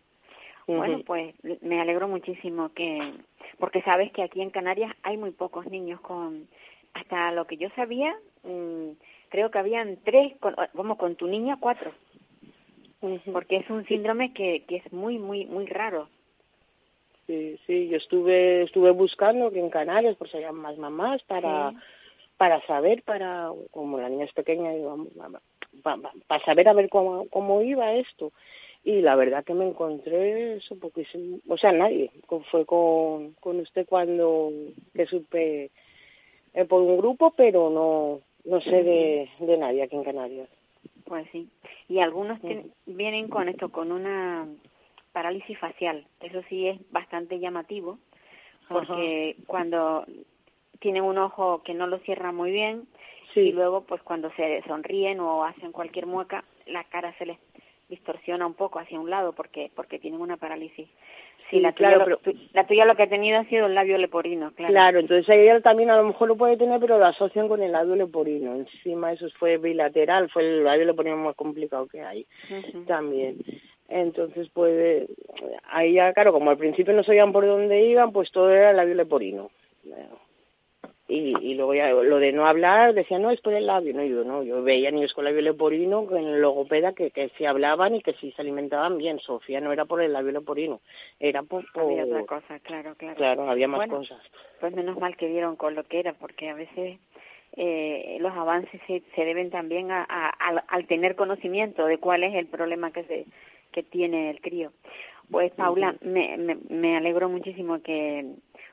Bueno, 0.66 1.00
pues 1.07 1.35
me 1.62 1.81
alegro 1.81 2.09
muchísimo 2.09 2.70
que 2.74 3.14
porque 3.59 3.81
sabes 3.83 4.12
que 4.12 4.22
aquí 4.22 4.42
en 4.42 4.50
Canarias 4.50 4.92
hay 5.02 5.16
muy 5.16 5.31
pocos 5.31 5.66
niños 5.66 5.98
con 6.02 6.46
hasta 6.92 7.33
lo 7.33 7.46
que 7.46 7.57
yo 7.57 7.68
sabía, 7.70 8.14
mm, 8.42 8.90
creo 9.31 9.50
que 9.50 9.59
habían 9.59 9.96
tres, 10.04 10.37
con, 10.38 10.54
vamos, 10.74 10.98
con 10.98 11.16
tu 11.16 11.26
niña 11.26 11.57
cuatro 11.59 11.92
porque 13.00 13.56
es 13.56 13.70
un 13.70 13.87
síndrome 13.87 14.32
que, 14.32 14.64
que 14.66 14.76
es 14.76 14.92
muy, 14.92 15.18
muy, 15.18 15.46
muy 15.46 15.66
raro. 15.66 16.08
Sí, 17.26 17.58
sí, 17.66 17.88
yo 17.88 17.98
estuve, 17.98 18.62
estuve 18.62 18.90
buscando 18.90 19.50
que 19.50 19.61
en 19.61 19.70
Canarias, 19.70 20.16
por 20.16 20.30
si 20.30 20.38
hay 20.38 20.50
más 20.52 20.78
mamás, 20.78 21.22
para, 21.24 21.74
para 22.38 22.64
saber, 22.66 23.02
para, 23.02 23.50
como 23.70 24.00
la 24.00 24.08
niña 24.08 24.24
es 24.24 24.32
pequeña, 24.32 24.70
para, 25.82 25.98
para 26.26 26.44
saber 26.44 26.68
a 26.68 26.72
ver 26.72 26.88
cómo, 26.88 27.26
cómo 27.28 27.61
iba 27.62 27.92
esto. 27.94 28.32
Y 28.82 29.02
la 29.02 29.16
verdad 29.16 29.44
que 29.44 29.52
me 29.52 29.66
encontré 29.66 30.56
eso 30.56 30.78
poquísimo, 30.78 31.40
o 31.48 31.58
sea, 31.58 31.72
nadie, 31.72 32.11
fue 32.50 32.64
con, 32.64 33.34
con 33.34 33.61
usted 33.61 33.87
cuando 33.87 34.50
que 34.94 35.04
supe 35.04 35.70
eh, 36.54 36.64
por 36.64 36.80
un 36.80 36.96
grupo, 36.96 37.34
pero 37.37 37.68
no, 37.68 38.20
no 38.44 38.61
sé 38.62 38.82
de, 38.82 39.28
de 39.40 39.58
nadie 39.58 39.82
aquí 39.82 39.96
en 39.96 40.04
Canarias. 40.04 40.48
Pues 41.09 41.27
sí. 41.33 41.49
Y 41.88 42.01
algunos 42.01 42.38
vienen 42.87 43.29
con 43.29 43.49
esto, 43.49 43.71
con 43.71 43.92
una 43.92 44.47
parálisis 45.12 45.59
facial. 45.59 46.07
Eso 46.21 46.42
sí 46.49 46.68
es 46.68 46.79
bastante 46.92 47.38
llamativo, 47.40 47.99
porque 48.68 49.37
cuando 49.47 50.05
tienen 50.81 51.03
un 51.03 51.18
ojo 51.18 51.62
que 51.64 51.75
no 51.75 51.87
lo 51.87 51.99
cierra 52.01 52.31
muy 52.33 52.53
bien 52.53 52.87
y 53.35 53.53
luego 53.53 53.83
pues 53.83 54.03
cuando 54.03 54.31
se 54.33 54.62
sonríen 54.66 55.21
o 55.21 55.44
hacen 55.44 55.73
cualquier 55.73 56.07
mueca, 56.07 56.44
la 56.66 56.85
cara 56.85 57.16
se 57.18 57.27
les 57.27 57.38
distorsiona 57.88 58.47
un 58.47 58.55
poco 58.55 58.79
hacia 58.79 59.01
un 59.01 59.11
lado 59.11 59.33
porque 59.33 59.71
porque 59.75 59.99
tienen 59.99 60.21
una 60.21 60.37
parálisis. 60.37 60.88
Sí, 61.50 61.61
la, 61.61 61.72
tuya, 61.72 61.96
lo, 61.96 62.20
la 62.52 62.66
tuya 62.66 62.84
lo 62.84 62.94
que 62.94 63.04
ha 63.04 63.08
tenido 63.08 63.38
ha 63.38 63.44
sido 63.44 63.66
el 63.66 63.74
labio 63.74 63.96
leporino, 63.96 64.52
claro. 64.52 64.72
Claro, 64.72 64.98
entonces 64.98 65.26
ella 65.28 65.61
también 65.61 65.90
a 65.90 65.96
lo 65.96 66.04
mejor 66.04 66.28
lo 66.28 66.37
puede 66.37 66.58
tener, 66.58 66.78
pero 66.78 66.98
lo 66.98 67.06
asocian 67.06 67.48
con 67.48 67.62
el 67.62 67.72
labio 67.72 67.96
leporino. 67.96 68.54
Encima 68.54 69.12
eso 69.12 69.26
fue 69.38 69.56
bilateral, 69.56 70.28
fue 70.28 70.42
el 70.42 70.64
labio 70.64 70.84
leporino 70.84 71.16
más 71.16 71.37
complicado 71.37 71.87
que 71.87 72.02
hay 72.02 72.26
también. 72.87 73.38
Entonces 73.88 74.50
puede, 74.50 75.06
ahí 75.70 75.94
ya, 75.94 76.12
claro, 76.12 76.32
como 76.32 76.50
al 76.50 76.58
principio 76.58 76.92
no 76.92 77.02
sabían 77.02 77.32
por 77.32 77.46
dónde 77.46 77.80
iban, 77.82 78.12
pues 78.12 78.30
todo 78.30 78.50
era 78.50 78.70
el 78.70 78.76
labio 78.76 78.94
leporino 78.94 79.50
y, 81.09 81.35
y 81.40 81.55
luego 81.55 81.75
ya 81.75 81.90
lo 81.90 82.18
de 82.18 82.33
no 82.33 82.47
hablar 82.47 82.92
decía 82.92 83.18
no 83.18 83.31
es 83.31 83.40
por 83.40 83.55
el 83.55 83.66
labio 83.66 83.94
no 83.94 84.05
yo 84.05 84.25
no 84.25 84.42
yo 84.42 84.62
veía 84.62 84.90
niños 84.90 85.14
con 85.14 85.25
labio 85.25 85.40
leporino 85.40 86.05
con 86.05 86.18
el 86.18 86.40
logopeda 86.40 86.92
que 86.92 87.11
que 87.11 87.31
sí 87.38 87.47
hablaban 87.47 87.94
y 87.94 88.03
que 88.03 88.12
sí 88.14 88.31
se 88.33 88.42
alimentaban 88.42 88.99
bien. 88.99 89.18
Sofía 89.21 89.61
no 89.61 89.73
era 89.73 89.87
por 89.87 90.03
el 90.03 90.12
labio 90.12 90.33
leporino 90.33 90.81
era 91.18 91.42
por, 91.42 91.64
había 91.75 92.05
otra 92.05 92.27
cosa 92.27 92.59
claro 92.61 92.94
claro. 92.97 93.16
Claro 93.16 93.51
había 93.51 93.68
más 93.68 93.88
cosas. 93.88 94.21
pues 94.61 94.75
menos 94.75 94.99
mal 94.99 95.16
que 95.16 95.29
vieron 95.29 95.57
con 95.57 95.75
lo 95.75 95.85
que 95.85 95.99
era 95.99 96.12
porque 96.12 96.51
a 96.51 96.55
veces 96.55 96.99
eh, 97.57 98.18
los 98.21 98.33
avances 98.33 98.81
se, 98.87 99.03
se 99.14 99.25
deben 99.25 99.51
también 99.51 99.90
a, 99.90 100.07
a, 100.09 100.29
al, 100.68 100.87
tener 100.87 101.16
conocimiento 101.16 101.87
de 101.87 101.99
cuál 101.99 102.23
es 102.23 102.35
el 102.35 102.47
problema 102.47 102.92
que 102.92 103.05
se 103.05 103.27
que 103.73 103.83
tiene 103.83 104.31
el 104.31 104.40
crío. 104.40 104.73
Pues 105.31 105.53
Paula 105.53 105.94
me, 106.01 106.37
me, 106.38 106.57
me 106.71 106.97
alegro 106.97 107.29
muchísimo 107.29 107.83
que 107.83 108.25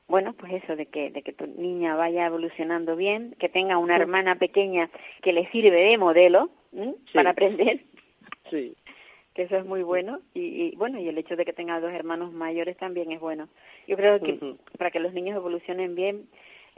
bueno, 0.08 0.34
pues 0.34 0.54
eso, 0.54 0.76
de 0.76 0.86
que, 0.86 1.10
de 1.10 1.22
que 1.24 1.34
tu 1.34 1.48
niña 1.48 1.96
vaya 1.96 2.28
evolucionando 2.28 2.96
bien, 2.96 3.36
que 3.40 3.50
tenga 3.50 3.78
una 3.78 3.96
hermana 3.96 4.36
pequeña 4.36 4.90
que 5.24 5.34
le 5.34 5.50
sirve 5.52 5.72
de 5.72 5.98
modelo 5.98 6.50
para 7.14 7.32
aprender. 7.32 7.82
Sí. 8.52 8.76
Que 9.34 9.44
eso 9.44 9.58
es 9.58 9.66
muy 9.66 9.84
bueno. 9.84 10.20
Y, 10.34 10.42
y, 10.42 10.76
bueno, 10.76 11.00
y 11.00 11.10
el 11.10 11.18
hecho 11.18 11.36
de 11.36 11.44
que 11.44 11.54
tenga 11.54 11.80
dos 11.80 11.92
hermanos 11.92 12.32
mayores 12.32 12.78
también 12.78 13.12
es 13.12 13.20
bueno. 13.20 13.50
Yo 13.88 13.98
creo 13.98 14.20
que 14.20 14.56
para 14.78 14.92
que 14.92 15.00
los 15.00 15.14
niños 15.14 15.36
evolucionen 15.36 15.96
bien, 15.96 16.28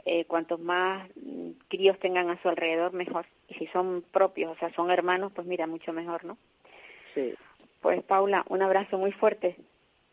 eh, 0.04 0.24
cuantos 0.24 0.58
más 0.58 1.08
mm, 1.16 1.50
críos 1.68 1.98
tengan 1.98 2.30
a 2.30 2.40
su 2.40 2.48
alrededor, 2.48 2.94
mejor. 2.94 3.26
Y 3.48 3.54
si 3.54 3.66
son 3.66 4.02
propios, 4.10 4.52
o 4.52 4.58
sea, 4.58 4.72
son 4.74 4.90
hermanos, 4.90 5.32
pues 5.34 5.46
mira, 5.46 5.66
mucho 5.66 5.92
mejor, 5.92 6.24
¿no? 6.24 6.38
Sí. 7.14 7.34
Pues 7.82 8.02
Paula, 8.04 8.44
un 8.48 8.62
abrazo 8.62 8.96
muy 8.96 9.12
fuerte. 9.12 9.56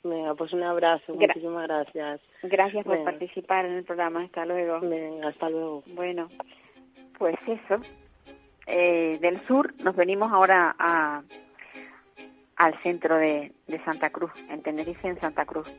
Venga, 0.05 0.35
pues 0.35 0.53
un 0.53 0.61
abrazo, 0.61 1.15
muchísimas 1.15 1.63
gracias. 1.63 2.21
Gracias 2.43 2.85
por 2.85 3.03
participar 3.03 3.65
en 3.65 3.73
el 3.73 3.83
programa, 3.83 4.21
hasta 4.21 4.45
luego. 4.45 4.79
Venga, 4.81 5.29
hasta 5.29 5.49
luego. 5.49 5.81
Bueno, 5.95 6.29
pues 7.17 7.35
eso. 7.47 7.81
Eh, 8.67 9.17
del 9.19 9.39
sur 9.47 9.73
nos 9.83 9.95
venimos 9.95 10.31
ahora 10.31 10.75
a, 10.77 11.23
al 12.55 12.79
centro 12.83 13.17
de, 13.17 13.51
de 13.65 13.83
Santa 13.83 14.11
Cruz, 14.11 14.31
en 14.47 14.61
Tenerife, 14.61 15.07
en 15.07 15.19
Santa 15.19 15.43
Cruz. 15.45 15.73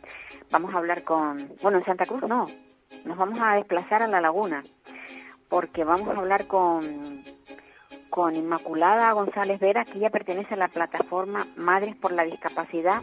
Vamos 0.50 0.74
a 0.74 0.78
hablar 0.78 1.04
con... 1.04 1.52
Bueno, 1.62 1.78
en 1.78 1.84
Santa 1.84 2.04
Cruz 2.04 2.22
no, 2.22 2.46
nos 3.04 3.16
vamos 3.16 3.38
a 3.40 3.54
desplazar 3.54 4.02
a 4.02 4.08
la 4.08 4.20
laguna, 4.20 4.64
porque 5.48 5.84
vamos 5.84 6.08
a 6.08 6.18
hablar 6.18 6.48
con, 6.48 7.22
con 8.10 8.34
Inmaculada 8.34 9.12
González 9.12 9.60
Vera, 9.60 9.84
que 9.84 9.98
ella 9.98 10.10
pertenece 10.10 10.54
a 10.54 10.58
la 10.58 10.68
plataforma 10.68 11.46
Madres 11.56 11.94
por 11.94 12.10
la 12.10 12.24
Discapacidad 12.24 13.02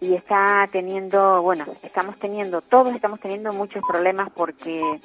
y 0.00 0.14
está 0.14 0.68
teniendo, 0.70 1.42
bueno, 1.42 1.64
estamos 1.82 2.18
teniendo, 2.18 2.60
todos 2.60 2.94
estamos 2.94 3.20
teniendo 3.20 3.52
muchos 3.52 3.82
problemas 3.88 4.30
porque 4.30 5.00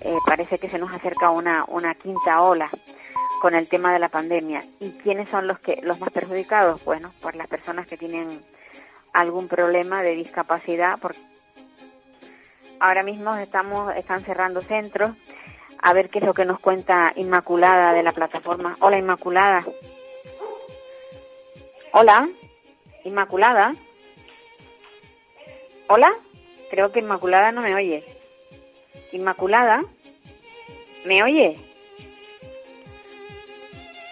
eh, 0.00 0.16
parece 0.26 0.58
que 0.58 0.68
se 0.68 0.78
nos 0.78 0.92
acerca 0.92 1.30
una, 1.30 1.64
una 1.68 1.94
quinta 1.94 2.40
ola 2.40 2.70
con 3.40 3.54
el 3.54 3.68
tema 3.68 3.92
de 3.92 3.98
la 3.98 4.08
pandemia. 4.08 4.64
¿Y 4.80 4.92
quiénes 4.92 5.28
son 5.28 5.46
los 5.46 5.58
que 5.58 5.80
los 5.82 6.00
más 6.00 6.10
perjudicados? 6.10 6.82
Bueno, 6.84 7.12
pues 7.20 7.34
las 7.36 7.48
personas 7.48 7.86
que 7.86 7.96
tienen 7.96 8.40
algún 9.12 9.48
problema 9.48 10.02
de 10.02 10.14
discapacidad, 10.14 10.98
porque 11.00 11.18
ahora 12.80 13.02
mismo 13.02 13.34
estamos 13.36 13.94
están 13.96 14.24
cerrando 14.24 14.60
centros. 14.62 15.12
A 15.82 15.92
ver 15.92 16.08
qué 16.08 16.20
es 16.20 16.24
lo 16.24 16.32
que 16.32 16.44
nos 16.44 16.60
cuenta 16.60 17.12
Inmaculada 17.16 17.92
de 17.92 18.02
la 18.02 18.12
plataforma. 18.12 18.76
Hola 18.80 18.98
Inmaculada. 18.98 19.64
Hola, 21.92 22.28
Inmaculada. 23.04 23.74
Hola, 25.94 26.10
creo 26.70 26.90
que 26.90 27.00
Inmaculada 27.00 27.52
no 27.52 27.60
me 27.60 27.74
oye. 27.74 28.02
Inmaculada, 29.12 29.82
¿me 31.04 31.22
oye? 31.22 31.58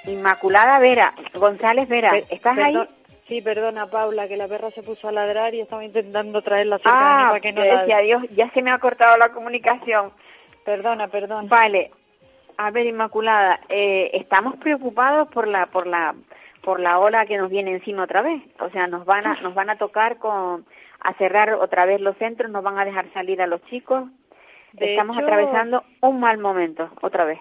Inmaculada 0.05 0.79
Vera, 0.79 1.15
González 1.33 1.89
Vera, 1.89 2.19
¿estás 2.29 2.59
ahí? 2.59 2.77
Sí, 3.29 3.41
perdona 3.41 3.87
Paula, 3.87 4.29
que 4.29 4.37
la 4.37 4.47
perra 4.47 4.71
se 4.73 4.83
puso 4.83 5.09
a 5.09 5.13
ladrar 5.13 5.55
y 5.55 5.63
estaba 5.63 5.83
intentando 5.83 6.43
traerla 6.43 6.77
cerca 6.77 6.91
ah, 6.93 7.29
para 7.29 7.41
que 7.41 7.53
no 7.55 7.63
decía, 7.63 8.01
Dios, 8.01 8.25
ya 8.33 8.51
se 8.51 8.61
me 8.61 8.71
ha 8.71 8.79
cortado 8.79 9.17
la 9.17 9.31
comunicación. 9.31 10.13
Perdona, 10.67 11.09
perdona. 11.09 11.49
Vale. 11.49 11.93
A 12.59 12.71
ver, 12.73 12.85
Inmaculada, 12.89 13.59
eh, 13.71 14.11
estamos 14.13 14.57
preocupados 14.57 15.29
por 15.29 15.49
la 15.49 15.65
por 15.65 15.87
la 15.87 16.15
por 16.61 16.79
la 16.79 16.99
ola 16.99 17.25
que 17.25 17.39
nos 17.39 17.49
viene 17.49 17.71
encima 17.71 18.03
otra 18.03 18.21
vez. 18.21 18.43
O 18.59 18.69
sea, 18.69 18.87
nos 18.87 19.07
van 19.07 19.27
a 19.27 19.41
nos 19.41 19.55
van 19.55 19.71
a 19.71 19.79
tocar 19.79 20.19
con 20.19 20.67
a 21.01 21.15
cerrar 21.15 21.55
otra 21.55 21.87
vez 21.87 22.01
los 22.01 22.17
centros, 22.17 22.51
nos 22.51 22.63
van 22.63 22.79
a 22.79 22.85
dejar 22.85 23.13
salir 23.13 23.41
a 23.43 23.47
los 23.47 23.65
chicos. 23.67 24.09
Estamos 24.77 25.19
atravesando 25.19 25.85
un 26.01 26.21
mal 26.21 26.39
momento, 26.39 26.91
otra 27.01 27.25
vez. 27.25 27.41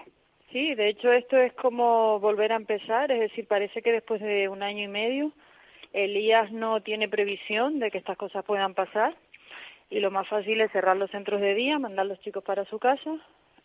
Sí, 0.50 0.74
de 0.74 0.88
hecho 0.88 1.12
esto 1.12 1.36
es 1.36 1.52
como 1.54 2.18
volver 2.18 2.52
a 2.52 2.56
empezar, 2.56 3.12
es 3.12 3.20
decir, 3.20 3.46
parece 3.46 3.82
que 3.82 3.92
después 3.92 4.20
de 4.20 4.48
un 4.48 4.62
año 4.62 4.82
y 4.82 4.88
medio 4.88 5.32
Elías 5.92 6.50
no 6.50 6.80
tiene 6.82 7.08
previsión 7.08 7.78
de 7.78 7.90
que 7.90 7.98
estas 7.98 8.16
cosas 8.16 8.44
puedan 8.44 8.74
pasar 8.74 9.14
y 9.90 10.00
lo 10.00 10.10
más 10.10 10.26
fácil 10.28 10.60
es 10.60 10.72
cerrar 10.72 10.96
los 10.96 11.10
centros 11.10 11.40
de 11.40 11.54
día, 11.54 11.78
mandar 11.78 12.06
a 12.06 12.08
los 12.08 12.20
chicos 12.20 12.42
para 12.42 12.64
su 12.64 12.78
casa 12.78 13.16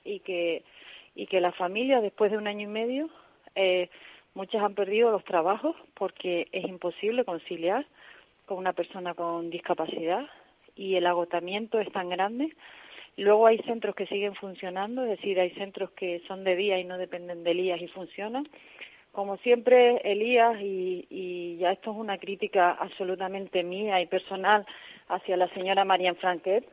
y 0.03 0.19
que 0.19 0.63
y 1.15 1.27
que 1.27 1.39
las 1.39 1.55
familias 1.55 2.01
después 2.01 2.29
de 2.29 2.37
un 2.37 2.47
año 2.47 2.63
y 2.63 2.71
medio 2.71 3.09
eh, 3.55 3.89
muchas 4.33 4.61
han 4.61 4.75
perdido 4.75 5.11
los 5.11 5.23
trabajos 5.23 5.75
porque 5.93 6.47
es 6.51 6.65
imposible 6.65 7.23
conciliar 7.23 7.85
con 8.45 8.57
una 8.57 8.73
persona 8.73 9.13
con 9.13 9.49
discapacidad 9.49 10.25
y 10.75 10.95
el 10.95 11.05
agotamiento 11.05 11.79
es 11.79 11.91
tan 11.91 12.09
grande. 12.09 12.55
Luego 13.17 13.47
hay 13.47 13.59
centros 13.59 13.95
que 13.95 14.07
siguen 14.07 14.35
funcionando, 14.35 15.03
es 15.03 15.09
decir, 15.09 15.39
hay 15.39 15.51
centros 15.51 15.91
que 15.91 16.21
son 16.27 16.43
de 16.43 16.55
día 16.55 16.77
y 16.79 16.83
no 16.83 16.97
dependen 16.97 17.43
de 17.43 17.51
Elías 17.51 17.81
y 17.81 17.87
funcionan. 17.87 18.47
Como 19.13 19.37
siempre, 19.37 20.01
Elías, 20.03 20.59
y, 20.61 21.07
y 21.09 21.57
ya 21.57 21.71
esto 21.71 21.91
es 21.91 21.97
una 21.97 22.17
crítica 22.17 22.71
absolutamente 22.71 23.63
mía 23.63 24.01
y 24.01 24.07
personal 24.07 24.65
hacia 25.07 25.37
la 25.37 25.47
señora 25.53 25.85
Marian 25.85 26.17
Franquet, 26.17 26.67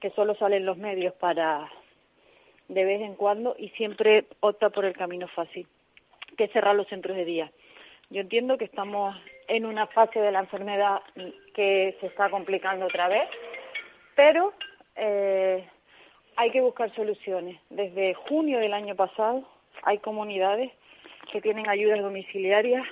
que 0.00 0.10
solo 0.10 0.34
sale 0.36 0.56
en 0.56 0.64
los 0.64 0.78
medios 0.78 1.12
para 1.14 1.70
de 2.68 2.84
vez 2.84 3.02
en 3.02 3.14
cuando 3.14 3.54
y 3.58 3.68
siempre 3.70 4.26
opta 4.40 4.70
por 4.70 4.86
el 4.86 4.96
camino 4.96 5.28
fácil, 5.28 5.66
que 6.38 6.44
es 6.44 6.52
cerrar 6.52 6.74
los 6.74 6.88
centros 6.88 7.16
de 7.16 7.26
día. 7.26 7.52
Yo 8.08 8.22
entiendo 8.22 8.56
que 8.56 8.64
estamos 8.64 9.14
en 9.48 9.66
una 9.66 9.86
fase 9.88 10.20
de 10.20 10.32
la 10.32 10.40
enfermedad 10.40 11.00
que 11.54 11.96
se 12.00 12.06
está 12.06 12.30
complicando 12.30 12.86
otra 12.86 13.08
vez, 13.08 13.28
pero 14.14 14.52
eh, 14.96 15.66
hay 16.36 16.50
que 16.50 16.60
buscar 16.60 16.94
soluciones. 16.94 17.60
Desde 17.70 18.14
junio 18.14 18.58
del 18.58 18.74
año 18.74 18.94
pasado 18.94 19.44
hay 19.82 19.98
comunidades 19.98 20.72
que 21.32 21.40
tienen 21.40 21.68
ayudas 21.68 22.00
domiciliarias 22.00 22.86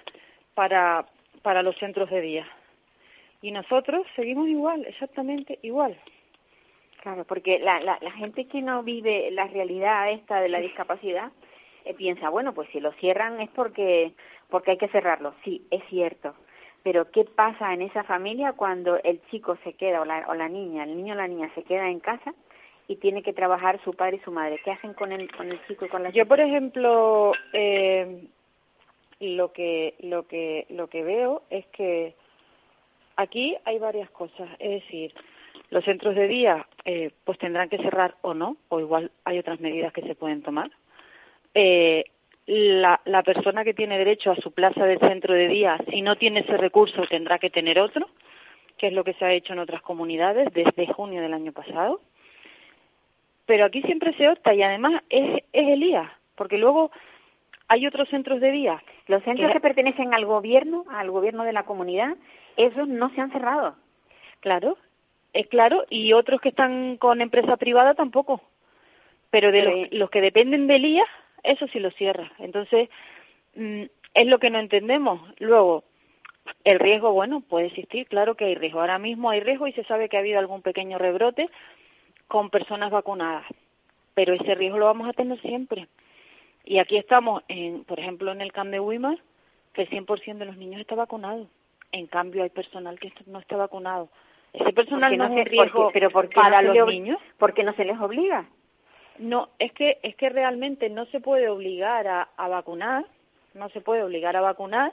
para, 0.55 1.07
para 1.43 1.63
los 1.63 1.77
centros 1.79 2.11
de 2.11 2.21
día. 2.21 2.47
Y 3.41 3.51
nosotros 3.51 4.07
seguimos 4.15 4.49
igual, 4.49 4.85
exactamente 4.87 5.59
igual. 5.63 5.97
Claro, 7.03 7.25
porque 7.25 7.59
la, 7.59 7.81
la, 7.81 7.99
la 8.01 8.13
gente 8.13 8.47
que 8.47 8.63
no 8.63 8.85
vive 8.85 9.31
la 9.33 9.49
realidad 9.49 10.13
esta 10.13 10.41
de 10.41 10.49
la 10.49 10.61
discapacidad 10.61 11.33
eh, 11.85 11.95
piensa, 11.95 12.29
bueno, 12.29 12.55
pues 12.55 12.69
si 12.71 12.79
lo 12.79 12.93
cierran 12.93 13.41
es 13.41 13.51
porque 13.51 14.13
porque 14.53 14.73
hay 14.73 14.77
que 14.77 14.89
cerrarlo. 14.89 15.35
Sí, 15.43 15.67
es 15.71 15.83
cierto. 15.89 16.35
Pero 16.83 17.11
¿qué 17.11 17.25
pasa 17.25 17.73
en 17.73 17.83
esa 17.83 18.03
familia 18.05 18.53
cuando 18.55 18.99
el 19.03 19.21
chico 19.31 19.57
se 19.65 19.75
queda 19.75 20.01
o 20.01 20.05
la, 20.05 20.27
o 20.29 20.35
la 20.35 20.49
niña, 20.49 20.85
el 20.85 20.97
niño 20.97 21.15
o 21.15 21.17
la 21.17 21.29
niña 21.29 21.51
se 21.55 21.63
queda 21.63 21.89
en 21.89 22.01
casa 22.01 22.35
y 22.89 22.97
tiene 22.97 23.23
que 23.23 23.33
trabajar 23.33 23.81
su 23.85 23.95
padre 23.95 24.17
y 24.17 24.25
su 24.25 24.33
madre? 24.33 24.61
¿Qué 24.65 24.73
hacen 24.73 24.95
con 24.95 25.13
el, 25.13 25.31
con 25.35 25.51
el 25.51 25.65
chico 25.67 25.85
y 25.85 25.89
con 25.89 26.03
la 26.03 26.11
Yo, 26.11 26.27
por 26.27 26.41
ejemplo, 26.41 27.33
eh, 27.53 28.27
lo 29.21 29.53
que 29.53 29.95
lo 30.01 30.27
que 30.27 30.67
lo 30.71 30.89
que 30.89 31.05
veo 31.05 31.43
es 31.51 31.65
que 31.67 32.15
aquí 33.17 33.57
hay 33.65 33.79
varias 33.79 34.11
cosas. 34.11 34.49
Es 34.59 34.83
decir, 34.83 35.15
los 35.71 35.85
centros 35.85 36.15
de 36.15 36.27
día 36.27 36.67
eh, 36.85 37.13
pues 37.25 37.39
tendrán 37.39 37.69
que 37.69 37.79
cerrar 37.79 38.17
o 38.23 38.35
no, 38.35 38.57
o 38.69 38.81
igual 38.81 39.11
hay 39.25 39.39
otras 39.39 39.61
medidas 39.61 39.93
que 39.93 40.03
se 40.03 40.15
pueden 40.15 40.43
tomar. 40.43 40.71
Eh, 41.55 42.05
la, 42.47 43.01
la 43.05 43.23
persona 43.23 43.65
que 43.65 43.75
tiene 43.75 43.99
derecho 43.99 44.31
a 44.31 44.37
su 44.37 44.53
plaza 44.53 44.85
del 44.85 44.99
centro 44.99 45.35
de 45.35 45.49
día, 45.49 45.79
si 45.91 46.03
no 46.03 46.17
tiene 46.17 46.41
ese 46.41 46.57
recurso, 46.57 47.07
tendrá 47.09 47.39
que 47.39 47.51
tener 47.51 47.79
otro, 47.79 48.09
que 48.77 48.89
es 48.89 48.93
lo 48.93 49.05
que 49.05 49.15
se 49.15 49.25
ha 49.25 49.33
hecho 49.33 49.53
en 49.53 49.61
otras 49.61 49.83
comunidades 49.83 50.49
desde 50.53 50.93
junio 50.93 51.23
del 51.23 51.35
año 51.35 51.53
pasado. 51.53 52.01
Pero 53.47 53.65
aquí 53.65 53.83
siempre 53.83 54.13
se 54.15 54.29
opta 54.29 54.55
y 54.55 54.63
además 54.63 55.03
es, 55.09 55.43
es 55.53 55.69
el 55.69 55.83
IA, 55.83 56.17
porque 56.37 56.59
luego 56.59 56.91
hay 57.69 57.87
otros 57.87 58.09
centros 58.09 58.41
de 58.41 58.51
día. 58.51 58.83
Los 59.07 59.23
centros 59.25 59.49
que, 59.49 59.55
que 59.55 59.61
pertenecen 59.61 60.15
al 60.15 60.27
gobierno, 60.27 60.85
al 60.91 61.11
gobierno 61.11 61.45
de 61.45 61.53
la 61.53 61.65
comunidad, 61.65 62.17
esos 62.57 62.89
no 62.89 63.11
se 63.11 63.21
han 63.21 63.33
cerrado. 63.33 63.77
Claro, 64.41 64.77
es 65.33 65.47
claro, 65.47 65.85
y 65.89 66.13
otros 66.13 66.41
que 66.41 66.51
están 66.51 66.97
con 66.97 67.21
empresa 67.21 67.57
privada 67.57 67.95
tampoco. 67.95 68.43
Pero 69.31 69.51
de 69.51 69.63
los, 69.63 69.93
los, 69.93 70.11
que 70.11 70.21
dependen 70.21 70.67
del 70.67 70.85
IA, 70.85 71.07
eso 71.43 71.67
sí 71.69 71.79
lo 71.79 71.91
cierra. 71.93 72.33
Entonces, 72.39 72.89
mm, 73.55 73.83
es 74.15 74.27
lo 74.27 74.39
que 74.39 74.51
no 74.51 74.59
entendemos. 74.59 75.21
Luego, 75.39 75.85
el 76.65 76.79
riesgo, 76.79 77.13
bueno, 77.13 77.41
puede 77.41 77.67
existir, 77.67 78.07
claro 78.07 78.35
que 78.35 78.47
hay 78.47 78.55
riesgo. 78.55 78.81
Ahora 78.81 78.99
mismo 78.99 79.31
hay 79.31 79.41
riesgo 79.41 79.67
y 79.67 79.73
se 79.73 79.85
sabe 79.85 80.09
que 80.09 80.17
ha 80.17 80.21
habido 80.21 80.39
algún 80.39 80.63
pequeño 80.63 80.99
rebrote 80.99 81.49
con 82.29 82.51
personas 82.51 82.91
vacunadas. 82.91 83.45
Pero 84.15 84.35
ese 84.35 84.55
riesgo 84.55 84.79
lo 84.79 84.87
vamos 84.87 85.09
a 85.09 85.13
tener 85.13 85.41
siempre. 85.41 85.89
Y 86.65 86.79
aquí 86.79 86.97
estamos, 86.97 87.43
en, 87.49 87.85
por 87.85 87.99
ejemplo, 87.99 88.31
en 88.31 88.41
el 88.41 88.53
CAM 88.53 88.71
de 88.71 88.81
Weimar, 88.81 89.19
que 89.73 89.83
el 89.83 89.91
100% 89.91 90.39
de 90.39 90.45
los 90.45 90.57
niños 90.57 90.81
está 90.81 90.95
vacunado. 90.95 91.49
En 91.91 92.07
cambio, 92.07 92.43
hay 92.43 92.51
personal 92.51 92.99
que 92.99 93.13
no 93.27 93.39
está 93.39 93.57
vacunado. 93.57 94.09
Ese 94.53 94.73
personal 94.73 95.17
no, 95.17 95.29
no 95.29 95.35
es 95.35 95.41
un 95.41 95.47
riesgo 95.47 95.91
pero 95.93 96.11
¿por 96.11 96.29
qué 96.29 96.35
para 96.35 96.63
no 96.63 96.75
los 96.75 96.89
niños. 96.89 97.19
¿Por 97.39 97.55
qué 97.55 97.65
no 97.65 97.73
se 97.75 97.85
les 97.85 97.99
obliga? 97.99 98.47
No, 99.19 99.51
es 99.59 99.73
que 99.73 99.99
es 100.03 100.17
que 100.17 100.29
realmente 100.29 100.89
no 100.89 101.07
se 101.07 101.21
puede 101.21 101.49
obligar 101.49 102.07
a, 102.09 102.29
a 102.37 102.49
vacunar, 102.49 103.05
no 103.55 103.69
se 103.71 103.81
puede 103.81 104.03
obligar 104.03 104.37
a 104.37 104.41
vacunar, 104.41 104.93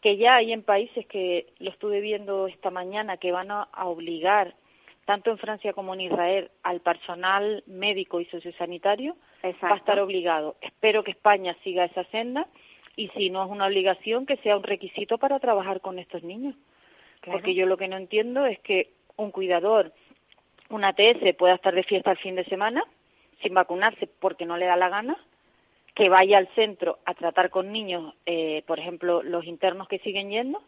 que 0.00 0.16
ya 0.16 0.36
hay 0.36 0.52
en 0.52 0.62
países 0.62 1.06
que 1.06 1.46
lo 1.58 1.70
estuve 1.70 2.00
viendo 2.00 2.46
esta 2.46 2.70
mañana 2.70 3.16
que 3.16 3.32
van 3.32 3.50
a, 3.50 3.62
a 3.62 3.86
obligar 3.86 4.54
tanto 5.04 5.30
en 5.30 5.38
Francia 5.38 5.72
como 5.72 5.94
en 5.94 6.02
Israel 6.02 6.50
al 6.62 6.80
personal 6.80 7.62
médico 7.66 8.20
y 8.20 8.26
sociosanitario 8.26 9.16
Exacto. 9.42 9.66
va 9.66 9.74
a 9.74 9.78
estar 9.78 10.00
obligado. 10.00 10.56
Espero 10.60 11.04
que 11.04 11.10
España 11.10 11.56
siga 11.62 11.84
esa 11.84 12.04
senda 12.04 12.46
y 12.96 13.08
si 13.08 13.30
no 13.30 13.44
es 13.44 13.50
una 13.50 13.66
obligación 13.66 14.26
que 14.26 14.36
sea 14.38 14.56
un 14.56 14.62
requisito 14.62 15.18
para 15.18 15.40
trabajar 15.40 15.80
con 15.80 15.98
estos 15.98 16.22
niños. 16.22 16.54
Claro. 17.20 17.38
Porque 17.38 17.54
yo 17.54 17.66
lo 17.66 17.76
que 17.76 17.88
no 17.88 17.96
entiendo 17.96 18.46
es 18.46 18.58
que 18.60 18.90
un 19.16 19.30
cuidador, 19.30 19.92
una 20.70 20.88
ATS 20.88 21.34
pueda 21.38 21.54
estar 21.54 21.74
de 21.74 21.82
fiesta 21.82 22.12
el 22.12 22.18
fin 22.18 22.34
de 22.34 22.44
semana 22.44 22.84
sin 23.44 23.54
vacunarse 23.54 24.08
porque 24.18 24.46
no 24.46 24.56
le 24.56 24.66
da 24.66 24.74
la 24.74 24.88
gana, 24.88 25.16
que 25.94 26.08
vaya 26.08 26.38
al 26.38 26.48
centro 26.54 26.98
a 27.04 27.14
tratar 27.14 27.50
con 27.50 27.70
niños, 27.70 28.14
eh, 28.26 28.64
por 28.66 28.80
ejemplo, 28.80 29.22
los 29.22 29.44
internos 29.44 29.86
que 29.86 30.00
siguen 30.00 30.30
yendo, 30.30 30.60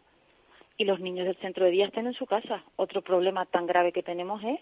y 0.77 0.85
los 0.85 0.99
niños 0.99 1.25
del 1.25 1.35
centro 1.37 1.65
de 1.65 1.71
día 1.71 1.87
estén 1.87 2.07
en 2.07 2.13
su 2.13 2.25
casa. 2.25 2.63
Otro 2.75 3.01
problema 3.01 3.45
tan 3.45 3.65
grave 3.65 3.91
que 3.91 4.03
tenemos 4.03 4.41
es 4.43 4.59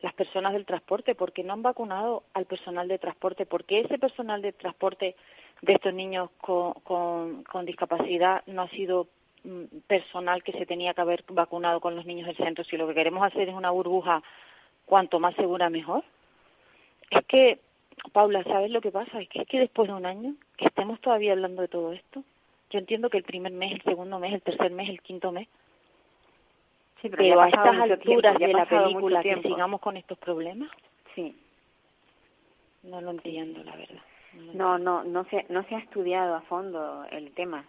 las 0.00 0.14
personas 0.14 0.52
del 0.52 0.64
transporte, 0.64 1.16
porque 1.16 1.42
no 1.42 1.52
han 1.52 1.62
vacunado 1.62 2.22
al 2.32 2.46
personal 2.46 2.86
de 2.86 2.98
transporte, 2.98 3.44
porque 3.44 3.80
ese 3.80 3.98
personal 3.98 4.40
de 4.40 4.52
transporte 4.52 5.16
de 5.60 5.72
estos 5.72 5.92
niños 5.92 6.30
con, 6.40 6.74
con, 6.84 7.42
con 7.42 7.66
discapacidad 7.66 8.44
no 8.46 8.62
ha 8.62 8.68
sido 8.68 9.08
mm, 9.42 9.64
personal 9.88 10.44
que 10.44 10.52
se 10.52 10.66
tenía 10.66 10.94
que 10.94 11.00
haber 11.00 11.24
vacunado 11.28 11.80
con 11.80 11.96
los 11.96 12.06
niños 12.06 12.28
del 12.28 12.36
centro. 12.36 12.62
Si 12.62 12.76
lo 12.76 12.86
que 12.86 12.94
queremos 12.94 13.24
hacer 13.24 13.48
es 13.48 13.54
una 13.54 13.72
burbuja 13.72 14.22
cuanto 14.86 15.18
más 15.18 15.34
segura 15.34 15.68
mejor, 15.68 16.04
es 17.10 17.24
que 17.26 17.58
Paula, 18.12 18.42
¿sabes 18.44 18.70
lo 18.70 18.80
que 18.80 18.90
pasa? 18.90 19.20
Es 19.20 19.28
que, 19.28 19.42
es 19.42 19.48
que 19.48 19.58
después 19.58 19.88
de 19.88 19.94
un 19.94 20.06
año, 20.06 20.34
que 20.56 20.66
estemos 20.66 21.00
todavía 21.00 21.32
hablando 21.32 21.62
de 21.62 21.68
todo 21.68 21.92
esto, 21.92 22.22
yo 22.70 22.78
entiendo 22.78 23.10
que 23.10 23.18
el 23.18 23.24
primer 23.24 23.52
mes, 23.52 23.72
el 23.72 23.82
segundo 23.82 24.18
mes, 24.18 24.34
el 24.34 24.42
tercer 24.42 24.70
mes, 24.70 24.88
el 24.88 25.00
quinto 25.00 25.32
mes, 25.32 25.48
Sí, 27.00 27.08
pero, 27.10 27.40
a 27.40 27.48
estas 27.48 27.78
alturas 27.78 28.36
tiempo, 28.36 28.38
de 28.38 28.52
la 28.52 28.66
película 28.66 29.22
que 29.22 29.40
sigamos 29.42 29.80
con 29.80 29.96
estos 29.96 30.18
problemas, 30.18 30.68
Sí. 31.14 31.34
no 32.82 33.00
lo 33.00 33.12
entiendo, 33.12 33.62
la 33.62 33.76
verdad. 33.76 34.02
No, 34.52 34.78
no, 34.78 35.04
no 35.04 35.24
se, 35.26 35.46
no 35.48 35.64
se 35.64 35.74
ha 35.74 35.78
estudiado 35.78 36.34
a 36.34 36.42
fondo 36.42 37.04
el 37.10 37.32
tema. 37.32 37.64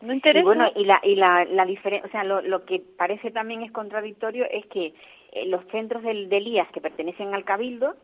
No 0.00 0.12
interesa. 0.12 0.40
Y 0.40 0.44
bueno, 0.44 0.70
y 0.74 0.84
la, 0.84 1.00
y 1.02 1.16
la, 1.16 1.44
la 1.44 1.66
diferencia, 1.66 2.08
o 2.08 2.10
sea, 2.10 2.24
lo, 2.24 2.40
lo 2.40 2.64
que 2.64 2.80
parece 2.80 3.30
también 3.30 3.62
es 3.62 3.70
contradictorio 3.72 4.46
es 4.50 4.64
que 4.66 4.94
eh, 5.32 5.46
los 5.46 5.64
centros 5.66 6.02
del, 6.02 6.28
del 6.28 6.46
IAS 6.48 6.70
que 6.70 6.80
pertenecen 6.80 7.34
al 7.34 7.44
Cabildo, 7.44 7.96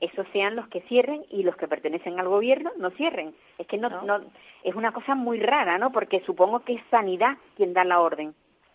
esos 0.00 0.26
sean 0.32 0.56
los 0.56 0.68
que 0.68 0.80
cierren 0.82 1.24
y 1.30 1.42
los 1.42 1.56
que 1.56 1.68
pertenecen 1.68 2.18
al 2.18 2.28
gobierno 2.28 2.70
no 2.78 2.90
cierren. 2.90 3.34
Es 3.58 3.66
que 3.66 3.76
no, 3.78 3.88
No. 3.88 4.02
no, 4.02 4.24
es 4.64 4.74
una 4.74 4.92
cosa 4.92 5.14
muy 5.14 5.40
rara, 5.40 5.78
¿no? 5.78 5.92
Porque 5.92 6.20
supongo 6.20 6.60
que 6.60 6.74
es 6.74 6.82
Sanidad 6.90 7.36
quien 7.56 7.72
da 7.74 7.84
la 7.84 8.00
orden. 8.00 8.34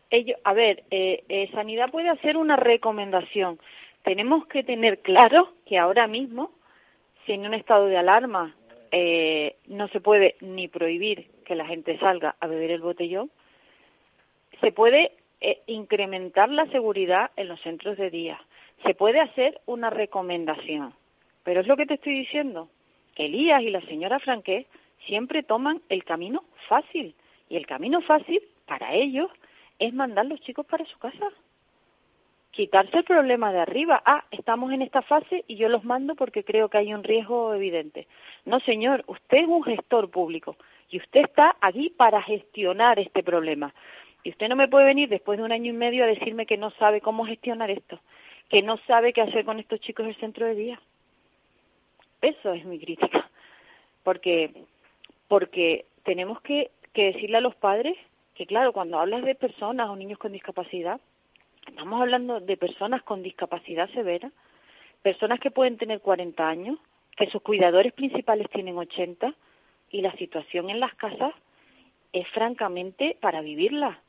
Ellos, 0.10 0.38
a 0.44 0.54
ver, 0.54 0.84
eh, 0.92 1.24
eh, 1.30 1.50
Sanidad 1.54 1.90
puede 1.92 2.10
hacer 2.10 2.38
una 2.38 2.56
recomendación. 2.56 3.60
Tenemos 4.04 4.46
que 4.48 4.64
tener 4.64 5.00
claro 5.00 5.50
que 5.66 5.78
ahora 5.78 6.08
mismo, 6.08 6.52
si 7.26 7.34
en 7.34 7.46
un 7.46 7.54
estado 7.54 7.88
de 7.88 7.98
alarma 7.98 8.56
eh, 8.92 9.56
no 9.68 9.88
se 9.88 10.02
puede 10.02 10.36
ni 10.42 10.68
prohibir 10.68 11.28
que 11.46 11.56
la 11.56 11.66
gente 11.66 11.98
salga 12.00 12.36
a 12.40 12.48
beber 12.48 12.70
el 12.72 12.82
botellón, 12.82 13.32
se 14.62 14.72
puede 14.72 15.14
eh, 15.42 15.62
incrementar 15.68 16.50
la 16.50 16.66
seguridad 16.68 17.32
en 17.36 17.48
los 17.48 17.60
centros 17.62 17.98
de 17.98 18.10
día. 18.10 18.40
Se 18.86 18.94
puede 18.94 19.20
hacer 19.20 19.60
una 19.66 19.90
recomendación. 19.90 20.94
Pero 21.44 21.62
es 21.62 21.68
lo 21.68 21.78
que 21.78 21.86
te 21.86 21.96
estoy 21.96 22.14
diciendo. 22.14 22.70
Elías 23.16 23.62
y 23.62 23.70
la 23.70 23.82
señora 23.82 24.20
Franqué 24.20 24.66
siempre 25.06 25.44
toman 25.44 25.82
el 25.90 26.04
camino 26.04 26.44
fácil. 26.68 27.16
Y 27.50 27.58
el 27.58 27.68
camino 27.68 28.02
fácil 28.02 28.42
para 28.66 28.94
ellos 28.94 29.30
es 29.80 29.94
mandar 29.94 30.26
los 30.26 30.40
chicos 30.42 30.66
para 30.66 30.86
su 30.86 30.98
casa. 30.98 31.28
Quitarse 32.52 32.98
el 32.98 33.04
problema 33.04 33.52
de 33.52 33.60
arriba. 33.60 34.02
Ah, 34.06 34.26
estamos 34.32 34.72
en 34.72 34.82
esta 34.82 35.02
fase 35.02 35.44
y 35.48 35.56
yo 35.56 35.70
los 35.70 35.84
mando 35.84 36.16
porque 36.16 36.44
creo 36.44 36.70
que 36.70 36.78
hay 36.78 36.94
un 36.94 37.04
riesgo 37.04 37.54
evidente. 37.54 38.08
No, 38.46 38.60
señor, 38.60 39.04
usted 39.08 39.40
es 39.40 39.48
un 39.48 39.64
gestor 39.64 40.10
público 40.12 40.56
y 40.90 40.98
usted 40.98 41.22
está 41.22 41.58
aquí 41.62 41.90
para 41.90 42.22
gestionar 42.22 43.00
este 43.00 43.24
problema. 43.24 43.74
Y 44.24 44.30
usted 44.30 44.48
no 44.48 44.56
me 44.56 44.68
puede 44.68 44.86
venir 44.86 45.10
después 45.10 45.38
de 45.38 45.44
un 45.44 45.52
año 45.52 45.72
y 45.72 45.76
medio 45.76 46.04
a 46.04 46.08
decirme 46.08 46.46
que 46.46 46.58
no 46.58 46.70
sabe 46.72 47.02
cómo 47.02 47.26
gestionar 47.26 47.72
esto, 47.72 48.00
que 48.50 48.62
no 48.62 48.78
sabe 48.88 49.12
qué 49.12 49.22
hacer 49.22 49.44
con 49.44 49.60
estos 49.60 49.80
chicos 49.82 50.06
del 50.06 50.16
centro 50.16 50.46
de 50.46 50.56
día. 50.56 50.80
Eso 52.24 52.54
es 52.54 52.64
mi 52.66 52.80
crítica. 52.80 53.30
Porque, 54.04 54.52
porque 55.28 55.86
tenemos 56.04 56.42
que, 56.42 56.72
que 56.94 57.12
decirle 57.12 57.38
a 57.38 57.42
los 57.42 57.56
padres 57.56 57.96
que, 58.34 58.46
claro, 58.46 58.74
cuando 58.74 58.98
hablas 58.98 59.24
de 59.24 59.36
personas 59.36 59.90
o 59.90 59.96
niños 59.96 60.18
con 60.18 60.32
discapacidad, 60.32 61.00
estamos 61.68 62.02
hablando 62.02 62.40
de 62.40 62.58
personas 62.58 63.04
con 63.04 63.22
discapacidad 63.22 63.90
severa, 63.92 64.32
personas 65.02 65.40
que 65.40 65.52
pueden 65.52 65.78
tener 65.78 66.00
40 66.00 66.48
años, 66.48 66.80
que 67.18 67.30
sus 67.30 67.42
cuidadores 67.42 67.94
principales 67.94 68.50
tienen 68.50 68.78
80 68.78 69.34
y 69.92 70.02
la 70.02 70.14
situación 70.14 70.70
en 70.70 70.80
las 70.80 70.96
casas 70.96 71.34
es 72.14 72.28
francamente 72.30 73.18
para 73.20 73.42
vivirla, 73.42 74.00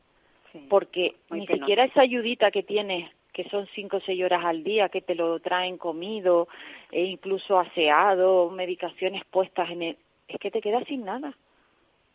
porque 0.68 1.16
ni 1.30 1.46
siquiera 1.46 1.84
esa 1.84 2.02
ayudita 2.02 2.50
que 2.50 2.62
tienes, 2.62 3.10
que 3.34 3.48
son 3.50 3.66
5 3.74 3.96
o 3.96 4.00
6 4.00 4.24
horas 4.24 4.44
al 4.44 4.62
día, 4.62 4.88
que 4.88 5.02
te 5.02 5.14
lo 5.14 5.40
traen 5.40 5.76
comido, 5.76 6.48
e 6.90 7.02
incluso 7.04 7.58
aseado, 7.58 8.48
medicaciones 8.50 9.24
puestas 9.26 9.70
en 9.70 9.82
el... 9.82 9.96
es 10.28 10.38
que 10.38 10.50
te 10.50 10.62
quedas 10.62 10.84
sin 10.86 11.04
nada, 11.04 11.36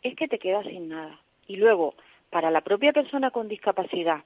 es 0.02 0.16
que 0.16 0.28
te 0.28 0.40
quedas 0.40 0.66
sin 0.66 0.88
nada. 0.88 1.20
Y 1.46 1.58
luego, 1.58 1.94
para 2.30 2.50
la 2.50 2.62
propia 2.62 2.94
persona 2.94 3.32
con 3.32 3.50
discapacidad, 3.50 4.24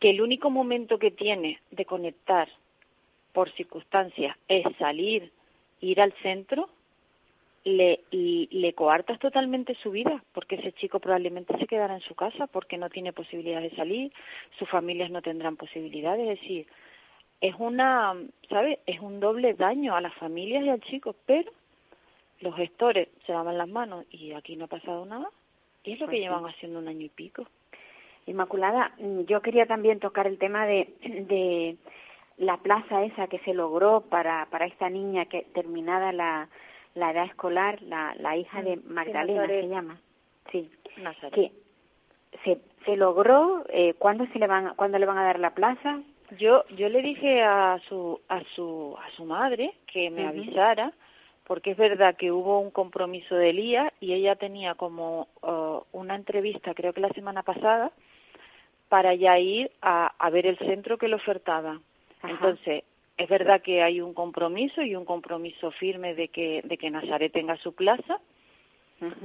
que 0.00 0.10
el 0.10 0.22
único 0.22 0.50
momento 0.50 0.98
que 0.98 1.10
tiene 1.10 1.60
de 1.70 1.84
conectar 1.84 2.48
por 3.32 3.52
circunstancias 3.52 4.36
es 4.48 4.64
salir, 4.78 5.32
ir 5.80 6.00
al 6.00 6.14
centro, 6.22 6.70
le, 7.64 8.00
le 8.10 8.72
coartas 8.74 9.18
totalmente 9.18 9.74
su 9.82 9.90
vida, 9.90 10.22
porque 10.32 10.56
ese 10.56 10.72
chico 10.72 11.00
probablemente 11.00 11.56
se 11.58 11.66
quedará 11.66 11.94
en 11.94 12.02
su 12.02 12.14
casa 12.14 12.46
porque 12.46 12.76
no 12.76 12.90
tiene 12.90 13.12
posibilidad 13.12 13.60
de 13.62 13.74
salir, 13.74 14.12
sus 14.58 14.68
familias 14.68 15.10
no 15.10 15.22
tendrán 15.22 15.56
posibilidades, 15.56 16.28
es 16.28 16.40
decir, 16.40 16.66
es 17.40 17.54
una, 17.58 18.14
¿sabes? 18.48 18.78
Es 18.86 19.00
un 19.00 19.20
doble 19.20 19.54
daño 19.54 19.96
a 19.96 20.00
las 20.00 20.14
familias 20.14 20.64
y 20.64 20.68
al 20.68 20.80
chico, 20.82 21.14
pero 21.26 21.50
los 22.40 22.54
gestores 22.56 23.08
se 23.26 23.32
lavan 23.32 23.58
las 23.58 23.68
manos 23.68 24.04
y 24.10 24.32
aquí 24.32 24.56
no 24.56 24.66
ha 24.66 24.68
pasado 24.68 25.06
nada, 25.06 25.28
y 25.84 25.92
es 25.92 26.00
lo 26.00 26.06
Pues 26.06 26.16
que 26.16 26.16
sí. 26.18 26.22
llevan 26.22 26.44
haciendo 26.46 26.78
un 26.78 26.88
año 26.88 27.06
y 27.06 27.08
pico. 27.10 27.46
Inmaculada, 28.26 28.94
yo 29.26 29.40
quería 29.42 29.66
también 29.66 30.00
tocar 30.00 30.26
el 30.26 30.38
tema 30.38 30.66
de, 30.66 30.94
de 31.02 31.76
la 32.38 32.56
plaza 32.58 33.04
esa 33.04 33.26
que 33.26 33.38
se 33.40 33.52
logró 33.54 34.02
para, 34.02 34.46
para 34.50 34.66
esta 34.66 34.88
niña 34.88 35.26
que 35.26 35.42
terminada 35.54 36.12
la, 36.12 36.48
la 36.94 37.10
edad 37.10 37.24
escolar, 37.26 37.80
la, 37.82 38.14
la 38.20 38.36
hija 38.36 38.62
de 38.62 38.76
Magdalena 38.76 39.40
Nazaret. 39.42 39.62
se 39.64 39.68
llama. 39.68 39.98
Sí, 40.52 40.70
que 41.32 41.52
se, 42.44 42.58
se 42.84 42.96
logró, 42.96 43.64
eh, 43.68 43.94
¿cuándo, 43.98 44.26
se 44.32 44.38
le 44.38 44.46
van, 44.46 44.68
a- 44.68 44.74
¿cuándo 44.74 44.98
le 44.98 45.06
van 45.06 45.18
a 45.18 45.24
dar 45.24 45.38
la 45.40 45.50
plaza? 45.54 46.00
Yo 46.38 46.64
yo 46.70 46.88
le 46.88 47.02
dije 47.02 47.42
a 47.42 47.78
su 47.88 48.18
a 48.28 48.40
su 48.54 48.96
a 48.98 49.10
su 49.10 49.24
madre 49.26 49.74
que 49.86 50.08
me 50.10 50.26
avisara 50.26 50.92
porque 51.46 51.72
es 51.72 51.76
verdad 51.76 52.16
que 52.16 52.32
hubo 52.32 52.58
un 52.60 52.70
compromiso 52.70 53.34
de 53.36 53.50
Elías 53.50 53.92
y 54.00 54.14
ella 54.14 54.34
tenía 54.36 54.74
como 54.74 55.28
uh, 55.42 55.80
una 55.92 56.14
entrevista 56.16 56.72
creo 56.74 56.94
que 56.94 57.02
la 57.02 57.10
semana 57.10 57.42
pasada 57.42 57.92
para 58.88 59.14
ya 59.14 59.38
ir 59.38 59.70
a, 59.82 60.12
a 60.18 60.30
ver 60.30 60.46
el 60.46 60.56
centro 60.58 60.96
que 60.96 61.08
le 61.08 61.16
ofertaba. 61.16 61.78
Ajá. 62.22 62.32
Entonces, 62.32 62.84
es 63.16 63.28
verdad 63.28 63.62
que 63.62 63.82
hay 63.82 64.00
un 64.00 64.14
compromiso 64.14 64.82
y 64.82 64.96
un 64.96 65.04
compromiso 65.04 65.70
firme 65.72 66.14
de 66.14 66.28
que 66.28 66.62
de 66.64 66.76
que 66.76 66.90
Nazaret 66.90 67.32
tenga 67.32 67.56
su 67.56 67.74
plaza. 67.74 68.20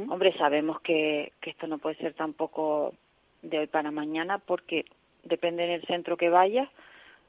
Hombre, 0.10 0.34
sabemos 0.38 0.82
que, 0.82 1.32
que 1.40 1.52
esto 1.52 1.66
no 1.66 1.78
puede 1.78 1.96
ser 1.96 2.14
tampoco 2.14 2.94
de 3.42 3.60
hoy 3.60 3.68
para 3.68 3.92
mañana 3.92 4.38
porque 4.38 4.86
depende 5.24 5.66
del 5.68 5.84
centro 5.84 6.18
que 6.18 6.30
vayas, 6.30 6.68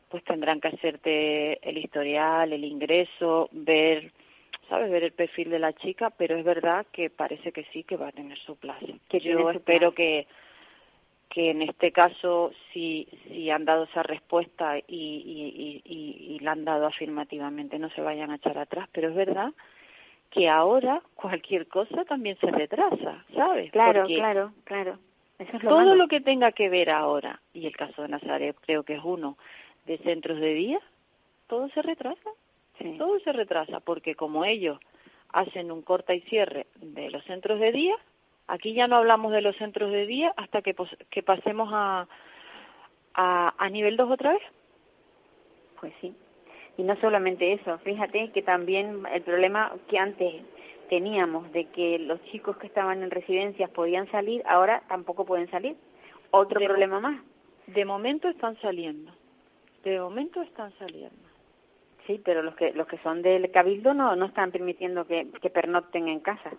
pues 0.08 0.24
tendrán 0.24 0.60
que 0.60 0.68
hacerte 0.68 1.68
el 1.68 1.78
historial, 1.78 2.52
el 2.52 2.64
ingreso, 2.64 3.48
ver, 3.52 4.10
¿sabes? 4.68 4.90
Ver 4.90 5.04
el 5.04 5.12
perfil 5.12 5.50
de 5.50 5.60
la 5.60 5.72
chica, 5.74 6.10
pero 6.10 6.36
es 6.36 6.44
verdad 6.44 6.86
que 6.90 7.08
parece 7.10 7.52
que 7.52 7.64
sí 7.72 7.84
que 7.84 7.96
va 7.96 8.08
a 8.08 8.12
tener 8.12 8.38
su 8.38 8.56
plaza. 8.56 8.86
Que 9.08 9.20
Yo 9.20 9.50
espero 9.50 9.92
plaza. 9.92 9.96
que 9.96 10.26
que 11.30 11.50
en 11.50 11.62
este 11.62 11.92
caso 11.92 12.50
si 12.72 13.08
si 13.28 13.48
han 13.50 13.64
dado 13.64 13.84
esa 13.84 14.02
respuesta 14.02 14.76
y, 14.78 14.82
y, 14.88 14.92
y, 15.56 15.82
y, 15.84 16.34
y 16.34 16.38
la 16.40 16.52
han 16.52 16.64
dado 16.64 16.86
afirmativamente 16.86 17.78
no 17.78 17.88
se 17.90 18.00
vayan 18.02 18.30
a 18.30 18.36
echar 18.36 18.58
atrás 18.58 18.88
pero 18.92 19.08
es 19.08 19.14
verdad 19.14 19.52
que 20.30 20.48
ahora 20.48 21.02
cualquier 21.14 21.66
cosa 21.66 22.04
también 22.04 22.36
se 22.38 22.46
retrasa, 22.52 23.24
¿sabes? 23.34 23.72
Claro, 23.72 24.02
Porque 24.02 24.14
claro, 24.14 24.52
claro. 24.64 24.98
Eso 25.40 25.56
es 25.56 25.62
lo 25.64 25.70
todo 25.70 25.78
malo. 25.80 25.94
lo 25.96 26.06
que 26.06 26.20
tenga 26.20 26.52
que 26.52 26.68
ver 26.68 26.88
ahora, 26.90 27.40
y 27.52 27.66
el 27.66 27.76
caso 27.76 28.02
de 28.02 28.08
Nazaret 28.08 28.54
creo 28.64 28.84
que 28.84 28.94
es 28.94 29.00
uno, 29.02 29.36
de 29.86 29.98
centros 29.98 30.38
de 30.38 30.54
día, 30.54 30.78
todo 31.48 31.68
se 31.70 31.82
retrasa, 31.82 32.30
Sí. 32.78 32.94
todo 32.96 33.18
se 33.20 33.32
retrasa, 33.32 33.80
porque 33.80 34.14
como 34.14 34.44
ellos 34.44 34.78
hacen 35.32 35.72
un 35.72 35.82
corta 35.82 36.14
y 36.14 36.20
cierre 36.22 36.66
de 36.76 37.10
los 37.10 37.24
centros 37.24 37.58
de 37.58 37.72
día, 37.72 37.96
aquí 38.52 38.72
ya 38.74 38.86
no 38.88 38.96
hablamos 38.96 39.32
de 39.32 39.40
los 39.42 39.56
centros 39.56 39.90
de 39.90 40.06
día 40.06 40.32
hasta 40.36 40.62
que, 40.62 40.74
pos- 40.74 40.96
que 41.10 41.22
pasemos 41.22 41.68
a, 41.72 42.06
a, 43.14 43.54
a 43.56 43.68
nivel 43.70 43.96
2 43.96 44.10
otra 44.10 44.32
vez. 44.32 44.42
Pues 45.80 45.92
sí. 46.00 46.14
Y 46.76 46.82
no 46.82 46.96
solamente 47.00 47.52
eso, 47.52 47.78
fíjate 47.78 48.30
que 48.32 48.42
también 48.42 49.02
el 49.12 49.22
problema 49.22 49.72
que 49.88 49.98
antes 49.98 50.42
teníamos 50.88 51.50
de 51.52 51.66
que 51.66 51.98
los 51.98 52.22
chicos 52.26 52.56
que 52.58 52.66
estaban 52.66 53.02
en 53.02 53.10
residencias 53.10 53.70
podían 53.70 54.10
salir, 54.10 54.42
ahora 54.46 54.82
tampoco 54.88 55.24
pueden 55.24 55.50
salir. 55.50 55.76
Otro 56.30 56.60
De- 56.60 56.66
problema 56.66 57.00
más. 57.00 57.20
De 57.66 57.84
momento 57.84 58.28
están 58.28 58.56
saliendo, 58.60 59.12
de 59.84 60.00
momento 60.00 60.42
están 60.42 60.72
saliendo. 60.78 61.16
Sí, 62.06 62.20
pero 62.24 62.42
los 62.42 62.56
que 62.56 62.72
los 62.72 62.86
que 62.88 62.98
son 62.98 63.22
del 63.22 63.50
cabildo 63.52 63.94
no 63.94 64.16
no 64.16 64.26
están 64.26 64.50
permitiendo 64.50 65.06
que, 65.06 65.28
que 65.40 65.50
pernocten 65.50 66.08
en 66.08 66.18
casa. 66.20 66.50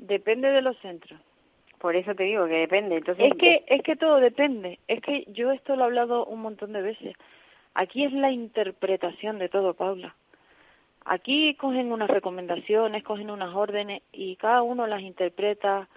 Depende 0.00 0.48
de 0.50 0.62
los 0.62 0.76
centros. 0.78 1.20
Por 1.78 1.94
eso 1.96 2.14
te 2.14 2.24
digo 2.24 2.46
que 2.46 2.54
depende. 2.58 2.96
Entonces 2.96 3.26
Es 3.26 3.34
que, 3.38 3.64
es 3.66 3.82
que 3.82 3.96
todo 3.96 4.18
depende. 4.20 4.78
Es 4.88 5.00
que 5.00 5.24
yo 5.28 5.52
esto 5.52 5.76
lo 5.76 5.82
he 5.82 5.86
hablado 5.86 6.24
un 6.26 6.40
montón 6.40 6.72
de 6.72 6.82
veces. 6.82 7.14
Aquí 7.74 8.04
es 8.04 8.12
la 8.12 8.30
interpretación 8.32 9.38
de 9.38 9.48
todo, 9.48 9.74
Paula. 9.74 10.14
Aquí 11.04 11.54
cogen 11.54 11.92
unas 11.92 12.10
recomendaciones, 12.10 13.02
cogen 13.04 13.30
unas 13.30 13.54
órdenes 13.54 14.02
y 14.12 14.36
cada 14.36 14.62
uno 14.62 14.86
las 14.86 15.02
interpreta. 15.02 15.88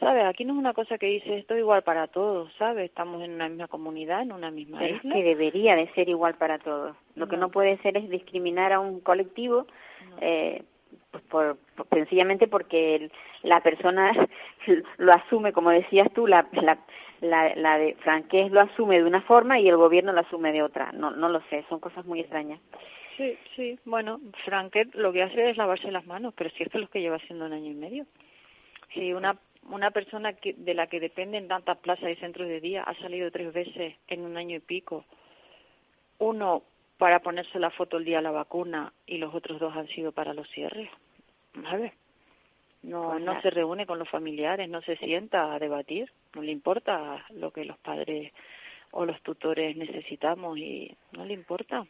¿Sabes? 0.00 0.24
Aquí 0.26 0.44
no 0.44 0.52
es 0.52 0.58
una 0.60 0.74
cosa 0.74 0.96
que 0.96 1.06
dice 1.06 1.38
esto 1.38 1.54
es 1.54 1.60
igual 1.60 1.82
para 1.82 2.06
todos, 2.06 2.52
¿sabes? 2.56 2.84
Estamos 2.84 3.20
en 3.20 3.32
una 3.32 3.48
misma 3.48 3.66
comunidad, 3.66 4.22
en 4.22 4.30
una 4.30 4.48
misma 4.52 4.78
pero 4.78 4.94
es 4.94 5.04
isla. 5.04 5.14
que 5.16 5.24
debería 5.24 5.74
de 5.74 5.88
ser 5.92 6.08
igual 6.08 6.34
para 6.34 6.58
todos. 6.60 6.96
Lo 7.16 7.26
que 7.26 7.34
No. 7.34 7.42
no 7.42 7.48
puede 7.50 7.78
ser 7.78 7.96
es 7.96 8.08
discriminar 8.08 8.72
a 8.72 8.78
un 8.78 9.00
colectivo 9.00 9.66
eh, 10.20 10.62
pues 11.10 11.22
por, 11.24 11.58
sencillamente 11.90 12.48
porque 12.48 13.10
la 13.42 13.60
persona 13.62 14.12
lo 14.98 15.12
asume, 15.12 15.52
como 15.52 15.70
decías 15.70 16.12
tú, 16.12 16.26
la, 16.26 16.48
la, 16.52 16.78
la, 17.20 17.54
la 17.54 17.78
de 17.78 17.94
Franqués 17.96 18.50
lo 18.50 18.60
asume 18.60 18.98
de 18.98 19.04
una 19.04 19.22
forma 19.22 19.58
y 19.58 19.68
el 19.68 19.76
gobierno 19.76 20.12
lo 20.12 20.20
asume 20.20 20.52
de 20.52 20.62
otra. 20.62 20.92
No, 20.92 21.10
no 21.10 21.28
lo 21.28 21.40
sé, 21.50 21.64
son 21.68 21.80
cosas 21.80 22.04
muy 22.06 22.20
extrañas. 22.20 22.60
Sí, 23.16 23.36
sí, 23.56 23.78
bueno, 23.84 24.20
Franquet 24.44 24.94
lo 24.94 25.12
que 25.12 25.24
hace 25.24 25.50
es 25.50 25.56
lavarse 25.56 25.90
las 25.90 26.06
manos, 26.06 26.34
pero 26.36 26.50
si 26.50 26.62
es 26.62 26.74
lo 26.74 26.88
que 26.88 27.00
lleva 27.00 27.16
haciendo 27.16 27.46
un 27.46 27.52
año 27.52 27.70
y 27.70 27.74
medio. 27.74 28.06
Si 28.94 29.12
una 29.12 29.36
una 29.70 29.90
persona 29.90 30.32
que, 30.34 30.54
de 30.54 30.74
la 30.74 30.86
que 30.86 31.00
dependen 31.00 31.48
tantas 31.48 31.78
plazas 31.78 32.10
y 32.10 32.16
centros 32.16 32.48
de 32.48 32.60
día 32.60 32.82
ha 32.82 32.94
salido 33.00 33.30
tres 33.30 33.52
veces 33.52 33.94
en 34.08 34.22
un 34.22 34.36
año 34.36 34.56
y 34.56 34.60
pico, 34.60 35.04
uno 36.18 36.62
para 36.98 37.20
ponerse 37.20 37.58
la 37.58 37.70
foto 37.70 37.96
el 37.96 38.04
día 38.04 38.18
de 38.18 38.24
la 38.24 38.30
vacuna 38.30 38.92
y 39.06 39.18
los 39.18 39.34
otros 39.34 39.58
dos 39.60 39.74
han 39.76 39.88
sido 39.88 40.12
para 40.12 40.34
los 40.34 40.48
cierres. 40.50 40.90
¿Sabes? 41.62 41.92
No, 42.82 43.10
pues 43.10 43.24
no 43.24 43.40
se 43.40 43.50
reúne 43.50 43.86
con 43.86 43.98
los 43.98 44.08
familiares, 44.08 44.68
no 44.68 44.82
se 44.82 44.96
sienta 44.96 45.52
a 45.52 45.58
debatir, 45.58 46.12
no 46.34 46.42
le 46.42 46.52
importa 46.52 47.24
lo 47.30 47.50
que 47.50 47.64
los 47.64 47.78
padres 47.78 48.32
o 48.92 49.04
los 49.04 49.20
tutores 49.22 49.76
necesitamos 49.76 50.56
y 50.58 50.94
no 51.12 51.24
le 51.24 51.34
importa. 51.34 51.86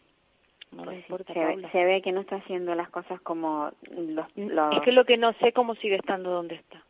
No 0.73 0.85
le 0.85 0.91
pues 0.91 0.99
importa. 1.01 1.33
Se, 1.73 1.85
ve 1.85 2.03
que 2.03 2.13
no 2.13 2.21
está 2.21 2.37
haciendo 2.37 2.75
las 2.75 2.91
cosas 2.91 3.21
como 3.21 3.71
los, 3.91 4.27
Es 4.37 4.83
que 4.83 4.93
lo 4.93 5.05
que 5.05 5.17
no 5.17 5.33
sé 5.35 5.53
cómo 5.53 5.75
sigue 5.77 5.97
estando 5.97 6.31
donde 6.31 6.57
está, 6.57 6.83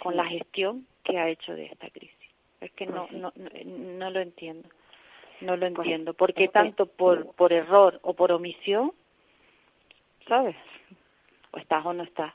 con 0.00 0.16
la 0.16 0.24
gestión 0.26 0.86
que 1.04 1.18
ha 1.18 1.28
hecho 1.28 1.54
de 1.54 1.66
esta 1.66 1.88
crisis. 1.90 2.14
Es 2.60 2.72
que 2.72 2.86
no, 2.86 3.06
pues 3.06 3.20
no, 3.20 3.32
no, 3.64 4.10
lo 4.10 4.20
entiendo. 4.20 4.68
No 5.40 5.56
lo 5.56 5.66
entiendo. 5.66 6.14
porque 6.14 6.48
tanto 6.48 6.86
por, 6.86 7.34
por 7.34 7.52
error 7.52 8.00
o 8.02 8.14
por 8.14 8.32
omisión, 8.32 8.92
¿sabes? 10.26 10.56
O 11.52 11.58
estás 11.58 11.84
o 11.84 11.92
no 11.92 12.02
estás. 12.02 12.32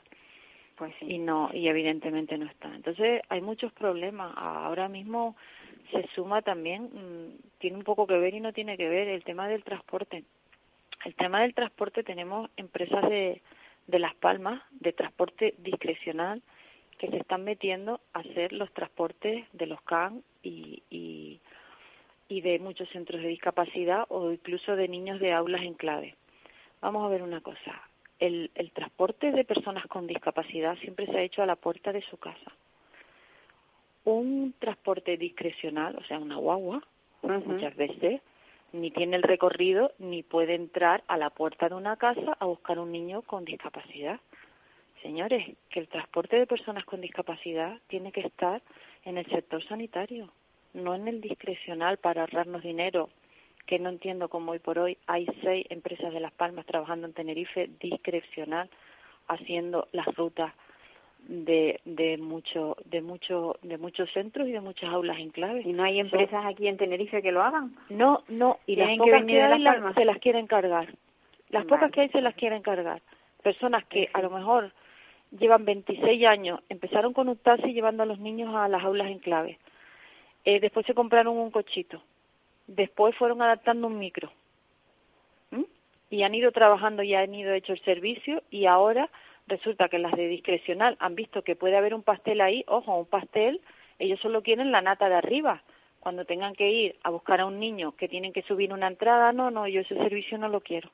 Pues 0.76 0.94
y 1.00 1.18
no 1.18 1.50
y 1.52 1.68
evidentemente 1.68 2.36
no 2.38 2.46
está. 2.46 2.74
Entonces 2.74 3.22
hay 3.28 3.40
muchos 3.40 3.72
problemas. 3.72 4.32
Ahora 4.36 4.88
mismo 4.88 5.36
se 5.90 6.06
suma 6.14 6.42
también 6.42 6.84
mm, 6.84 7.58
tiene 7.58 7.76
un 7.76 7.84
poco 7.84 8.06
que 8.06 8.18
ver 8.18 8.34
y 8.34 8.40
no 8.40 8.52
tiene 8.52 8.76
que 8.76 8.88
ver 8.88 9.08
el 9.08 9.22
tema 9.24 9.48
del 9.48 9.64
transporte. 9.64 10.24
El 11.04 11.14
tema 11.14 11.42
del 11.42 11.54
transporte 11.54 12.02
tenemos 12.02 12.50
empresas 12.56 13.08
de 13.08 13.42
de 13.86 13.98
Las 13.98 14.14
Palmas 14.14 14.62
de 14.70 14.92
transporte 14.92 15.54
discrecional 15.58 16.42
que 16.98 17.08
se 17.08 17.16
están 17.16 17.44
metiendo 17.44 18.00
a 18.12 18.20
hacer 18.20 18.52
los 18.52 18.72
transportes 18.72 19.44
de 19.52 19.66
los 19.66 19.80
CAN 19.82 20.22
y, 20.42 20.82
y, 20.90 21.40
y 22.32 22.40
de 22.40 22.58
muchos 22.58 22.88
centros 22.90 23.22
de 23.22 23.28
discapacidad 23.28 24.06
o 24.08 24.32
incluso 24.32 24.74
de 24.76 24.88
niños 24.88 25.20
de 25.20 25.32
aulas 25.32 25.62
en 25.62 25.74
clave. 25.74 26.16
Vamos 26.80 27.04
a 27.04 27.08
ver 27.08 27.22
una 27.22 27.40
cosa 27.40 27.82
el, 28.22 28.52
el 28.54 28.70
transporte 28.70 29.32
de 29.32 29.44
personas 29.44 29.84
con 29.88 30.06
discapacidad 30.06 30.78
siempre 30.78 31.06
se 31.06 31.18
ha 31.18 31.22
hecho 31.22 31.42
a 31.42 31.46
la 31.46 31.56
puerta 31.56 31.92
de 31.92 32.02
su 32.02 32.18
casa. 32.18 32.52
Un 34.04 34.54
transporte 34.60 35.16
discrecional, 35.16 35.96
o 35.96 36.04
sea, 36.04 36.20
una 36.20 36.36
guagua, 36.36 36.82
muchas 37.22 37.74
veces 37.74 38.20
ni 38.72 38.92
tiene 38.92 39.16
el 39.16 39.24
recorrido 39.24 39.90
ni 39.98 40.22
puede 40.22 40.54
entrar 40.54 41.02
a 41.08 41.16
la 41.16 41.30
puerta 41.30 41.68
de 41.68 41.74
una 41.74 41.96
casa 41.96 42.36
a 42.38 42.46
buscar 42.46 42.78
un 42.78 42.92
niño 42.92 43.22
con 43.22 43.44
discapacidad. 43.44 44.20
Señores, 45.02 45.56
que 45.68 45.80
el 45.80 45.88
transporte 45.88 46.36
de 46.36 46.46
personas 46.46 46.84
con 46.84 47.00
discapacidad 47.00 47.76
tiene 47.88 48.12
que 48.12 48.20
estar 48.20 48.62
en 49.04 49.18
el 49.18 49.26
sector 49.26 49.66
sanitario, 49.66 50.32
no 50.74 50.94
en 50.94 51.08
el 51.08 51.20
discrecional 51.20 51.98
para 51.98 52.22
ahorrarnos 52.22 52.62
dinero 52.62 53.10
que 53.66 53.78
no 53.78 53.90
entiendo 53.90 54.28
cómo 54.28 54.52
hoy 54.52 54.58
por 54.58 54.78
hoy 54.78 54.98
hay 55.06 55.26
seis 55.42 55.66
empresas 55.70 56.12
de 56.12 56.20
Las 56.20 56.32
Palmas 56.32 56.66
trabajando 56.66 57.06
en 57.06 57.12
Tenerife 57.12 57.70
discrecional 57.80 58.68
haciendo 59.28 59.88
las 59.92 60.06
rutas 60.16 60.52
de 61.28 61.80
de 61.84 62.18
mucho 62.18 62.76
de 62.84 63.00
mucho 63.00 63.56
de 63.62 63.78
muchos 63.78 64.10
centros 64.12 64.48
y 64.48 64.52
de 64.52 64.60
muchas 64.60 64.90
aulas 64.90 65.18
en 65.18 65.30
clave. 65.30 65.62
Y 65.64 65.72
no 65.72 65.84
hay 65.84 66.00
empresas 66.00 66.44
aquí 66.44 66.66
en 66.66 66.76
Tenerife 66.76 67.22
que 67.22 67.30
lo 67.30 67.42
hagan 67.42 67.76
no 67.90 68.24
no 68.28 68.58
y 68.66 68.74
las 68.76 68.98
pocas 68.98 69.24
que, 69.24 69.40
hay 69.40 69.94
se 69.94 70.04
las 70.04 70.18
quieren 70.18 70.46
cargar. 70.46 70.88
Las 71.50 71.64
pocas 71.66 71.92
que 71.92 72.00
hay 72.00 72.08
se 72.08 72.20
las 72.20 72.34
quieren 72.34 72.62
cargar. 72.62 73.02
Personas 73.42 73.84
que 73.86 74.08
a 74.12 74.22
lo 74.22 74.30
mejor 74.30 74.72
llevan 75.38 75.64
26 75.64 76.26
años 76.26 76.60
empezaron 76.68 77.12
con 77.12 77.28
un 77.28 77.36
taxi 77.36 77.72
llevando 77.72 78.02
a 78.02 78.06
los 78.06 78.18
niños 78.18 78.52
a 78.54 78.68
las 78.68 78.82
aulas 78.82 79.08
en 79.08 79.20
clave 79.20 79.58
eh, 80.44 80.60
después 80.60 80.86
se 80.86 80.94
compraron 80.94 81.36
un 81.36 81.50
cochito 81.50 82.02
después 82.66 83.14
fueron 83.16 83.42
adaptando 83.42 83.86
un 83.86 83.98
micro 83.98 84.30
y 86.12 86.24
han 86.24 86.34
ido 86.34 86.52
trabajando 86.52 87.02
y 87.02 87.14
han 87.14 87.34
ido 87.34 87.54
hecho 87.54 87.72
el 87.72 87.80
servicio 87.80 88.42
y 88.50 88.66
ahora 88.66 89.08
resulta 89.46 89.88
que 89.88 89.98
las 89.98 90.12
de 90.12 90.28
discrecional 90.28 90.96
han 91.00 91.14
visto 91.14 91.42
que 91.42 91.56
puede 91.56 91.76
haber 91.76 91.94
un 91.94 92.02
pastel 92.02 92.42
ahí, 92.42 92.64
ojo, 92.68 92.96
un 92.98 93.06
pastel, 93.06 93.62
ellos 93.98 94.20
solo 94.20 94.42
quieren 94.42 94.72
la 94.72 94.82
nata 94.82 95.08
de 95.08 95.14
arriba. 95.14 95.62
Cuando 96.00 96.24
tengan 96.24 96.54
que 96.54 96.68
ir 96.70 96.96
a 97.02 97.10
buscar 97.10 97.40
a 97.40 97.46
un 97.46 97.58
niño 97.58 97.92
que 97.92 98.08
tienen 98.08 98.32
que 98.32 98.42
subir 98.42 98.72
una 98.72 98.88
entrada, 98.88 99.32
no, 99.32 99.50
no, 99.50 99.66
yo 99.68 99.80
ese 99.80 99.94
servicio 99.94 100.36
no 100.36 100.48
lo 100.48 100.60
quiero. 100.60 100.90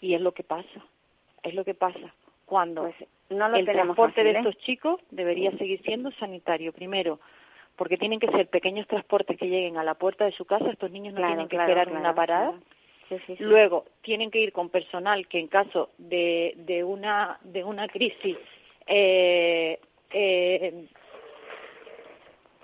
Y 0.00 0.14
es 0.14 0.20
lo 0.20 0.32
que 0.32 0.42
pasa, 0.42 0.84
es 1.42 1.54
lo 1.54 1.64
que 1.64 1.74
pasa. 1.74 2.14
Cuando 2.46 2.82
pues, 2.82 2.96
no 3.28 3.54
el 3.54 3.66
transporte 3.66 4.24
de 4.24 4.30
¿eh? 4.30 4.38
estos 4.38 4.56
chicos 4.58 5.00
debería 5.10 5.52
seguir 5.58 5.80
siendo 5.82 6.10
sanitario, 6.12 6.72
primero, 6.72 7.20
porque 7.80 7.96
tienen 7.96 8.20
que 8.20 8.26
ser 8.26 8.46
pequeños 8.48 8.86
transportes 8.88 9.38
que 9.38 9.48
lleguen 9.48 9.78
a 9.78 9.82
la 9.82 9.94
puerta 9.94 10.26
de 10.26 10.32
su 10.32 10.44
casa, 10.44 10.68
estos 10.68 10.90
niños 10.90 11.14
no 11.14 11.26
tienen 11.26 11.48
que 11.48 11.56
esperar 11.56 11.88
en 11.88 11.96
una 11.96 12.14
parada. 12.14 12.52
Luego 13.38 13.86
tienen 14.02 14.30
que 14.30 14.38
ir 14.38 14.52
con 14.52 14.68
personal 14.68 15.26
que 15.28 15.38
en 15.38 15.48
caso 15.48 15.88
de, 15.96 16.52
de 16.58 16.84
una 16.84 17.38
de 17.42 17.64
una 17.64 17.88
crisis 17.88 18.36
eh, 18.86 19.80
eh, 20.10 20.88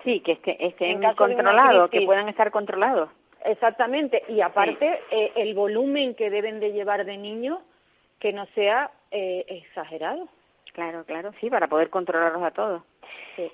sí 0.03 0.19
que 0.19 0.33
esté, 0.33 0.63
estén 0.63 1.01
controlados, 1.15 1.89
que 1.89 2.01
puedan 2.01 2.29
estar 2.29 2.51
controlados. 2.51 3.09
Exactamente, 3.43 4.21
y 4.29 4.41
aparte 4.41 4.99
eh, 5.09 5.31
el 5.35 5.55
volumen 5.55 6.13
que 6.13 6.29
deben 6.29 6.59
de 6.59 6.73
llevar 6.73 7.05
de 7.05 7.17
niños 7.17 7.57
que 8.19 8.33
no 8.33 8.45
sea 8.53 8.91
eh, 9.09 9.45
exagerado. 9.47 10.27
Claro, 10.73 11.05
claro, 11.05 11.31
sí, 11.41 11.49
para 11.49 11.65
poder 11.65 11.89
controlarlos 11.89 12.43
a 12.43 12.51
todos. 12.51 12.83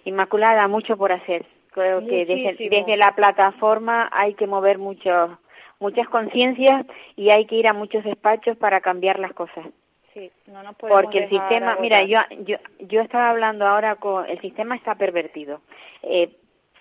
Inmaculada, 0.06 0.68
mucho 0.68 0.98
por 0.98 1.12
hacer. 1.12 1.46
Creo 1.72 2.06
que 2.06 2.26
desde, 2.26 2.70
desde, 2.70 2.98
la 2.98 3.16
plataforma 3.16 4.10
hay 4.14 4.36
que 4.36 4.48
mover 4.48 4.78
muchos 4.78 5.32
muchas 5.80 6.08
conciencias 6.08 6.86
y 7.16 7.32
hay 7.32 7.46
que 7.46 7.56
ir 7.56 7.68
a 7.68 7.74
muchos 7.74 8.04
despachos 8.04 8.56
para 8.58 8.80
cambiar 8.80 9.20
las 9.20 9.34
cosas. 9.34 9.66
Sí, 10.14 10.32
no 10.48 10.64
nos 10.64 10.76
Porque 10.76 11.20
el 11.20 11.30
sistema, 11.30 11.76
mira, 11.82 12.04
yo, 12.04 12.20
yo, 12.46 12.58
yo 12.80 13.02
estaba 13.02 13.32
hablando 13.32 13.68
ahora 13.68 13.96
con, 13.96 14.30
el 14.30 14.40
sistema 14.40 14.76
está 14.76 14.96
pervertido. 14.96 15.62
Eh, 16.04 16.30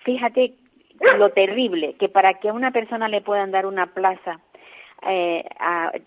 fíjate 0.03 0.53
lo 1.17 1.31
terrible, 1.31 1.95
que 1.95 2.07
para 2.07 2.35
que 2.35 2.49
a 2.49 2.53
una 2.53 2.71
persona 2.71 3.07
le 3.09 3.21
puedan 3.21 3.51
dar 3.51 3.65
una 3.65 3.87
plaza 3.87 4.39
eh, 5.07 5.43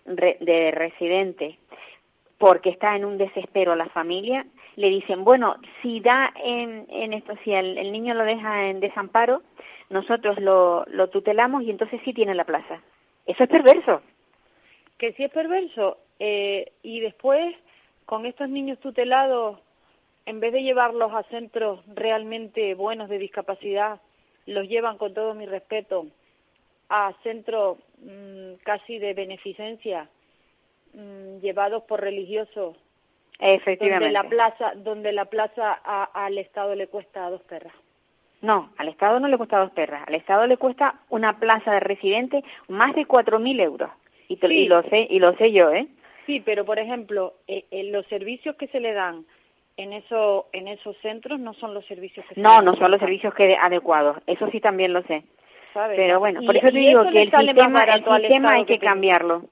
de 0.07 0.71
residente 0.71 1.59
porque 2.39 2.71
está 2.71 2.97
en 2.97 3.05
un 3.05 3.19
desespero 3.19 3.75
la 3.75 3.87
familia, 3.87 4.47
le 4.77 4.91
dicen, 4.91 5.25
bueno, 5.25 5.57
si 5.81 6.01
da 6.01 6.33
en, 6.37 6.87
en 6.91 7.15
esto, 7.15 7.35
si 7.43 7.53
el, 7.53 7.91
niño 7.93 8.15
lo 8.15 8.25
deja 8.25 8.69
en 8.69 8.81
desamparo, 8.81 9.43
nosotros 9.89 10.39
lo, 10.39 10.85
lo 10.87 11.09
tutelamos 11.09 11.63
y 11.63 11.71
entonces 11.71 12.01
sí 12.05 12.13
tiene 12.13 12.35
la 12.35 12.45
plaza. 12.45 12.83
Eso 13.25 13.43
es 13.43 13.49
perverso. 13.49 14.03
Que 14.99 15.13
sí 15.15 15.25
es 15.25 15.31
perverso. 15.31 15.99
Eh, 16.19 16.73
y 16.83 17.01
después, 17.01 17.55
con 18.05 18.27
estos 18.27 18.51
niños 18.51 18.79
tutelados, 18.81 19.59
en 20.27 20.41
vez 20.41 20.53
de 20.53 20.63
llevarlos 20.63 21.13
a 21.13 21.23
centros 21.25 21.81
realmente 21.95 22.75
buenos 22.75 23.09
de 23.09 23.19
discapacidad, 23.19 24.01
los 24.45 24.69
llevan 24.69 24.99
con 24.99 25.15
todo 25.15 25.35
mi 25.35 25.47
respeto 25.47 26.07
a 26.89 27.15
centros 27.23 27.79
mmm, 27.99 28.55
casi 28.63 28.99
de 28.99 29.15
beneficencia, 29.15 30.09
mmm, 30.93 31.39
llevados 31.39 31.83
por 31.85 32.01
religiosos 32.01 32.77
Efectivamente. 33.39 34.05
Donde 34.05 34.13
la 34.13 34.29
plaza, 34.29 34.73
donde 34.77 35.13
la 35.13 35.25
plaza 35.27 35.73
al 35.73 36.39
Estado 36.39 36.75
le 36.75 36.87
cuesta 36.87 37.29
dos 37.29 37.43
perras. 37.43 37.75
No, 38.43 38.71
al 38.77 38.89
Estado 38.89 39.19
no 39.21 39.29
le 39.29 39.37
cuesta 39.37 39.59
dos 39.59 39.71
perras. 39.73 40.07
Al 40.07 40.15
Estado 40.15 40.47
le 40.47 40.57
cuesta 40.57 40.95
una 41.11 41.39
plaza 41.39 41.73
de 41.73 41.81
residente 41.81 42.45
más 42.69 42.95
de 42.95 43.07
cuatro 43.07 43.39
mil 43.39 43.61
euros. 43.61 43.91
Y, 44.29 44.39
y, 44.45 44.67
lo 44.67 44.83
sé, 44.83 45.07
y 45.09 45.21
lo 45.21 45.35
sé 45.37 45.53
yo, 45.53 45.71
¿eh? 45.73 45.87
Sí, 46.27 46.43
pero 46.45 46.65
por 46.65 46.79
ejemplo, 46.79 47.35
eh, 47.47 47.65
eh, 47.71 47.85
los 47.85 48.05
servicios 48.07 48.57
que 48.57 48.67
se 48.69 48.81
le 48.81 48.93
dan 48.93 49.25
en 49.77 49.93
eso, 49.93 50.47
en 50.53 50.69
esos 50.69 50.97
centros 50.99 51.39
no 51.39 51.55
son 51.55 51.75
los 51.75 51.87
servicios 51.87 52.27
que 52.27 52.41
no, 52.41 52.61
no 52.63 52.75
son 52.77 52.91
los 52.91 52.99
servicios 52.99 53.33
que 53.35 53.57
adecuados. 53.61 54.17
Eso 54.27 54.51
sí 54.51 54.61
también 54.61 54.93
lo 54.93 55.03
sé. 55.03 55.23
Pero 55.95 56.19
bueno, 56.19 56.41
por 56.45 56.57
eso 56.57 56.69
te 56.69 56.79
digo 56.79 57.03
que 57.11 57.23
el 57.23 57.31
sistema, 57.31 57.85
el 57.85 58.05
sistema 58.05 58.55
hay 58.55 58.65
que 58.65 58.79
cambiarlo. 58.79 59.45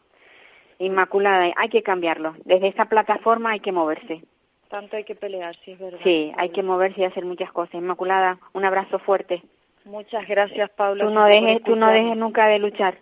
Inmaculada, 0.78 1.52
hay 1.56 1.68
que 1.68 1.82
cambiarlo. 1.82 2.34
Desde 2.44 2.68
esta 2.68 2.86
plataforma 2.86 3.50
hay 3.50 3.60
que 3.60 3.72
moverse. 3.72 4.22
Tanto 4.68 4.96
hay 4.96 5.04
que 5.04 5.14
pelear, 5.14 5.54
sí, 5.64 5.72
es 5.72 5.78
verdad. 5.78 6.00
Sí, 6.02 6.32
hay 6.36 6.50
que 6.50 6.62
moverse 6.62 7.00
y 7.00 7.04
hacer 7.04 7.24
muchas 7.24 7.52
cosas. 7.52 7.74
Inmaculada, 7.74 8.38
un 8.52 8.64
abrazo 8.64 8.98
fuerte. 8.98 9.42
Muchas 9.84 10.26
gracias, 10.26 10.70
Paula. 10.70 11.04
Tú 11.04 11.10
no 11.10 11.26
dejes, 11.26 11.62
tú 11.62 11.76
no 11.76 11.90
dejes 11.90 12.16
nunca 12.16 12.46
de 12.46 12.58
luchar. 12.58 12.98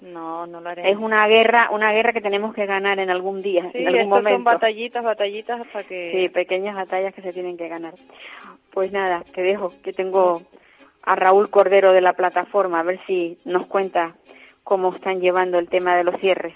No, 0.00 0.46
no 0.46 0.60
lo 0.60 0.68
haremos. 0.68 0.90
Es 0.90 0.98
una 0.98 1.26
guerra, 1.26 1.70
una 1.72 1.92
guerra 1.92 2.12
que 2.12 2.20
tenemos 2.20 2.54
que 2.54 2.66
ganar 2.66 2.98
en 2.98 3.08
algún 3.08 3.40
día, 3.40 3.70
sí, 3.72 3.78
en 3.78 3.88
algún 3.88 4.08
momento. 4.08 4.36
son 4.36 4.44
batallitas, 4.44 5.02
batallitas 5.02 5.66
para 5.68 5.84
que... 5.84 6.12
Sí, 6.12 6.28
pequeñas 6.28 6.74
batallas 6.74 7.14
que 7.14 7.22
se 7.22 7.32
tienen 7.32 7.56
que 7.56 7.68
ganar. 7.68 7.94
Pues 8.72 8.92
nada, 8.92 9.22
te 9.34 9.42
dejo, 9.42 9.70
que 9.82 9.92
tengo 9.92 10.42
a 11.04 11.16
Raúl 11.16 11.48
Cordero 11.48 11.92
de 11.92 12.00
la 12.00 12.12
plataforma, 12.12 12.80
a 12.80 12.82
ver 12.82 13.00
si 13.06 13.38
nos 13.44 13.66
cuenta 13.66 14.14
cómo 14.62 14.90
están 14.90 15.20
llevando 15.20 15.58
el 15.58 15.68
tema 15.68 15.96
de 15.96 16.04
los 16.04 16.20
cierres. 16.20 16.54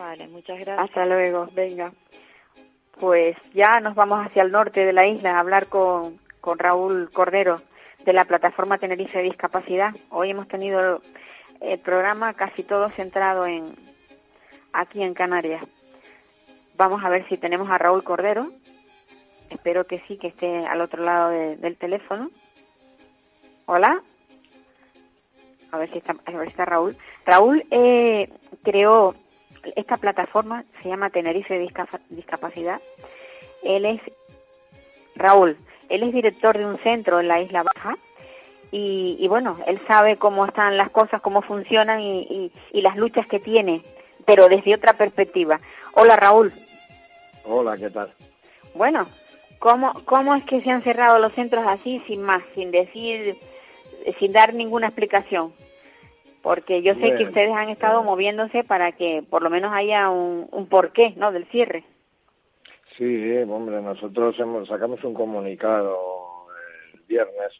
Vale, 0.00 0.28
muchas 0.28 0.58
gracias. 0.58 0.78
Hasta 0.78 1.04
luego, 1.04 1.46
venga. 1.52 1.92
Pues 2.98 3.36
ya 3.52 3.80
nos 3.80 3.94
vamos 3.94 4.26
hacia 4.26 4.42
el 4.42 4.50
norte 4.50 4.84
de 4.86 4.94
la 4.94 5.06
isla 5.06 5.36
a 5.36 5.40
hablar 5.40 5.66
con, 5.66 6.18
con 6.40 6.58
Raúl 6.58 7.10
Cordero 7.12 7.60
de 8.04 8.12
la 8.14 8.24
plataforma 8.24 8.78
Tenerife 8.78 9.20
Discapacidad. 9.20 9.90
Hoy 10.08 10.30
hemos 10.30 10.48
tenido 10.48 11.02
el 11.60 11.78
programa 11.80 12.32
casi 12.32 12.62
todo 12.62 12.88
centrado 12.92 13.44
en 13.44 13.74
aquí 14.72 15.02
en 15.02 15.12
Canarias. 15.12 15.62
Vamos 16.78 17.04
a 17.04 17.10
ver 17.10 17.28
si 17.28 17.36
tenemos 17.36 17.68
a 17.70 17.76
Raúl 17.76 18.02
Cordero. 18.02 18.46
Espero 19.50 19.86
que 19.86 19.98
sí, 20.08 20.16
que 20.16 20.28
esté 20.28 20.66
al 20.66 20.80
otro 20.80 21.02
lado 21.04 21.28
de- 21.28 21.56
del 21.58 21.76
teléfono. 21.76 22.30
Hola. 23.66 24.02
A 25.72 25.76
ver 25.78 25.90
si 25.90 25.98
está, 25.98 26.16
a 26.24 26.30
ver 26.32 26.46
si 26.46 26.52
está 26.52 26.64
Raúl. 26.64 26.96
Raúl 27.26 27.66
eh, 27.70 28.30
creó 28.64 29.14
esta 29.76 29.96
plataforma, 29.96 30.64
se 30.82 30.88
llama 30.88 31.10
Tenerife 31.10 31.58
Discapa- 31.60 32.00
Discapacidad. 32.08 32.80
Él 33.62 33.84
es 33.84 34.00
Raúl. 35.16 35.56
Él 35.88 36.02
es 36.04 36.12
director 36.12 36.56
de 36.56 36.64
un 36.66 36.78
centro 36.78 37.20
en 37.20 37.28
la 37.28 37.40
Isla 37.40 37.62
Baja 37.64 37.96
y, 38.70 39.16
y 39.18 39.28
bueno, 39.28 39.58
él 39.66 39.80
sabe 39.88 40.16
cómo 40.16 40.46
están 40.46 40.76
las 40.76 40.90
cosas, 40.90 41.20
cómo 41.20 41.42
funcionan 41.42 42.00
y, 42.00 42.20
y- 42.22 42.52
y 42.72 42.80
las 42.82 42.96
luchas 42.96 43.26
que 43.26 43.40
tiene, 43.40 43.82
pero 44.24 44.48
desde 44.48 44.74
otra 44.74 44.92
perspectiva. 44.92 45.60
Hola 45.94 46.14
Raúl. 46.16 46.52
Hola, 47.44 47.76
¿qué 47.76 47.90
tal? 47.90 48.12
Bueno, 48.74 49.08
¿cómo, 49.58 49.92
¿cómo 50.04 50.34
es 50.36 50.44
que 50.44 50.60
se 50.62 50.70
han 50.70 50.82
cerrado 50.84 51.18
los 51.18 51.32
centros 51.32 51.64
así, 51.66 52.00
sin 52.06 52.22
más, 52.22 52.42
sin 52.54 52.70
decir, 52.70 53.36
sin 54.20 54.32
dar 54.32 54.54
ninguna 54.54 54.86
explicación? 54.86 55.52
Porque 56.42 56.82
yo 56.82 56.94
sé 56.94 57.16
que 57.16 57.24
ustedes 57.24 57.52
han 57.54 57.68
estado 57.68 58.02
moviéndose 58.02 58.64
para 58.64 58.92
que 58.92 59.22
por 59.28 59.42
lo 59.42 59.50
menos 59.50 59.72
haya 59.74 60.08
un, 60.08 60.48
un 60.50 60.66
porqué, 60.68 61.12
¿no?, 61.16 61.32
del 61.32 61.46
cierre. 61.46 61.84
Sí, 62.96 63.36
hombre, 63.48 63.80
nosotros 63.82 64.38
hemos, 64.38 64.68
sacamos 64.68 65.02
un 65.04 65.14
comunicado 65.14 65.96
el 66.94 67.00
viernes 67.02 67.52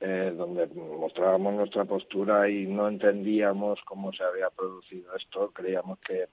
eh, 0.00 0.32
donde 0.36 0.68
mostrábamos 0.68 1.54
nuestra 1.54 1.84
postura 1.84 2.48
y 2.48 2.66
no 2.66 2.86
entendíamos 2.86 3.80
cómo 3.84 4.12
se 4.12 4.22
había 4.22 4.48
producido 4.50 5.14
esto. 5.16 5.50
Creíamos 5.52 5.98
que 5.98 6.26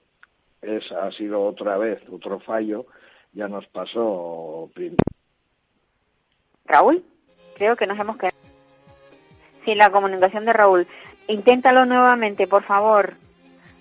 es 0.61 0.91
ha 0.91 1.11
sido 1.11 1.43
otra 1.43 1.77
vez 1.77 1.99
otro 2.11 2.39
fallo. 2.39 2.85
Ya 3.33 3.47
nos 3.47 3.65
pasó 3.67 4.69
Raúl, 6.65 7.03
creo 7.55 7.75
que 7.75 7.87
nos 7.87 7.99
hemos 7.99 8.17
quedado 8.17 8.37
sin 9.65 9.79
la 9.79 9.89
comunicación 9.89 10.45
de 10.45 10.53
Raúl. 10.53 10.87
Inténtalo 11.27 11.85
nuevamente, 11.85 12.47
por 12.47 12.63
favor. 12.63 13.15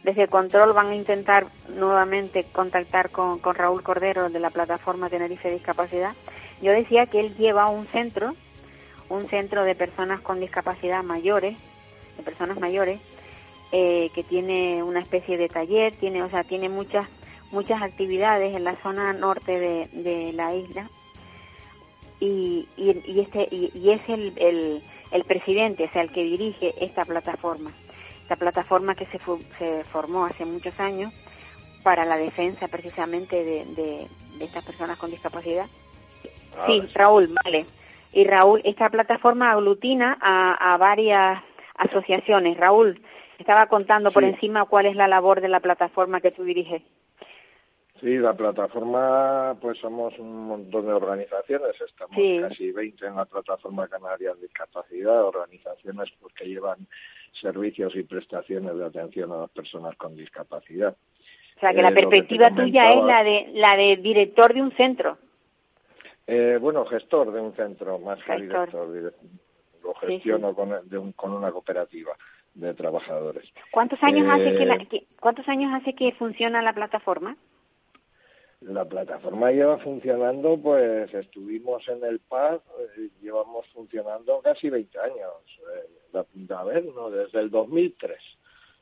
Desde 0.03 0.29
Control 0.29 0.73
van 0.73 0.89
a 0.89 0.95
intentar 0.95 1.47
nuevamente 1.69 2.45
contactar 2.53 3.11
con, 3.11 3.39
con 3.39 3.55
Raúl 3.55 3.83
Cordero 3.83 4.29
de 4.29 4.39
la 4.39 4.51
plataforma 4.51 5.09
Tenerife 5.09 5.51
Discapacidad. 5.51 6.13
Yo 6.61 6.73
decía 6.73 7.07
que 7.07 7.21
él 7.21 7.35
lleva 7.37 7.71
un 7.71 7.87
centro, 7.87 8.35
un 9.09 9.29
centro 9.29 9.65
de 9.65 9.75
personas 9.75 10.21
con 10.21 10.41
discapacidad 10.41 11.03
mayores, 11.03 11.57
de 12.17 12.23
personas 12.23 12.59
mayores, 12.59 13.01
eh, 13.73 14.11
que 14.15 14.23
tiene 14.23 14.83
una 14.83 15.01
especie 15.01 15.39
de 15.39 15.49
taller, 15.49 15.95
tiene, 15.97 16.23
o 16.23 16.31
sea, 16.31 16.45
tiene 16.45 16.69
muchas 16.69 17.09
muchas 17.51 17.83
actividades 17.83 18.55
en 18.55 18.65
la 18.65 18.75
zona 18.77 19.13
norte 19.13 19.59
de, 19.59 19.89
de 19.93 20.33
la 20.33 20.55
isla 20.55 20.91
y, 22.21 22.69
y, 22.77 23.03
y 23.07 23.21
este 23.21 23.49
y, 23.51 23.71
y 23.75 23.91
es 23.91 24.01
el, 24.09 24.33
el, 24.37 24.83
el 25.15 25.25
presidente, 25.25 25.85
o 25.85 25.89
sea, 25.93 26.03
el 26.03 26.11
que 26.11 26.23
dirige 26.23 26.75
esta 26.85 27.05
plataforma, 27.07 27.71
esta 28.23 28.37
plataforma 28.37 28.95
que 28.95 29.07
se, 29.07 29.19
fu- 29.19 29.43
se 29.59 29.85
formó 29.85 30.27
hace 30.27 30.45
muchos 30.45 30.79
años 30.79 31.13
para 31.83 32.05
la 32.05 32.17
defensa 32.17 32.69
precisamente 32.69 33.37
de, 33.43 33.65
de, 33.77 34.09
de 34.39 34.45
estas 34.45 34.65
personas 34.65 34.99
con 34.99 35.11
discapacidad. 35.11 35.67
Sí, 36.67 36.81
Raúl, 36.95 37.35
vale. 37.45 37.67
Y 38.13 38.25
Raúl, 38.25 38.61
esta 38.65 38.89
plataforma 38.91 39.51
aglutina 39.53 40.17
a, 40.21 40.75
a 40.75 40.77
varias 40.77 41.43
asociaciones. 41.77 42.57
Raúl, 42.57 43.01
estaba 43.39 43.67
contando 43.67 44.13
por 44.13 44.23
encima 44.25 44.65
cuál 44.67 44.87
es 44.87 44.97
la 44.97 45.09
labor 45.09 45.41
de 45.41 45.49
la 45.49 45.61
plataforma 45.61 46.21
que 46.21 46.31
tú 46.31 46.45
diriges. 46.45 46.83
Sí, 48.01 48.19
la 48.19 48.35
plataforma, 48.35 49.57
pues 49.61 49.79
somos 49.79 50.19
un 50.19 50.47
montón 50.49 50.87
de 50.87 50.93
organizaciones, 50.93 51.81
estamos 51.81 52.17
Sí. 52.17 52.39
casi 52.41 52.73
20 52.73 53.07
en 53.07 53.15
la 53.17 53.25
plataforma 53.25 53.87
Canaria 53.89 54.35
de 54.35 54.43
Discapacidad, 54.43 55.23
organizaciones 55.25 56.11
pues, 56.21 56.35
que 56.35 56.45
llevan 56.47 56.87
servicios 57.41 57.95
y 57.95 58.03
prestaciones 58.03 58.77
de 58.77 58.85
atención 58.85 59.31
a 59.33 59.39
las 59.43 59.51
personas 59.51 59.97
con 59.97 60.17
discapacidad. 60.17 60.97
O 61.57 61.61
sea, 61.61 61.73
que 61.73 61.81
Eh, 61.81 61.83
la 61.83 61.89
que 61.91 61.95
te 61.95 62.01
perspectiva 62.09 62.51
tuya 62.51 62.89
es 62.89 63.05
la 63.05 63.23
de 63.23 63.51
la 63.55 63.77
de 63.77 63.97
director 63.97 64.53
de 64.53 64.63
un 64.63 64.73
centro. 64.73 65.17
Eh, 66.27 66.59
bueno, 66.61 66.85
gestor 66.87 67.33
de 67.33 67.41
un 67.41 67.55
centro, 67.55 67.99
más 68.01 68.19
que 68.25 68.35
director. 68.37 68.93
dire- 68.93 69.13
Lo 69.85 69.93
Sí, 70.01 70.07
gestiono 70.07 70.55
Con, 70.55 70.71
de 70.89 70.97
un- 70.99 71.13
con 71.13 71.33
una 71.33 71.53
cooperativa 71.53 72.13
de 72.55 72.73
trabajadores. 72.73 73.45
¿Cuántos 73.71 74.03
años 74.03 74.27
Eh, 74.27 74.31
hace 74.31 74.57
que, 74.57 74.65
la- 74.65 74.79
que- 74.79 75.05
cuántos 75.21 75.47
años 75.47 75.73
hace 75.75 75.95
que 75.95 76.11
funciona 76.13 76.63
la 76.63 76.73
plataforma? 76.73 77.37
La 78.67 78.85
plataforma 78.87 79.51
lleva 79.51 79.77
funcionando, 79.79 80.57
pues 80.57 81.13
estuvimos 81.13 81.87
en 81.89 82.03
el 82.03 82.19
PAD, 82.21 82.61
eh, 82.97 83.11
llevamos 83.21 83.67
funcionando 83.75 84.41
casi 84.43 84.71
20 84.71 84.99
años. 84.99 85.33
Eh, 85.77 85.91
la- 86.13 86.59
a 86.59 86.65
ver, 86.65 86.85
no, 86.95 87.11
desde 87.11 87.41
el 87.41 87.51
2003 87.51 88.19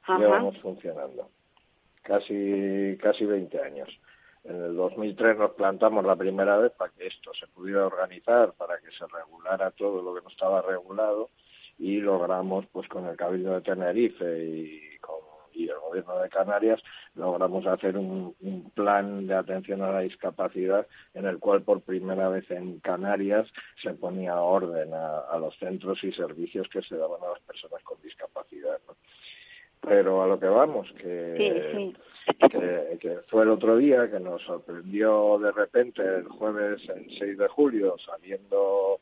Ajá. 0.02 0.18
llevamos 0.18 0.56
funcionando. 0.58 1.28
Casi, 2.02 2.96
casi 3.00 3.24
20 3.24 3.60
años. 3.60 3.88
En 4.44 4.56
el 4.62 4.76
2003 4.76 5.36
nos 5.38 5.52
plantamos 5.52 6.04
la 6.04 6.16
primera 6.16 6.58
vez 6.58 6.72
para 6.72 6.92
que 6.92 7.06
esto 7.06 7.32
se 7.34 7.46
pudiera 7.48 7.86
organizar, 7.86 8.52
para 8.54 8.78
que 8.78 8.90
se 8.92 9.04
regulara 9.06 9.70
todo 9.72 10.00
lo 10.02 10.14
que 10.14 10.22
no 10.22 10.28
estaba 10.28 10.62
regulado 10.62 11.30
y 11.78 12.00
logramos, 12.00 12.66
pues 12.72 12.88
con 12.88 13.06
el 13.06 13.16
Cabildo 13.16 13.54
de 13.54 13.60
Tenerife 13.62 14.44
y 14.44 14.98
con 14.98 15.21
y 15.54 15.68
el 15.68 15.78
Gobierno 15.78 16.18
de 16.18 16.28
Canarias, 16.28 16.80
logramos 17.14 17.66
hacer 17.66 17.96
un, 17.96 18.34
un 18.40 18.70
plan 18.70 19.26
de 19.26 19.34
atención 19.34 19.82
a 19.82 19.92
la 19.92 20.00
discapacidad 20.00 20.86
en 21.14 21.26
el 21.26 21.38
cual 21.38 21.62
por 21.62 21.80
primera 21.82 22.28
vez 22.28 22.50
en 22.50 22.80
Canarias 22.80 23.48
se 23.82 23.90
ponía 23.94 24.40
orden 24.40 24.92
a, 24.94 25.18
a 25.20 25.38
los 25.38 25.56
centros 25.58 26.02
y 26.04 26.12
servicios 26.12 26.68
que 26.68 26.82
se 26.82 26.96
daban 26.96 27.22
a 27.22 27.30
las 27.32 27.40
personas 27.40 27.82
con 27.82 28.00
discapacidad. 28.02 28.78
¿no? 28.86 28.96
Pero 29.80 30.22
a 30.22 30.26
lo 30.26 30.38
que 30.38 30.46
vamos, 30.46 30.90
que 30.92 31.34
Sí, 31.36 31.76
sí. 31.76 32.48
que, 32.50 32.98
que 33.00 33.18
fue 33.28 33.42
el 33.42 33.50
otro 33.50 33.76
día 33.76 34.10
que 34.10 34.20
nos 34.20 34.40
sorprendió 34.42 35.38
de 35.38 35.50
repente 35.52 36.02
el 36.02 36.28
jueves 36.28 36.80
el 36.88 37.06
6 37.18 37.38
de 37.38 37.48
julio 37.48 37.96
saliendo 38.06 39.00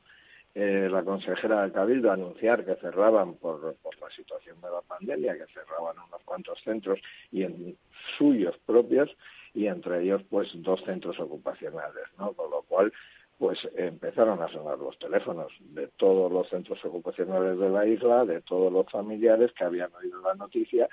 eh, 0.55 0.89
la 0.91 1.05
consejera 1.05 1.63
del 1.63 1.73
Cabildo 1.73 2.11
anunciar 2.11 2.65
que 2.65 2.75
cerraban 2.77 3.35
por, 3.35 3.77
por 3.77 4.01
la 4.01 4.11
situación 4.11 4.61
de 4.61 4.71
la 4.71 4.81
pandemia, 4.83 5.35
que 5.35 5.47
cerraban 5.53 5.97
unos 5.99 6.23
cuantos 6.25 6.59
centros 6.65 6.99
y 7.31 7.45
en 7.45 7.77
suyos 8.19 8.57
propios 8.67 9.11
y 9.55 9.67
entre 9.67 10.03
ellos 10.03 10.23
pues 10.29 10.49
dos 10.55 10.83
centros 10.85 11.19
ocupacionales, 11.21 12.05
¿no? 12.19 12.33
Con 12.33 12.51
lo 12.51 12.63
cual 12.63 12.93
pues 13.39 13.59
empezaron 13.75 14.43
a 14.43 14.49
sonar 14.49 14.79
los 14.79 14.99
teléfonos 14.99 15.51
de 15.61 15.87
todos 15.97 16.31
los 16.31 16.47
centros 16.51 16.85
ocupacionales 16.85 17.59
de 17.59 17.71
la 17.71 17.87
isla, 17.87 18.27
de 18.27 18.43
todos 18.43 18.71
los 18.71 18.87
familiares 18.91 19.51
que 19.53 19.65
habían 19.65 19.95
oído 19.95 20.21
la 20.21 20.35
noticia 20.35 20.89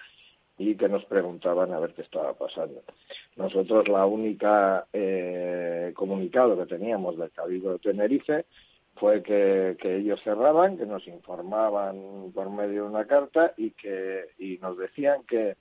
y 0.57 0.75
que 0.75 0.87
nos 0.87 1.03
preguntaban 1.05 1.73
a 1.73 1.79
ver 1.79 1.93
qué 1.93 2.03
estaba 2.03 2.33
pasando. 2.33 2.83
Nosotros 3.35 3.87
la 3.89 4.05
única 4.05 4.87
eh, 4.93 5.91
comunicado 5.93 6.57
que 6.57 6.65
teníamos 6.65 7.17
del 7.17 7.31
Cabildo 7.31 7.73
de 7.73 7.79
Tenerife 7.79 8.45
fue 8.99 9.23
que, 9.23 9.77
ellos 9.81 10.19
cerraban, 10.23 10.77
que 10.77 10.85
nos 10.85 11.07
informaban 11.07 12.31
por 12.33 12.49
medio 12.49 12.83
de 12.83 12.89
una 12.89 13.05
carta 13.05 13.53
y 13.57 13.71
que 13.71 14.25
y 14.37 14.57
nos 14.57 14.77
decían 14.77 15.23
que 15.23 15.55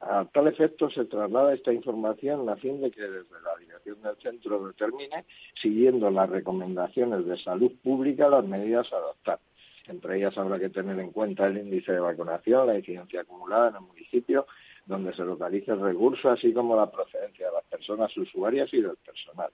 a 0.00 0.24
tal 0.26 0.48
efecto 0.48 0.90
se 0.90 1.04
traslada 1.04 1.54
esta 1.54 1.72
información 1.72 2.48
a 2.48 2.56
fin 2.56 2.80
de 2.80 2.90
que 2.90 3.02
desde 3.02 3.40
la 3.42 3.56
dirección 3.58 4.02
del 4.02 4.16
centro 4.16 4.66
determine, 4.66 5.24
siguiendo 5.60 6.10
las 6.10 6.28
recomendaciones 6.28 7.26
de 7.26 7.38
salud 7.38 7.72
pública, 7.82 8.28
las 8.28 8.44
medidas 8.44 8.92
a 8.92 8.96
adoptar. 8.96 9.38
Entre 9.86 10.18
ellas 10.18 10.36
habrá 10.36 10.58
que 10.58 10.68
tener 10.68 10.98
en 10.98 11.12
cuenta 11.12 11.46
el 11.46 11.58
índice 11.58 11.92
de 11.92 12.00
vacunación, 12.00 12.66
la 12.66 12.78
incidencia 12.78 13.20
acumulada 13.20 13.68
en 13.68 13.76
el 13.76 13.82
municipio, 13.82 14.46
donde 14.84 15.14
se 15.14 15.22
localiza 15.22 15.72
el 15.72 15.80
recurso, 15.80 16.30
así 16.30 16.52
como 16.52 16.76
la 16.76 16.90
procedencia 16.90 17.46
de 17.46 17.52
las 17.52 17.64
personas 17.64 18.16
usuarias 18.16 18.72
y 18.72 18.80
del 18.80 18.96
personal. 18.96 19.50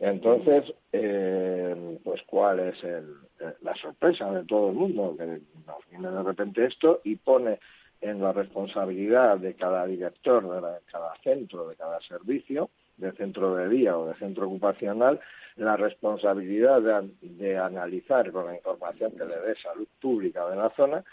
Entonces, 0.00 0.74
eh, 0.92 1.98
pues 2.02 2.20
cuál 2.26 2.60
es 2.60 2.82
el, 2.82 3.14
eh, 3.40 3.54
la 3.62 3.74
sorpresa 3.76 4.30
de 4.32 4.44
todo 4.44 4.70
el 4.70 4.74
mundo, 4.74 5.14
que 5.16 5.24
nos 5.24 5.88
viene 5.90 6.10
de 6.10 6.22
repente 6.22 6.64
esto 6.66 7.00
y 7.04 7.16
pone 7.16 7.60
en 8.00 8.20
la 8.20 8.32
responsabilidad 8.32 9.38
de 9.38 9.54
cada 9.54 9.86
director, 9.86 10.42
de 10.42 10.78
cada 10.90 11.14
centro, 11.22 11.68
de 11.68 11.76
cada 11.76 12.00
servicio, 12.00 12.70
de 12.96 13.12
centro 13.12 13.56
de 13.56 13.68
día 13.68 13.96
o 13.96 14.06
de 14.06 14.14
centro 14.16 14.46
ocupacional, 14.46 15.20
la 15.56 15.76
responsabilidad 15.76 16.82
de, 16.82 17.10
de 17.22 17.56
analizar 17.56 18.30
con 18.32 18.46
la 18.46 18.56
información 18.56 19.12
que 19.12 19.24
le 19.24 19.38
dé 19.40 19.54
salud 19.56 19.86
pública 20.00 20.48
de 20.48 20.56
la 20.56 20.70
zona, 20.70 21.04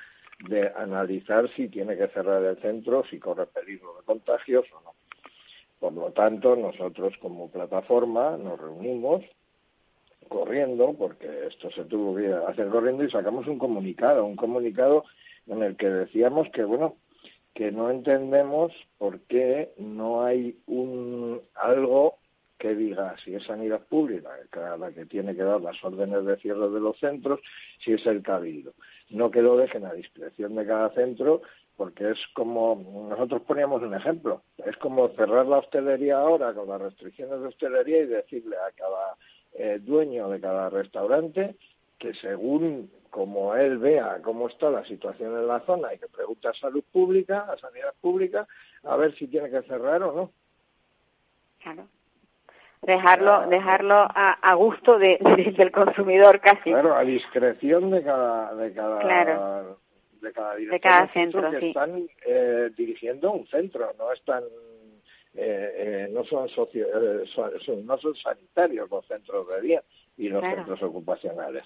de 0.50 0.72
analizar 0.76 1.50
si 1.56 1.68
tiene 1.70 1.96
que 1.96 2.08
cerrar 2.08 2.44
el 2.44 2.58
centro, 2.58 3.04
si 3.10 3.20
corre 3.20 3.46
peligro 3.46 3.96
de 4.00 4.06
contagios 4.06 4.66
o 4.74 4.82
no. 4.82 5.01
Por 5.82 5.94
lo 5.94 6.12
tanto, 6.12 6.56
nosotros 6.56 7.12
como 7.20 7.50
plataforma 7.50 8.38
nos 8.38 8.60
reunimos 8.60 9.24
corriendo, 10.30 10.94
porque 10.94 11.48
esto 11.48 11.72
se 11.72 11.86
tuvo 11.86 12.16
que 12.16 12.32
hacer 12.32 12.68
corriendo 12.68 13.04
y 13.04 13.10
sacamos 13.10 13.48
un 13.48 13.58
comunicado, 13.58 14.24
un 14.24 14.36
comunicado 14.36 15.06
en 15.48 15.64
el 15.64 15.76
que 15.78 15.90
decíamos 15.90 16.48
que, 16.54 16.64
bueno, 16.64 16.98
que 17.56 17.72
no 17.72 17.90
entendemos 17.90 18.72
por 19.00 19.22
qué 19.22 19.72
no 19.80 20.24
hay 20.24 20.56
un 20.68 21.42
algo 21.56 22.20
que 22.60 22.76
diga 22.76 23.16
si 23.26 23.34
es 23.34 23.44
sanidad 23.44 23.82
pública 23.88 24.30
la 24.78 24.92
que 24.92 25.08
tiene 25.08 25.36
que 25.36 25.42
dar 25.42 25.62
las 25.62 25.84
órdenes 25.84 26.24
de 26.26 26.38
cierre 26.38 26.70
de 26.70 26.80
los 26.80 27.00
centros, 27.00 27.40
si 27.84 27.94
es 27.94 28.06
el 28.06 28.22
cabildo. 28.22 28.74
No 29.10 29.32
que 29.32 29.42
lo 29.42 29.58
dejen 29.58 29.86
a 29.86 29.94
discreción 29.94 30.56
de 30.56 30.68
cada 30.68 30.92
centro, 30.92 31.42
porque 31.78 32.12
es 32.12 32.20
como, 32.34 33.08
nosotros 33.10 33.42
poníamos 33.44 33.82
un 33.82 33.94
ejemplo, 33.94 34.42
es 34.58 34.76
como 34.78 35.10
cerrar 35.10 35.46
la 35.46 35.60
hostelería 35.60 36.20
ahora 36.20 36.54
con 36.54 36.68
las 36.68 36.82
restricciones 36.82 37.42
de 37.42 37.48
hostelería 37.48 38.04
y 38.04 38.06
decirle 38.06 38.56
a 38.58 38.72
cada 38.76 39.16
eh, 39.54 39.80
dueño 39.82 40.30
de 40.30 40.40
cada 40.40 40.70
restaurante 40.70 41.56
que 41.98 42.14
según 42.16 42.90
como 43.12 43.56
él 43.56 43.78
vea 43.78 44.20
cómo 44.24 44.48
está 44.48 44.70
la 44.70 44.84
situación 44.86 45.38
en 45.38 45.48
la 45.48 45.60
zona 45.62 45.94
y 45.94 46.00
que 46.00 46.08
pregunte 46.08 46.48
a 46.48 46.54
salud 46.54 46.84
pública, 46.92 47.42
a 47.42 47.58
sanidad 47.58 47.94
pública, 48.00 48.48
a 48.84 48.96
ver 48.96 49.14
si 49.16 49.28
tiene 49.28 49.50
que 49.50 49.62
cerrar 49.64 50.02
o 50.02 50.14
no. 50.14 50.32
Claro. 51.62 51.88
Dejarlo, 52.82 53.48
dejarlo 53.48 53.94
a, 53.96 54.54
gusto 54.56 54.98
de, 54.98 55.20
del 55.58 55.72
consumidor 55.72 56.40
casi. 56.40 56.72
Claro, 56.72 56.96
a 56.96 57.04
discreción 57.04 57.92
de 57.92 58.04
cada, 58.04 58.56
de 58.56 58.74
cada, 58.74 59.64
de 60.22 60.32
cada, 60.32 60.56
de 60.56 60.80
cada 60.80 61.12
centro, 61.12 61.52
que 61.52 61.70
están 61.70 62.08
eh, 62.26 62.70
dirigiendo 62.78 63.32
un 63.32 63.48
centro, 63.48 63.94
no 63.98 64.12
están 64.14 64.44
eh, 65.34 65.74
eh, 65.76 66.10
no 66.12 66.26
son, 66.26 66.50
socio, 66.50 66.88
eh, 66.88 67.24
son, 67.34 67.86
no 67.86 67.98
son 67.98 68.16
sanitarios 68.16 68.90
los 68.90 69.06
centros 69.06 69.48
de 69.48 69.62
día 69.62 69.84
y 70.18 70.28
los 70.28 70.42
centros 70.42 70.84
ocupacionales. 70.84 71.64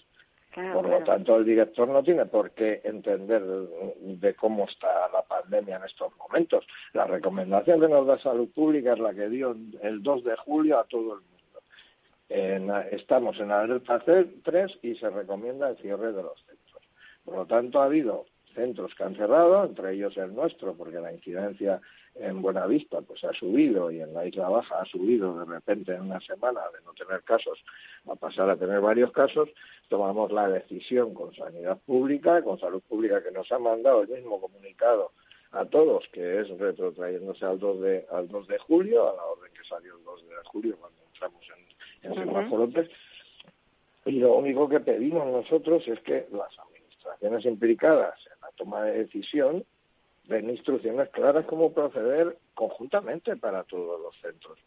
por 0.54 0.88
lo 0.88 1.04
tanto, 1.04 1.36
el 1.38 1.46
director 1.46 1.88
no 1.88 2.04
tiene 2.04 2.26
por 2.28 2.52
qué 2.52 2.82
entender 2.84 3.42
de 3.44 4.36
cómo 4.36 4.66
está 4.66 5.10
la 5.12 5.24
pandemia 5.24 5.78
en 5.78 5.84
estos 5.84 6.16
momentos. 6.16 6.66
La 6.94 7.06
recomendación 7.06 7.82
que 7.82 7.88
nos 7.88 8.06
da 8.06 8.20
Salud 8.20 8.50
Pública 8.54 8.94
es 8.94 9.00
la 9.00 9.14
que 9.16 9.30
dio 9.30 9.56
el 9.82 10.04
2 10.04 10.24
de 10.24 10.36
julio 10.38 10.80
a 10.80 10.84
todo 10.84 11.16
el 11.16 11.22
mundo. 11.22 12.86
estamos 12.92 13.40
en 13.40 13.52
alerta 13.52 14.00
3 14.00 14.80
y 14.84 14.96
se 14.96 15.10
recomienda 15.10 15.70
el 15.70 15.78
cierre 15.78 16.14
de 16.14 16.22
los 16.22 16.40
centros. 16.46 16.84
Por 17.26 17.36
lo 17.36 17.46
tanto, 17.48 17.82
ha 17.82 17.86
habido 17.86 18.26
centros 18.56 18.96
que 18.96 19.04
han 19.04 19.16
cerrado, 19.16 19.64
entre 19.66 19.94
ellos 19.94 20.18
el 20.18 20.34
nuestro, 20.34 20.74
porque 20.74 21.00
la 21.00 21.14
incidencia 21.14 21.82
en 22.16 22.42
Buenavista 22.42 23.02
pues 23.02 23.24
ha 23.26 23.34
subido 23.34 23.92
y 23.92 24.02
en 24.02 24.14
la 24.14 24.26
Isla 24.26 24.50
Baja 24.50 24.82
ha 24.82 24.86
subido 24.86 25.38
de 25.38 25.46
repente 25.46 25.94
en 25.94 26.02
una 26.02 26.20
semana 26.22 26.62
de 26.74 26.84
no 26.86 26.94
tener 26.94 27.22
casos 27.24 27.60
a 28.08 28.16
pasar 28.16 28.50
a 28.50 28.56
tener 28.56 28.80
varios 28.80 29.12
casos, 29.12 29.50
tomamos 29.90 30.32
la 30.32 30.48
decisión 30.48 31.14
con 31.14 31.34
Sanidad 31.36 31.78
Pública, 31.86 32.42
con 32.42 32.60
Salud 32.60 32.82
Pública 32.88 33.22
que 33.22 33.32
nos 33.32 33.52
ha 33.52 33.60
mandado 33.60 34.04
el 34.04 34.08
mismo 34.08 34.40
comunicado 34.40 35.12
a 35.52 35.66
todos, 35.66 36.06
que 36.12 36.42
es 36.42 36.50
retrotrayéndose 36.58 37.46
al 37.46 37.60
2 37.60 37.82
de, 37.82 38.06
al 38.12 38.28
2 38.28 38.48
de 38.48 38.58
julio, 38.60 39.10
a 39.10 39.16
la 39.16 39.24
orden 39.24 39.52
que 39.54 39.68
salió 39.68 39.98
el 39.98 40.04
2 40.04 40.28
de 40.28 40.36
julio 40.46 40.78
cuando 40.80 41.00
entramos 41.14 41.44
en, 42.04 42.12
en 42.12 42.16
semáforo 42.16 42.70
Y 44.06 44.12
lo 44.12 44.36
único 44.36 44.70
que 44.70 44.80
pedimos 44.80 45.26
nosotros 45.28 45.84
es 45.88 46.00
que 46.02 46.28
las 46.32 46.52
administraciones 46.60 47.46
implicadas 47.46 48.16
toma 48.56 48.84
de 48.84 49.04
decisión 49.04 49.66
den 50.28 50.50
instrucciones 50.50 51.10
claras 51.10 51.46
cómo 51.46 51.72
proceder 51.72 52.38
conjuntamente 52.54 53.36
para 53.38 53.64
todos 53.64 54.02
los 54.02 54.16
centros. 54.22 54.58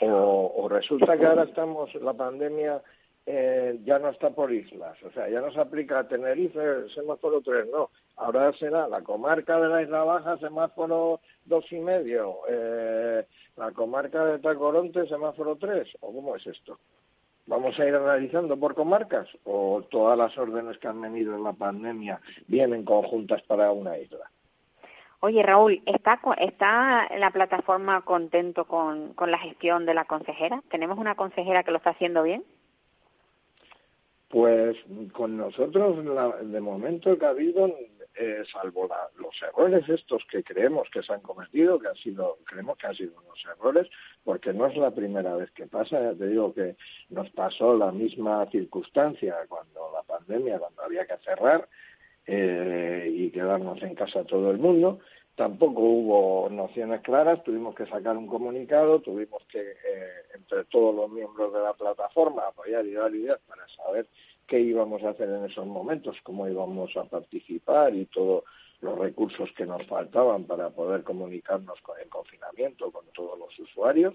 O, 0.00 0.68
resulta 0.68 1.16
que 1.16 1.26
ahora 1.26 1.44
estamos, 1.44 1.94
la 1.94 2.12
pandemia 2.12 2.82
eh, 3.24 3.78
ya 3.84 3.98
no 3.98 4.10
está 4.10 4.30
por 4.30 4.52
islas, 4.52 5.00
o 5.02 5.10
sea, 5.12 5.28
ya 5.28 5.40
no 5.40 5.52
se 5.52 5.60
aplica 5.60 6.00
a 6.00 6.08
Tenerife 6.08 6.88
semáforo 6.94 7.40
3, 7.40 7.68
no. 7.70 7.90
Ahora 8.16 8.52
será 8.58 8.88
la 8.88 9.02
comarca 9.02 9.60
de 9.60 9.68
la 9.68 9.82
Isla 9.82 10.04
Baja 10.04 10.38
semáforo 10.38 11.20
dos 11.44 11.64
y 11.72 11.78
medio, 11.78 12.38
eh, 12.48 13.24
la 13.56 13.72
comarca 13.72 14.24
de 14.24 14.38
Tacoronte 14.38 15.06
semáforo 15.06 15.56
3, 15.56 15.88
o 16.00 16.12
cómo 16.12 16.36
es 16.36 16.46
esto. 16.46 16.78
¿Vamos 17.46 17.78
a 17.78 17.86
ir 17.86 17.94
analizando 17.94 18.58
por 18.58 18.74
comarcas 18.74 19.28
o 19.44 19.82
todas 19.88 20.18
las 20.18 20.36
órdenes 20.36 20.78
que 20.78 20.88
han 20.88 21.00
venido 21.00 21.34
en 21.36 21.44
la 21.44 21.52
pandemia 21.52 22.20
vienen 22.48 22.84
conjuntas 22.84 23.42
para 23.42 23.70
una 23.70 23.96
isla? 23.98 24.30
Oye, 25.20 25.42
Raúl, 25.42 25.80
¿está, 25.86 26.20
¿está 26.38 27.08
la 27.16 27.30
plataforma 27.30 28.02
contento 28.02 28.64
con, 28.64 29.14
con 29.14 29.30
la 29.30 29.38
gestión 29.38 29.86
de 29.86 29.94
la 29.94 30.04
consejera? 30.04 30.62
¿Tenemos 30.70 30.98
una 30.98 31.14
consejera 31.14 31.62
que 31.62 31.70
lo 31.70 31.78
está 31.78 31.90
haciendo 31.90 32.22
bien? 32.22 32.44
Pues 34.28 34.76
con 35.12 35.36
nosotros, 35.36 35.96
de 36.42 36.60
momento, 36.60 37.16
que 37.16 37.24
ha 37.24 37.30
habido, 37.30 37.72
eh, 38.18 38.42
salvo 38.52 38.88
los 39.18 39.42
errores 39.42 39.88
estos 39.88 40.22
que 40.30 40.42
creemos 40.42 40.88
que 40.90 41.02
se 41.02 41.12
han 41.12 41.20
cometido, 41.20 41.78
que 41.78 41.88
han 41.88 41.96
sido, 41.96 42.38
creemos 42.44 42.78
que 42.78 42.86
han 42.86 42.94
sido 42.94 43.12
unos 43.22 43.44
errores, 43.44 43.88
porque 44.24 44.52
no 44.52 44.66
es 44.66 44.76
la 44.76 44.90
primera 44.90 45.36
vez 45.36 45.50
que 45.52 45.66
pasa. 45.66 46.00
Ya 46.00 46.14
te 46.14 46.28
digo 46.28 46.54
que 46.54 46.76
nos 47.10 47.28
pasó 47.30 47.76
la 47.76 47.92
misma 47.92 48.46
circunstancia 48.50 49.36
cuando 49.48 49.90
la 49.92 50.02
pandemia, 50.02 50.58
cuando 50.58 50.82
había 50.82 51.06
que 51.06 51.16
cerrar, 51.18 51.68
eh, 52.26 53.08
y 53.08 53.30
quedarnos 53.30 53.80
en 53.82 53.94
casa 53.94 54.24
todo 54.24 54.50
el 54.50 54.58
mundo. 54.58 54.98
Tampoco 55.36 55.80
hubo 55.82 56.48
nociones 56.50 57.02
claras, 57.02 57.44
tuvimos 57.44 57.74
que 57.74 57.86
sacar 57.86 58.16
un 58.16 58.26
comunicado, 58.26 59.00
tuvimos 59.00 59.44
que, 59.44 59.60
eh, 59.60 60.22
entre 60.34 60.64
todos 60.64 60.94
los 60.94 61.10
miembros 61.10 61.52
de 61.52 61.60
la 61.60 61.74
plataforma, 61.74 62.42
apoyar 62.48 62.84
y 62.86 62.94
dar 62.94 63.14
ideas 63.14 63.38
para 63.46 63.68
saber 63.68 64.06
qué 64.46 64.60
íbamos 64.60 65.02
a 65.02 65.10
hacer 65.10 65.28
en 65.28 65.44
esos 65.44 65.66
momentos, 65.66 66.16
cómo 66.22 66.48
íbamos 66.48 66.96
a 66.96 67.04
participar 67.04 67.94
y 67.94 68.06
todos 68.06 68.44
los 68.80 68.98
recursos 68.98 69.50
que 69.56 69.66
nos 69.66 69.84
faltaban 69.86 70.44
para 70.44 70.70
poder 70.70 71.02
comunicarnos 71.02 71.80
con 71.80 71.98
el 71.98 72.08
confinamiento 72.08 72.90
con 72.90 73.06
todos 73.14 73.38
los 73.38 73.58
usuarios. 73.58 74.14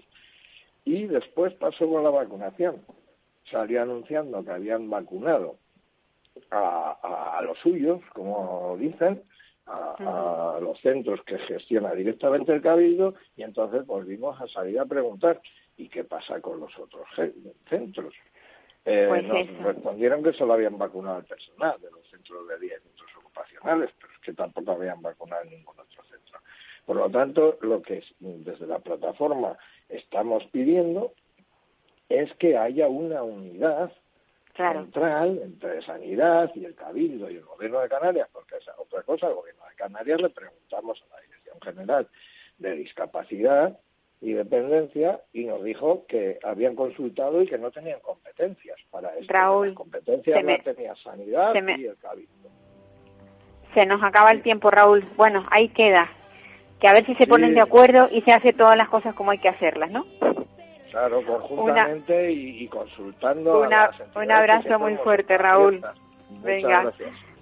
Y 0.84 1.06
después 1.06 1.52
pasó 1.54 1.88
con 1.88 2.02
la 2.02 2.10
vacunación. 2.10 2.84
Salió 3.50 3.82
anunciando 3.82 4.44
que 4.44 4.50
habían 4.50 4.88
vacunado 4.88 5.56
a, 6.50 7.40
los 7.44 7.58
suyos, 7.58 8.00
como 8.14 8.76
dicen, 8.78 9.22
a, 9.66 10.58
los 10.60 10.80
centros 10.80 11.22
que 11.24 11.38
gestiona 11.38 11.92
directamente 11.94 12.52
el 12.52 12.62
Cabildo 12.62 13.14
y 13.36 13.42
entonces 13.42 13.86
volvimos 13.86 14.40
a 14.40 14.48
salir 14.48 14.78
a 14.80 14.86
preguntar 14.86 15.40
¿y 15.76 15.88
qué 15.88 16.04
pasa 16.04 16.40
con 16.40 16.60
los 16.60 16.76
otros 16.78 17.06
centros? 17.68 18.14
Eh, 18.84 19.06
pues 19.08 19.24
nos 19.24 19.64
respondieron 19.64 20.22
que 20.22 20.32
solo 20.32 20.54
habían 20.54 20.76
vacunado 20.76 21.16
al 21.16 21.24
personal 21.24 21.80
de 21.80 21.90
los 21.90 22.04
centros 22.10 22.48
de 22.48 22.58
día 22.58 22.74
y 22.76 22.88
centros 22.88 23.10
ocupacionales, 23.16 23.90
pero 24.00 24.12
es 24.12 24.18
que 24.20 24.32
tampoco 24.32 24.72
habían 24.72 25.00
vacunado 25.00 25.42
en 25.44 25.50
ningún 25.50 25.78
otro 25.78 26.02
centro. 26.04 26.40
Por 26.84 26.96
lo 26.96 27.08
tanto, 27.08 27.58
lo 27.60 27.80
que 27.80 28.02
desde 28.18 28.66
la 28.66 28.80
plataforma 28.80 29.56
estamos 29.88 30.44
pidiendo 30.46 31.12
es 32.08 32.32
que 32.34 32.58
haya 32.58 32.88
una 32.88 33.22
unidad 33.22 33.92
central 34.56 35.40
entre 35.42 35.80
Sanidad 35.82 36.50
y 36.54 36.64
el 36.64 36.74
Cabildo 36.74 37.30
y 37.30 37.36
el 37.36 37.44
Gobierno 37.44 37.80
de 37.80 37.88
Canarias, 37.88 38.28
porque 38.32 38.56
es 38.56 38.66
otra 38.76 39.02
cosa, 39.02 39.28
el 39.28 39.34
Gobierno 39.34 39.62
de 39.68 39.76
Canarias 39.76 40.20
le 40.20 40.30
preguntamos 40.30 41.02
a 41.02 41.14
la 41.14 41.22
Dirección 41.22 41.60
General 41.60 42.08
de 42.58 42.72
Discapacidad 42.72 43.78
y 44.22 44.34
Dependencia 44.34 45.20
y 45.32 45.44
nos 45.44 45.64
dijo 45.64 46.06
que 46.06 46.38
habían 46.44 46.76
consultado 46.76 47.42
y 47.42 47.46
que 47.48 47.58
no 47.58 47.72
tenían 47.72 47.98
competencias 48.00 48.78
para 48.88 49.08
eso. 49.16 49.26
Raúl, 49.28 49.74
competencias 49.74 50.42
no 50.44 50.58
tenía 50.62 50.94
Sanidad 51.02 51.52
y 51.54 51.86
el 51.86 51.96
Cabildo. 51.98 52.48
Se 53.74 53.84
nos 53.84 54.00
acaba 54.02 54.30
el 54.30 54.42
tiempo, 54.42 54.70
Raúl. 54.70 55.04
Bueno, 55.16 55.44
ahí 55.50 55.68
queda. 55.70 56.08
Que 56.80 56.86
a 56.86 56.92
ver 56.92 57.04
si 57.04 57.16
se 57.16 57.26
ponen 57.26 57.54
de 57.54 57.62
acuerdo 57.62 58.08
y 58.12 58.22
se 58.22 58.32
hace 58.32 58.52
todas 58.52 58.76
las 58.76 58.88
cosas 58.88 59.12
como 59.14 59.32
hay 59.32 59.38
que 59.38 59.48
hacerlas, 59.48 59.90
¿no? 59.90 60.06
Claro, 60.92 61.24
conjuntamente 61.24 62.30
y, 62.30 62.68
consultando. 62.68 63.60
un 63.60 64.32
abrazo 64.32 64.78
muy 64.78 64.96
fuerte, 64.98 65.36
Raúl. 65.36 65.82
Venga, 66.44 66.92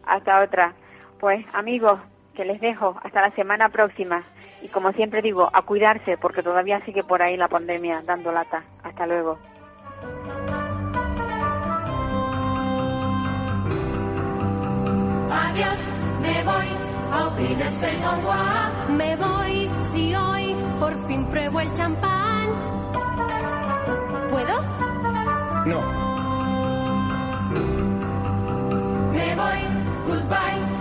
hasta 0.07 0.43
otra. 0.43 0.74
Pues 1.18 1.45
amigos, 1.53 2.01
que 2.35 2.47
les 2.47 2.61
dejo 2.61 2.99
hasta 3.03 3.20
la 3.20 3.33
semana 3.33 3.68
próxima. 3.68 4.24
Y 4.63 4.69
como 4.69 4.93
siempre 4.93 5.23
digo, 5.23 5.49
a 5.53 5.63
cuidarse 5.63 6.17
porque 6.19 6.43
todavía 6.43 6.85
sigue 6.85 7.03
por 7.03 7.23
ahí 7.23 7.37
la 7.37 7.49
pandemia 7.49 8.03
dando 8.05 8.33
lata. 8.33 8.63
Hasta 8.83 9.07
luego. 9.07 9.39
Adiós, 15.31 15.95
me 16.23 16.45
voy 16.45 16.81
Me 18.91 19.17
voy 19.17 19.71
si 19.81 20.15
hoy 20.15 20.55
por 20.79 21.07
fin 21.07 21.27
pruebo 21.27 21.61
el 21.61 21.73
champán. 21.75 22.49
¿Puedo? 24.29 24.63
No. 25.67 25.81
Me 29.13 29.37
voy, 29.37 29.61
goodbye, 30.07 30.80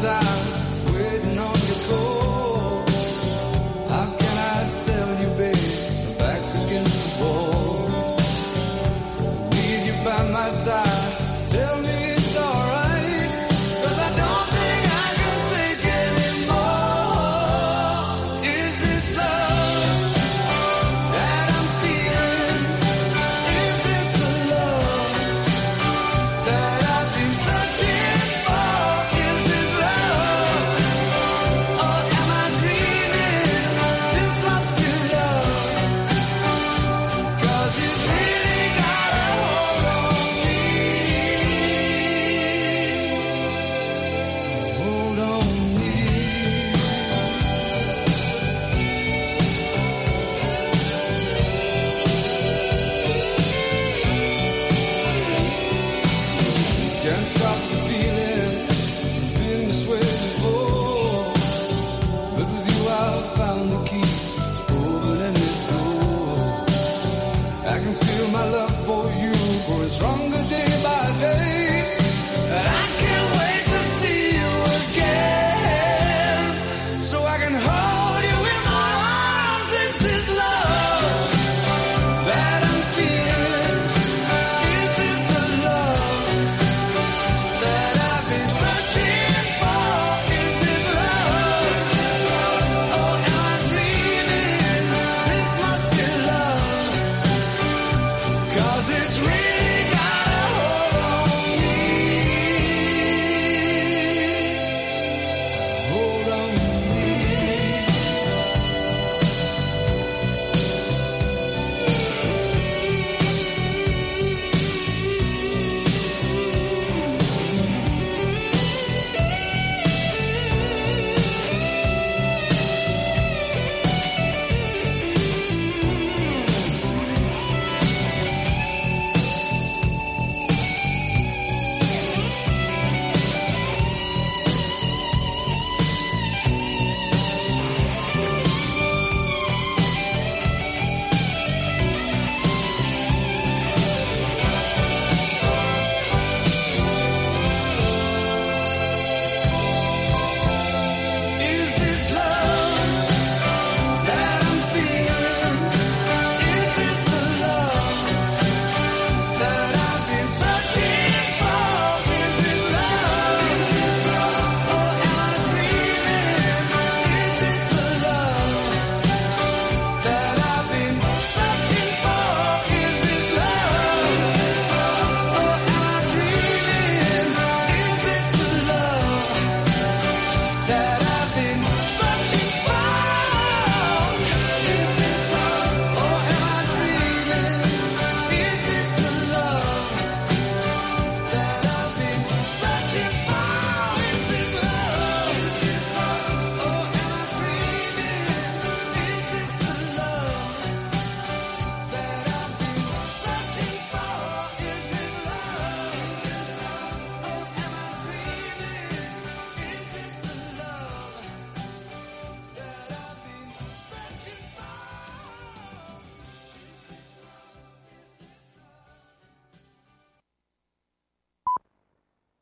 die 0.00 0.47